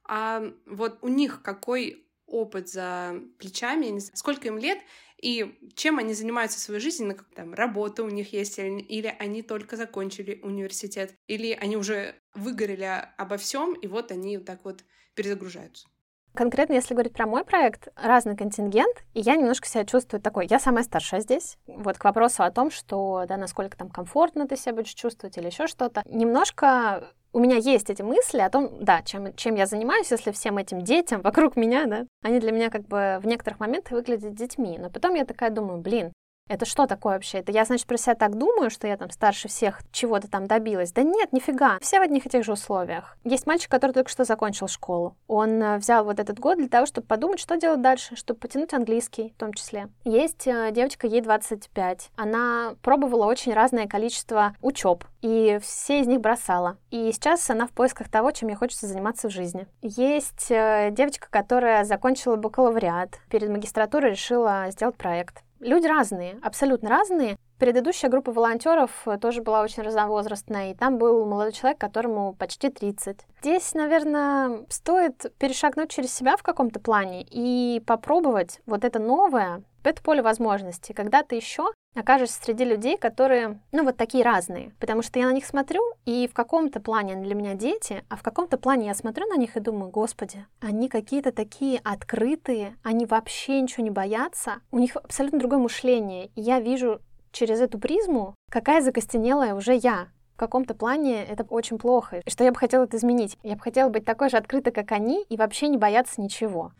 А 0.09 0.43
вот 0.65 0.99
у 1.03 1.09
них 1.09 1.43
какой 1.43 2.07
опыт 2.27 2.69
за 2.69 3.21
плечами, 3.39 3.99
сколько 4.15 4.49
им 4.49 4.59
лет, 4.59 4.79
и 5.21 5.59
чем 5.75 5.99
они 5.99 6.15
занимаются 6.15 6.59
в 6.59 6.63
своей 6.63 6.81
жизни, 6.81 7.05
на 7.05 7.15
как 7.15 7.29
там 7.35 7.55
работа 7.55 8.03
у 8.03 8.09
них 8.09 8.33
есть, 8.33 8.59
или, 8.59 9.15
они 9.19 9.43
только 9.43 9.77
закончили 9.77 10.41
университет, 10.43 11.15
или 11.27 11.53
они 11.53 11.77
уже 11.77 12.15
выгорели 12.35 13.09
обо 13.17 13.37
всем, 13.37 13.75
и 13.75 13.87
вот 13.87 14.11
они 14.11 14.39
так 14.39 14.65
вот 14.65 14.85
перезагружаются. 15.15 15.89
Конкретно, 16.33 16.75
если 16.75 16.95
говорить 16.95 17.13
про 17.13 17.27
мой 17.27 17.45
проект, 17.45 17.89
разный 17.97 18.37
контингент, 18.37 19.05
и 19.15 19.21
я 19.21 19.35
немножко 19.35 19.67
себя 19.67 19.85
чувствую 19.85 20.23
такой, 20.23 20.47
я 20.49 20.61
самая 20.61 20.85
старшая 20.85 21.21
здесь. 21.21 21.59
Вот 21.67 21.99
к 21.99 22.05
вопросу 22.05 22.45
о 22.45 22.51
том, 22.53 22.71
что, 22.71 23.25
да, 23.27 23.37
насколько 23.37 23.77
там 23.77 23.91
комфортно 23.91 24.47
ты 24.47 24.57
себя 24.57 24.75
будешь 24.75 24.95
чувствовать 24.95 25.37
или 25.37 25.47
еще 25.47 25.67
что-то. 25.67 26.03
Немножко 26.07 27.13
у 27.33 27.41
меня 27.41 27.57
есть 27.57 27.91
эти 27.91 28.03
мысли 28.03 28.41
о 28.41 28.51
том, 28.51 28.85
да, 28.85 29.03
чем, 29.03 29.35
чем 29.35 29.55
я 29.55 29.67
занимаюсь, 29.67 30.11
если 30.11 30.33
всем 30.33 30.59
этим 30.59 30.83
детям 30.83 31.21
вокруг 31.25 31.57
меня, 31.57 31.87
да, 31.87 32.07
они 32.23 32.41
для 32.41 32.53
меня 32.53 32.71
как 32.71 32.87
бы 32.87 33.19
в 33.23 33.27
некоторых 33.27 33.61
моментах 33.61 33.93
выглядят 33.93 34.35
детьми. 34.35 34.79
Но 34.79 34.91
потом 34.91 35.15
я 35.15 35.25
такая 35.25 35.51
думаю, 35.51 35.81
блин, 35.81 36.13
это 36.51 36.67
что 36.67 36.87
такое 36.87 37.15
вообще? 37.15 37.39
Это 37.39 37.53
я, 37.53 37.65
значит, 37.65 37.87
про 37.87 37.97
себя 37.97 38.17
так 38.17 38.37
думаю, 38.37 38.71
что 38.71 38.87
я 38.89 38.97
там 38.97 39.11
старше 39.11 39.49
всех 39.49 39.81
чего-то 39.93 40.29
там 40.29 40.47
добилась. 40.47 40.93
Да 40.93 41.03
нет, 41.03 41.33
нифига. 41.33 41.79
Все 41.81 42.01
в 42.01 42.03
одних 42.03 42.27
и 42.27 42.29
тех 42.29 42.45
же 42.45 42.53
условиях. 42.53 43.17
Есть 43.25 43.47
мальчик, 43.47 43.71
который 43.71 43.93
только 43.93 44.11
что 44.11 44.25
закончил 44.25 44.67
школу. 44.67 45.17
Он 45.29 45.63
э, 45.63 45.79
взял 45.79 46.05
вот 46.05 46.19
этот 46.19 46.41
год 46.41 46.59
для 46.59 46.69
того, 46.69 46.87
чтобы 46.87 47.07
подумать, 47.07 47.39
что 47.39 47.57
делать 47.57 47.81
дальше, 47.81 48.17
чтобы 48.17 48.41
потянуть 48.41 48.75
английский 48.75 49.33
в 49.37 49.41
том 49.41 49.55
числе. 49.55 49.89
Есть 50.05 50.47
э, 50.47 50.71
девочка, 50.73 51.07
ей 51.07 51.21
25. 51.21 52.11
Она 52.17 52.75
пробовала 52.83 53.27
очень 53.27 53.55
разное 53.55 53.87
количество 53.87 54.55
учеб 54.61 55.05
и 55.23 55.59
все 55.63 56.01
из 56.01 56.07
них 56.07 56.21
бросала. 56.21 56.79
И 56.91 57.13
сейчас 57.13 57.49
она 57.51 57.67
в 57.67 57.71
поисках 57.71 58.09
того, 58.09 58.31
чем 58.33 58.49
ей 58.49 58.57
хочется 58.57 58.87
заниматься 58.87 59.29
в 59.29 59.33
жизни. 59.33 59.67
Есть 59.83 60.51
э, 60.51 60.91
девочка, 60.91 61.29
которая 61.31 61.85
закончила 61.85 62.37
бакалавриат, 62.37 63.21
перед 63.29 63.51
магистратурой 63.51 64.13
решила 64.13 64.67
сделать 64.71 64.97
проект. 64.97 65.45
Люди 65.61 65.87
разные, 65.87 66.39
абсолютно 66.43 66.89
разные. 66.89 67.37
Предыдущая 67.61 68.09
группа 68.09 68.33
волонтеров 68.33 68.91
э, 69.05 69.19
тоже 69.19 69.43
была 69.43 69.61
очень 69.61 69.83
разновозрастная, 69.83 70.71
и 70.71 70.75
там 70.75 70.97
был 70.97 71.27
молодой 71.27 71.53
человек, 71.53 71.79
которому 71.79 72.33
почти 72.33 72.71
30. 72.71 73.19
Здесь, 73.43 73.75
наверное, 73.75 74.65
стоит 74.71 75.31
перешагнуть 75.39 75.91
через 75.91 76.11
себя 76.15 76.39
в 76.39 76.43
каком-то 76.43 76.81
плане 76.81 77.23
и 77.23 77.83
попробовать 77.85 78.63
вот 78.65 78.83
это 78.83 78.99
новое, 78.99 79.63
это 79.85 80.03
поле 80.03 80.23
возможностей, 80.23 80.95
когда 80.95 81.23
ты 81.23 81.37
еще 81.37 81.71
окажешься 81.95 82.43
среди 82.43 82.65
людей, 82.65 82.97
которые, 82.97 83.61
ну, 83.73 83.85
вот 83.85 83.99
такие 83.99 84.25
разные. 84.25 84.75
Потому 84.81 85.03
что 85.03 85.19
я 85.19 85.27
на 85.27 85.33
них 85.33 85.45
смотрю, 85.45 85.83
и 86.07 86.29
в 86.29 86.35
каком-то 86.35 86.81
плане 86.81 87.13
они 87.13 87.25
для 87.25 87.35
меня 87.35 87.55
дети, 87.55 88.05
а 88.09 88.17
в 88.17 88.23
каком-то 88.23 88.57
плане 88.57 88.87
я 88.87 88.95
смотрю 88.95 89.27
на 89.27 89.37
них 89.37 89.59
и 89.59 89.61
думаю, 89.61 89.91
господи, 89.91 90.47
они 90.61 90.89
какие-то 90.89 91.31
такие 91.31 91.79
открытые, 91.85 92.77
они 92.83 93.05
вообще 93.05 93.61
ничего 93.61 93.85
не 93.85 93.91
боятся, 93.91 94.61
у 94.71 94.79
них 94.79 94.97
абсолютно 94.97 95.39
другое 95.39 95.59
мышление. 95.59 96.31
И 96.37 96.41
я 96.41 96.61
вижу 96.61 97.01
через 97.33 97.61
эту 97.61 97.79
призму, 97.79 98.35
какая 98.51 98.81
закостенелая 98.81 99.55
уже 99.55 99.75
я. 99.75 100.09
В 100.35 100.39
каком-то 100.41 100.75
плане 100.75 101.25
это 101.25 101.45
очень 101.45 101.79
плохо. 101.79 102.23
И 102.25 102.31
что 102.31 102.45
я 102.45 102.53
бы 102.53 102.59
хотела 102.59 102.85
это 102.85 102.97
изменить? 102.97 103.37
Я 103.43 103.57
бы 103.57 103.61
хотела 103.61 103.91
быть 103.91 104.05
такой 104.05 104.31
же 104.31 104.37
открытой, 104.37 104.73
как 104.73 104.93
они, 104.93 105.25
и 105.29 105.37
вообще 105.37 105.69
не 105.69 105.77
бояться 105.77 106.21
ничего. 106.21 106.73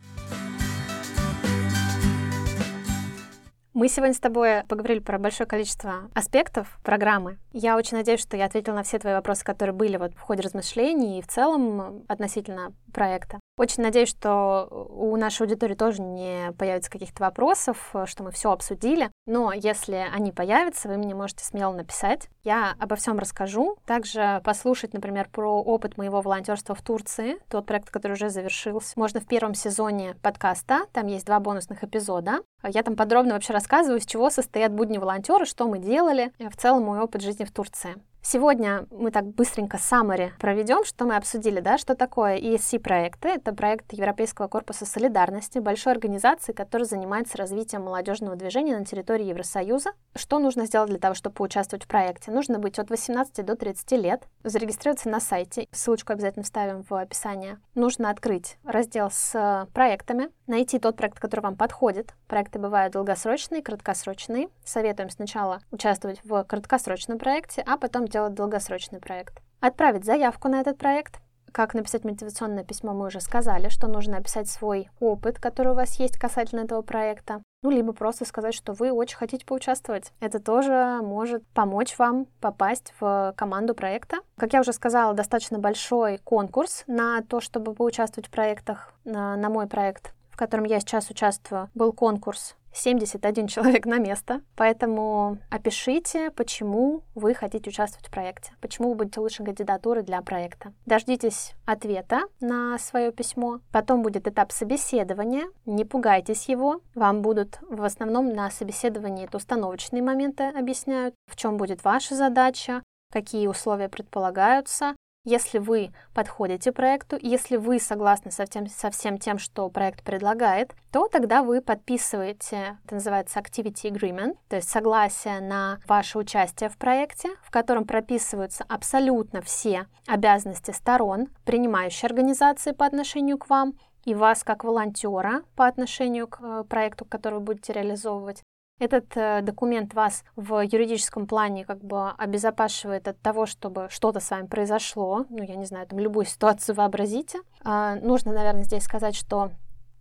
Мы 3.73 3.87
сегодня 3.87 4.13
с 4.13 4.19
тобой 4.19 4.63
поговорили 4.67 4.99
про 4.99 5.17
большое 5.17 5.47
количество 5.47 6.09
аспектов 6.13 6.77
программы. 6.83 7.37
Я 7.53 7.77
очень 7.77 7.97
надеюсь, 7.97 8.19
что 8.19 8.35
я 8.35 8.45
ответила 8.45 8.75
на 8.75 8.83
все 8.83 8.99
твои 8.99 9.13
вопросы, 9.13 9.45
которые 9.45 9.73
были 9.73 9.95
вот 9.95 10.13
в 10.13 10.19
ходе 10.19 10.41
размышлений 10.41 11.19
и 11.19 11.21
в 11.21 11.27
целом 11.27 12.03
относительно 12.09 12.73
проекта. 12.93 13.39
Очень 13.61 13.83
надеюсь, 13.83 14.09
что 14.09 14.87
у 14.89 15.15
нашей 15.17 15.43
аудитории 15.43 15.75
тоже 15.75 16.01
не 16.01 16.51
появится 16.57 16.89
каких-то 16.89 17.21
вопросов, 17.21 17.93
что 18.05 18.23
мы 18.23 18.31
все 18.31 18.51
обсудили. 18.51 19.11
Но 19.27 19.53
если 19.53 20.03
они 20.11 20.31
появятся, 20.31 20.87
вы 20.87 20.97
мне 20.97 21.13
можете 21.13 21.45
смело 21.45 21.71
написать. 21.71 22.27
Я 22.43 22.73
обо 22.79 22.95
всем 22.95 23.19
расскажу. 23.19 23.77
Также 23.85 24.41
послушать, 24.43 24.93
например, 24.93 25.29
про 25.31 25.61
опыт 25.61 25.95
моего 25.95 26.21
волонтерства 26.21 26.73
в 26.73 26.81
Турции, 26.81 27.37
тот 27.51 27.67
проект, 27.67 27.91
который 27.91 28.13
уже 28.13 28.31
завершился. 28.31 28.93
Можно 28.95 29.19
в 29.19 29.27
первом 29.27 29.53
сезоне 29.53 30.15
подкаста. 30.23 30.87
Там 30.91 31.05
есть 31.05 31.27
два 31.27 31.39
бонусных 31.39 31.83
эпизода. 31.83 32.39
Я 32.63 32.81
там 32.81 32.95
подробно 32.95 33.35
вообще 33.35 33.53
рассказываю, 33.53 33.99
из 33.99 34.07
чего 34.07 34.31
состоят 34.31 34.73
будни 34.73 34.97
волонтера, 34.97 35.45
что 35.45 35.67
мы 35.67 35.77
делали, 35.77 36.31
в 36.39 36.57
целом 36.57 36.85
мой 36.85 36.99
опыт 36.99 37.21
жизни 37.21 37.43
в 37.43 37.51
Турции. 37.51 37.93
Сегодня 38.23 38.85
мы 38.91 39.09
так 39.09 39.25
быстренько 39.25 39.77
summary 39.77 40.31
проведем, 40.39 40.85
что 40.85 41.05
мы 41.05 41.15
обсудили, 41.15 41.59
да, 41.59 41.79
что 41.79 41.95
такое 41.95 42.37
ESC-проекты. 42.37 43.29
Это 43.29 43.51
проект 43.51 43.93
Европейского 43.93 44.47
корпуса 44.47 44.85
солидарности, 44.85 45.57
большой 45.57 45.93
организации, 45.93 46.53
которая 46.53 46.85
занимается 46.85 47.39
развитием 47.39 47.81
молодежного 47.81 48.35
движения 48.35 48.77
на 48.77 48.85
территории 48.85 49.25
Евросоюза. 49.25 49.93
Что 50.15 50.37
нужно 50.37 50.67
сделать 50.67 50.91
для 50.91 50.99
того, 50.99 51.15
чтобы 51.15 51.33
поучаствовать 51.33 51.85
в 51.85 51.87
проекте? 51.87 52.29
Нужно 52.29 52.59
быть 52.59 52.77
от 52.77 52.91
18 52.91 53.43
до 53.43 53.55
30 53.55 53.91
лет, 53.93 54.27
зарегистрироваться 54.43 55.09
на 55.09 55.19
сайте, 55.19 55.67
ссылочку 55.71 56.13
обязательно 56.13 56.43
вставим 56.43 56.83
в 56.83 56.93
описание. 56.93 57.59
Нужно 57.73 58.11
открыть 58.11 58.57
раздел 58.63 59.09
с 59.09 59.67
проектами, 59.73 60.29
найти 60.45 60.77
тот 60.77 60.95
проект, 60.95 61.19
который 61.19 61.41
вам 61.41 61.55
подходит. 61.55 62.13
Проекты 62.27 62.59
бывают 62.59 62.93
долгосрочные, 62.93 63.63
краткосрочные. 63.63 64.49
Советуем 64.63 65.09
сначала 65.09 65.61
участвовать 65.71 66.21
в 66.23 66.43
краткосрочном 66.43 67.17
проекте, 67.17 67.63
а 67.65 67.77
потом 67.77 68.07
делать 68.11 68.33
долгосрочный 68.33 68.99
проект. 68.99 69.41
Отправить 69.59 70.05
заявку 70.05 70.47
на 70.47 70.61
этот 70.61 70.77
проект. 70.77 71.19
Как 71.51 71.73
написать 71.73 72.05
мотивационное 72.05 72.63
письмо, 72.63 72.93
мы 72.93 73.07
уже 73.07 73.19
сказали, 73.19 73.67
что 73.67 73.87
нужно 73.87 74.17
описать 74.17 74.47
свой 74.47 74.89
опыт, 74.99 75.37
который 75.37 75.73
у 75.73 75.75
вас 75.75 75.99
есть 75.99 76.17
касательно 76.17 76.61
этого 76.61 76.81
проекта. 76.81 77.41
Ну, 77.63 77.71
либо 77.71 77.91
просто 77.91 78.25
сказать, 78.25 78.53
что 78.53 78.71
вы 78.73 78.91
очень 78.91 79.17
хотите 79.17 79.45
поучаствовать. 79.45 80.13
Это 80.21 80.39
тоже 80.39 80.99
может 81.03 81.45
помочь 81.47 81.97
вам 81.97 82.27
попасть 82.39 82.93
в 82.99 83.33
команду 83.35 83.75
проекта. 83.75 84.17
Как 84.37 84.53
я 84.53 84.61
уже 84.61 84.71
сказала, 84.71 85.13
достаточно 85.13 85.59
большой 85.59 86.19
конкурс 86.19 86.83
на 86.87 87.21
то, 87.21 87.41
чтобы 87.41 87.73
поучаствовать 87.73 88.27
в 88.27 88.31
проектах, 88.31 88.93
на, 89.03 89.35
на 89.35 89.49
мой 89.49 89.67
проект 89.67 90.13
котором 90.41 90.63
я 90.63 90.79
сейчас 90.79 91.11
участвую, 91.11 91.69
был 91.75 91.93
конкурс 91.93 92.55
71 92.73 93.47
человек 93.47 93.85
на 93.85 93.97
место, 93.97 94.41
поэтому 94.55 95.37
опишите, 95.49 96.31
почему 96.31 97.03
вы 97.15 97.33
хотите 97.33 97.69
участвовать 97.69 98.07
в 98.07 98.11
проекте, 98.11 98.53
почему 98.61 98.89
вы 98.89 98.95
будете 98.95 99.19
лучшей 99.19 99.45
кандидатурой 99.45 100.03
для 100.03 100.21
проекта. 100.21 100.73
Дождитесь 100.85 101.53
ответа 101.65 102.21
на 102.39 102.77
свое 102.79 103.11
письмо, 103.11 103.59
потом 103.71 104.01
будет 104.01 104.27
этап 104.27 104.51
собеседования, 104.51 105.45
не 105.65 105.85
пугайтесь 105.85 106.49
его, 106.49 106.81
вам 106.95 107.21
будут 107.21 107.59
в 107.69 107.83
основном 107.83 108.29
на 108.33 108.49
собеседовании 108.49 109.25
это 109.25 109.37
установочные 109.37 110.01
моменты 110.01 110.43
объясняют, 110.43 111.15
в 111.27 111.35
чем 111.35 111.57
будет 111.57 111.83
ваша 111.83 112.15
задача, 112.15 112.83
какие 113.11 113.47
условия 113.47 113.89
предполагаются, 113.89 114.95
если 115.23 115.59
вы 115.59 115.91
подходите 116.13 116.71
проекту, 116.71 117.17
если 117.21 117.57
вы 117.57 117.79
согласны 117.79 118.31
со, 118.31 118.45
тем, 118.47 118.67
со 118.67 118.89
всем 118.89 119.17
тем, 119.17 119.37
что 119.37 119.69
проект 119.69 120.03
предлагает, 120.03 120.73
то 120.91 121.07
тогда 121.07 121.43
вы 121.43 121.61
подписываете, 121.61 122.79
это 122.85 122.95
называется 122.95 123.39
Activity 123.39 123.91
Agreement, 123.91 124.37
то 124.49 124.55
есть 124.55 124.69
согласие 124.69 125.39
на 125.39 125.79
ваше 125.87 126.17
участие 126.17 126.69
в 126.69 126.77
проекте, 126.77 127.29
в 127.43 127.51
котором 127.51 127.85
прописываются 127.85 128.65
абсолютно 128.67 129.41
все 129.41 129.87
обязанности 130.07 130.71
сторон, 130.71 131.27
принимающей 131.45 132.07
организации 132.07 132.71
по 132.71 132.85
отношению 132.85 133.37
к 133.37 133.49
вам, 133.49 133.73
и 134.03 134.15
вас 134.15 134.43
как 134.43 134.63
волонтера 134.63 135.43
по 135.55 135.67
отношению 135.67 136.27
к 136.27 136.39
э, 136.41 136.63
проекту, 136.67 137.05
который 137.05 137.35
вы 137.35 137.41
будете 137.41 137.73
реализовывать. 137.73 138.41
Этот 138.79 139.15
э, 139.15 139.41
документ 139.41 139.93
вас 139.93 140.23
в 140.35 140.61
юридическом 140.61 141.27
плане 141.27 141.65
как 141.65 141.83
бы 141.83 142.09
обезопасивает 142.11 143.07
от 143.07 143.19
того, 143.21 143.45
чтобы 143.45 143.87
что-то 143.91 144.19
с 144.19 144.31
вами 144.31 144.47
произошло. 144.47 145.25
Ну, 145.29 145.43
я 145.43 145.55
не 145.55 145.65
знаю, 145.65 145.85
там 145.87 145.99
любую 145.99 146.25
ситуацию 146.25 146.75
вообразите. 146.75 147.41
Э, 147.63 147.99
нужно, 148.01 148.33
наверное, 148.33 148.63
здесь 148.63 148.83
сказать, 148.83 149.15
что 149.15 149.51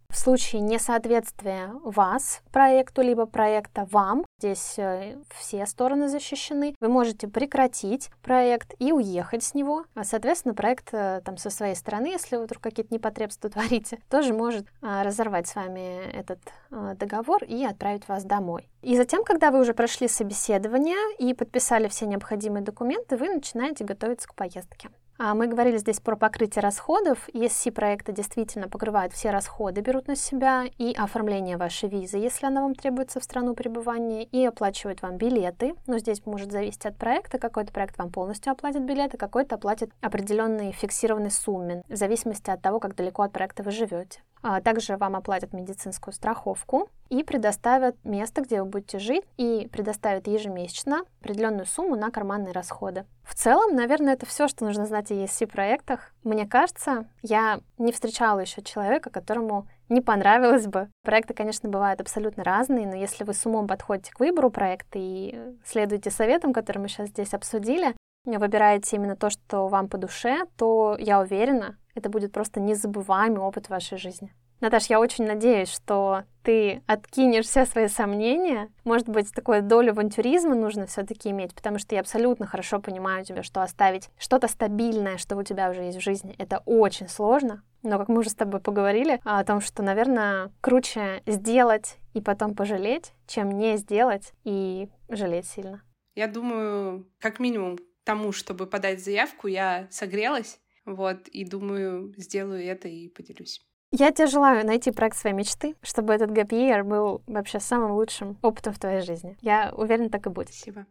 в 0.08 0.16
случае 0.16 0.62
несоответствия 0.62 1.72
вас 1.84 2.42
проекту, 2.50 3.02
либо 3.02 3.26
проекта 3.26 3.86
вам, 3.90 4.24
здесь 4.40 4.78
э, 4.78 5.18
все 5.38 5.66
стороны 5.66 6.08
защищены, 6.08 6.74
вы 6.80 6.88
можете 6.88 7.28
прекратить 7.28 8.10
проект 8.22 8.74
и 8.78 8.90
уехать 8.92 9.44
с 9.44 9.54
него. 9.54 9.84
А, 9.94 10.04
соответственно, 10.04 10.54
проект 10.54 10.88
э, 10.92 11.20
там 11.24 11.36
со 11.36 11.50
своей 11.50 11.74
стороны, 11.74 12.06
если 12.06 12.36
вы 12.36 12.44
вдруг 12.44 12.62
какие-то 12.62 12.94
непотребства 12.94 13.50
творите, 13.50 13.98
тоже 14.08 14.32
может 14.32 14.66
а, 14.80 15.02
разорвать 15.02 15.46
с 15.46 15.54
вами 15.54 16.10
этот 16.12 16.40
а, 16.70 16.94
договор 16.94 17.44
и 17.44 17.64
отправить 17.64 18.08
вас 18.08 18.24
домой. 18.24 18.68
И 18.82 18.96
затем, 18.96 19.24
когда 19.24 19.50
вы 19.50 19.60
уже 19.60 19.74
прошли 19.74 20.08
собеседование 20.08 20.96
и 21.18 21.34
подписали 21.34 21.88
все 21.88 22.06
необходимые 22.06 22.64
документы, 22.64 23.16
вы 23.16 23.28
начинаете 23.28 23.84
готовиться 23.84 24.26
к 24.26 24.34
поездке. 24.34 24.88
А, 25.22 25.34
мы 25.34 25.48
говорили 25.48 25.76
здесь 25.76 26.00
про 26.00 26.16
покрытие 26.16 26.62
расходов. 26.62 27.28
ESC-проекты 27.34 28.10
действительно 28.10 28.70
покрывают 28.70 29.12
все 29.12 29.28
расходы, 29.28 29.82
берут 29.82 30.08
на 30.08 30.16
себя 30.16 30.64
и 30.78 30.94
оформление 30.94 31.58
вашей 31.58 31.90
визы, 31.90 32.16
если 32.16 32.46
она 32.46 32.62
вам 32.62 32.74
требуется 32.74 33.20
в 33.20 33.24
страну 33.24 33.54
пребывания, 33.54 34.24
и 34.24 34.46
оплачивают 34.46 35.02
вам 35.02 35.18
билеты. 35.18 35.74
Но 35.86 35.98
здесь 35.98 36.24
может 36.24 36.50
зависеть 36.50 36.86
от 36.86 36.96
проекта. 36.96 37.38
Какой-то 37.38 37.70
проект 37.70 37.98
вам 37.98 38.10
полностью 38.10 38.50
оплатит 38.50 38.84
билеты, 38.84 39.18
какой-то 39.18 39.56
оплатит 39.56 39.90
определенной 40.00 40.72
фиксированной 40.72 41.30
сумме, 41.30 41.82
в 41.90 41.96
зависимости 41.96 42.48
от 42.48 42.62
того, 42.62 42.80
как 42.80 42.94
далеко 42.94 43.22
от 43.22 43.32
проекта 43.32 43.62
вы 43.62 43.72
живете. 43.72 44.22
А 44.42 44.60
также 44.60 44.96
вам 44.96 45.16
оплатят 45.16 45.52
медицинскую 45.52 46.14
страховку 46.14 46.88
и 47.08 47.22
предоставят 47.22 47.96
место, 48.04 48.42
где 48.42 48.62
вы 48.62 48.68
будете 48.68 48.98
жить, 48.98 49.24
и 49.36 49.68
предоставят 49.70 50.26
ежемесячно 50.26 51.02
определенную 51.20 51.66
сумму 51.66 51.96
на 51.96 52.10
карманные 52.10 52.52
расходы. 52.52 53.04
В 53.22 53.34
целом, 53.34 53.74
наверное, 53.74 54.14
это 54.14 54.26
все, 54.26 54.48
что 54.48 54.64
нужно 54.64 54.86
знать 54.86 55.10
о 55.10 55.14
ESC-проектах. 55.14 56.12
Мне 56.24 56.46
кажется, 56.46 57.06
я 57.22 57.60
не 57.78 57.92
встречала 57.92 58.40
еще 58.40 58.62
человека, 58.62 59.10
которому 59.10 59.66
не 59.88 60.00
понравилось 60.00 60.66
бы. 60.66 60.88
Проекты, 61.02 61.34
конечно, 61.34 61.68
бывают 61.68 62.00
абсолютно 62.00 62.44
разные, 62.44 62.86
но 62.86 62.94
если 62.94 63.24
вы 63.24 63.34
с 63.34 63.44
умом 63.44 63.66
подходите 63.66 64.12
к 64.12 64.20
выбору 64.20 64.50
проекта 64.50 64.98
и 64.98 65.38
следуете 65.64 66.10
советам, 66.10 66.52
которые 66.52 66.82
мы 66.82 66.88
сейчас 66.88 67.08
здесь 67.08 67.34
обсудили, 67.34 67.94
выбираете 68.24 68.96
именно 68.96 69.16
то, 69.16 69.30
что 69.30 69.68
вам 69.68 69.88
по 69.88 69.98
душе, 69.98 70.44
то 70.56 70.96
я 70.98 71.20
уверена, 71.20 71.76
это 71.94 72.08
будет 72.08 72.32
просто 72.32 72.60
незабываемый 72.60 73.40
опыт 73.40 73.66
в 73.66 73.70
вашей 73.70 73.98
жизни. 73.98 74.32
Наташ, 74.60 74.86
я 74.86 75.00
очень 75.00 75.24
надеюсь, 75.24 75.70
что 75.70 76.24
ты 76.42 76.82
откинешь 76.86 77.46
все 77.46 77.64
свои 77.64 77.88
сомнения. 77.88 78.70
Может 78.84 79.08
быть, 79.08 79.32
такую 79.32 79.62
долю 79.62 79.92
авантюризма 79.92 80.54
нужно 80.54 80.86
все-таки 80.86 81.30
иметь, 81.30 81.54
потому 81.54 81.78
что 81.78 81.94
я 81.94 82.02
абсолютно 82.02 82.46
хорошо 82.46 82.78
понимаю 82.78 83.24
тебя, 83.24 83.42
что 83.42 83.62
оставить 83.62 84.10
что-то 84.18 84.48
стабильное, 84.48 85.16
что 85.16 85.36
у 85.36 85.42
тебя 85.42 85.70
уже 85.70 85.84
есть 85.84 85.96
в 85.96 86.02
жизни, 86.02 86.34
это 86.36 86.62
очень 86.66 87.08
сложно. 87.08 87.62
Но, 87.82 87.98
как 87.98 88.08
мы 88.08 88.18
уже 88.18 88.28
с 88.28 88.34
тобой 88.34 88.60
поговорили, 88.60 89.20
о 89.24 89.42
том, 89.44 89.62
что, 89.62 89.82
наверное, 89.82 90.52
круче 90.60 91.22
сделать 91.24 91.96
и 92.12 92.20
потом 92.20 92.54
пожалеть, 92.54 93.12
чем 93.26 93.50
не 93.52 93.78
сделать 93.78 94.34
и 94.44 94.90
жалеть 95.08 95.46
сильно. 95.46 95.80
Я 96.14 96.26
думаю, 96.26 97.06
как 97.18 97.40
минимум 97.40 97.78
тому, 98.04 98.32
чтобы 98.32 98.66
подать 98.66 99.02
заявку, 99.02 99.46
я 99.46 99.86
согрелась, 99.90 100.60
вот, 100.84 101.28
и 101.28 101.44
думаю, 101.44 102.14
сделаю 102.16 102.64
это 102.64 102.88
и 102.88 103.08
поделюсь. 103.08 103.60
Я 103.92 104.12
тебе 104.12 104.28
желаю 104.28 104.64
найти 104.64 104.92
проект 104.92 105.16
своей 105.16 105.34
мечты, 105.34 105.74
чтобы 105.82 106.14
этот 106.14 106.30
gap 106.30 106.50
year 106.50 106.84
был 106.84 107.22
вообще 107.26 107.58
самым 107.58 107.92
лучшим 107.92 108.38
опытом 108.40 108.72
в 108.72 108.78
твоей 108.78 109.02
жизни. 109.02 109.36
Я 109.40 109.72
уверена, 109.76 110.08
так 110.08 110.26
и 110.26 110.30
будет. 110.30 110.48
Спасибо. 110.48 110.86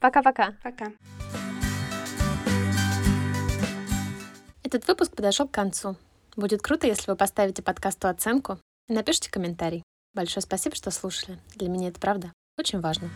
Пока-пока. 0.00 0.54
Пока. 0.62 0.92
Этот 4.62 4.86
выпуск 4.86 5.14
подошел 5.14 5.48
к 5.48 5.52
концу. 5.52 5.96
Будет 6.36 6.60
круто, 6.60 6.86
если 6.86 7.10
вы 7.10 7.16
поставите 7.16 7.62
подкасту 7.62 8.08
оценку 8.08 8.58
и 8.88 8.92
напишите 8.92 9.30
комментарий. 9.30 9.82
Большое 10.14 10.42
спасибо, 10.42 10.76
что 10.76 10.90
слушали. 10.90 11.38
Для 11.56 11.68
меня 11.68 11.88
это 11.88 12.00
правда 12.00 12.32
очень 12.58 12.80
важно. 12.80 13.08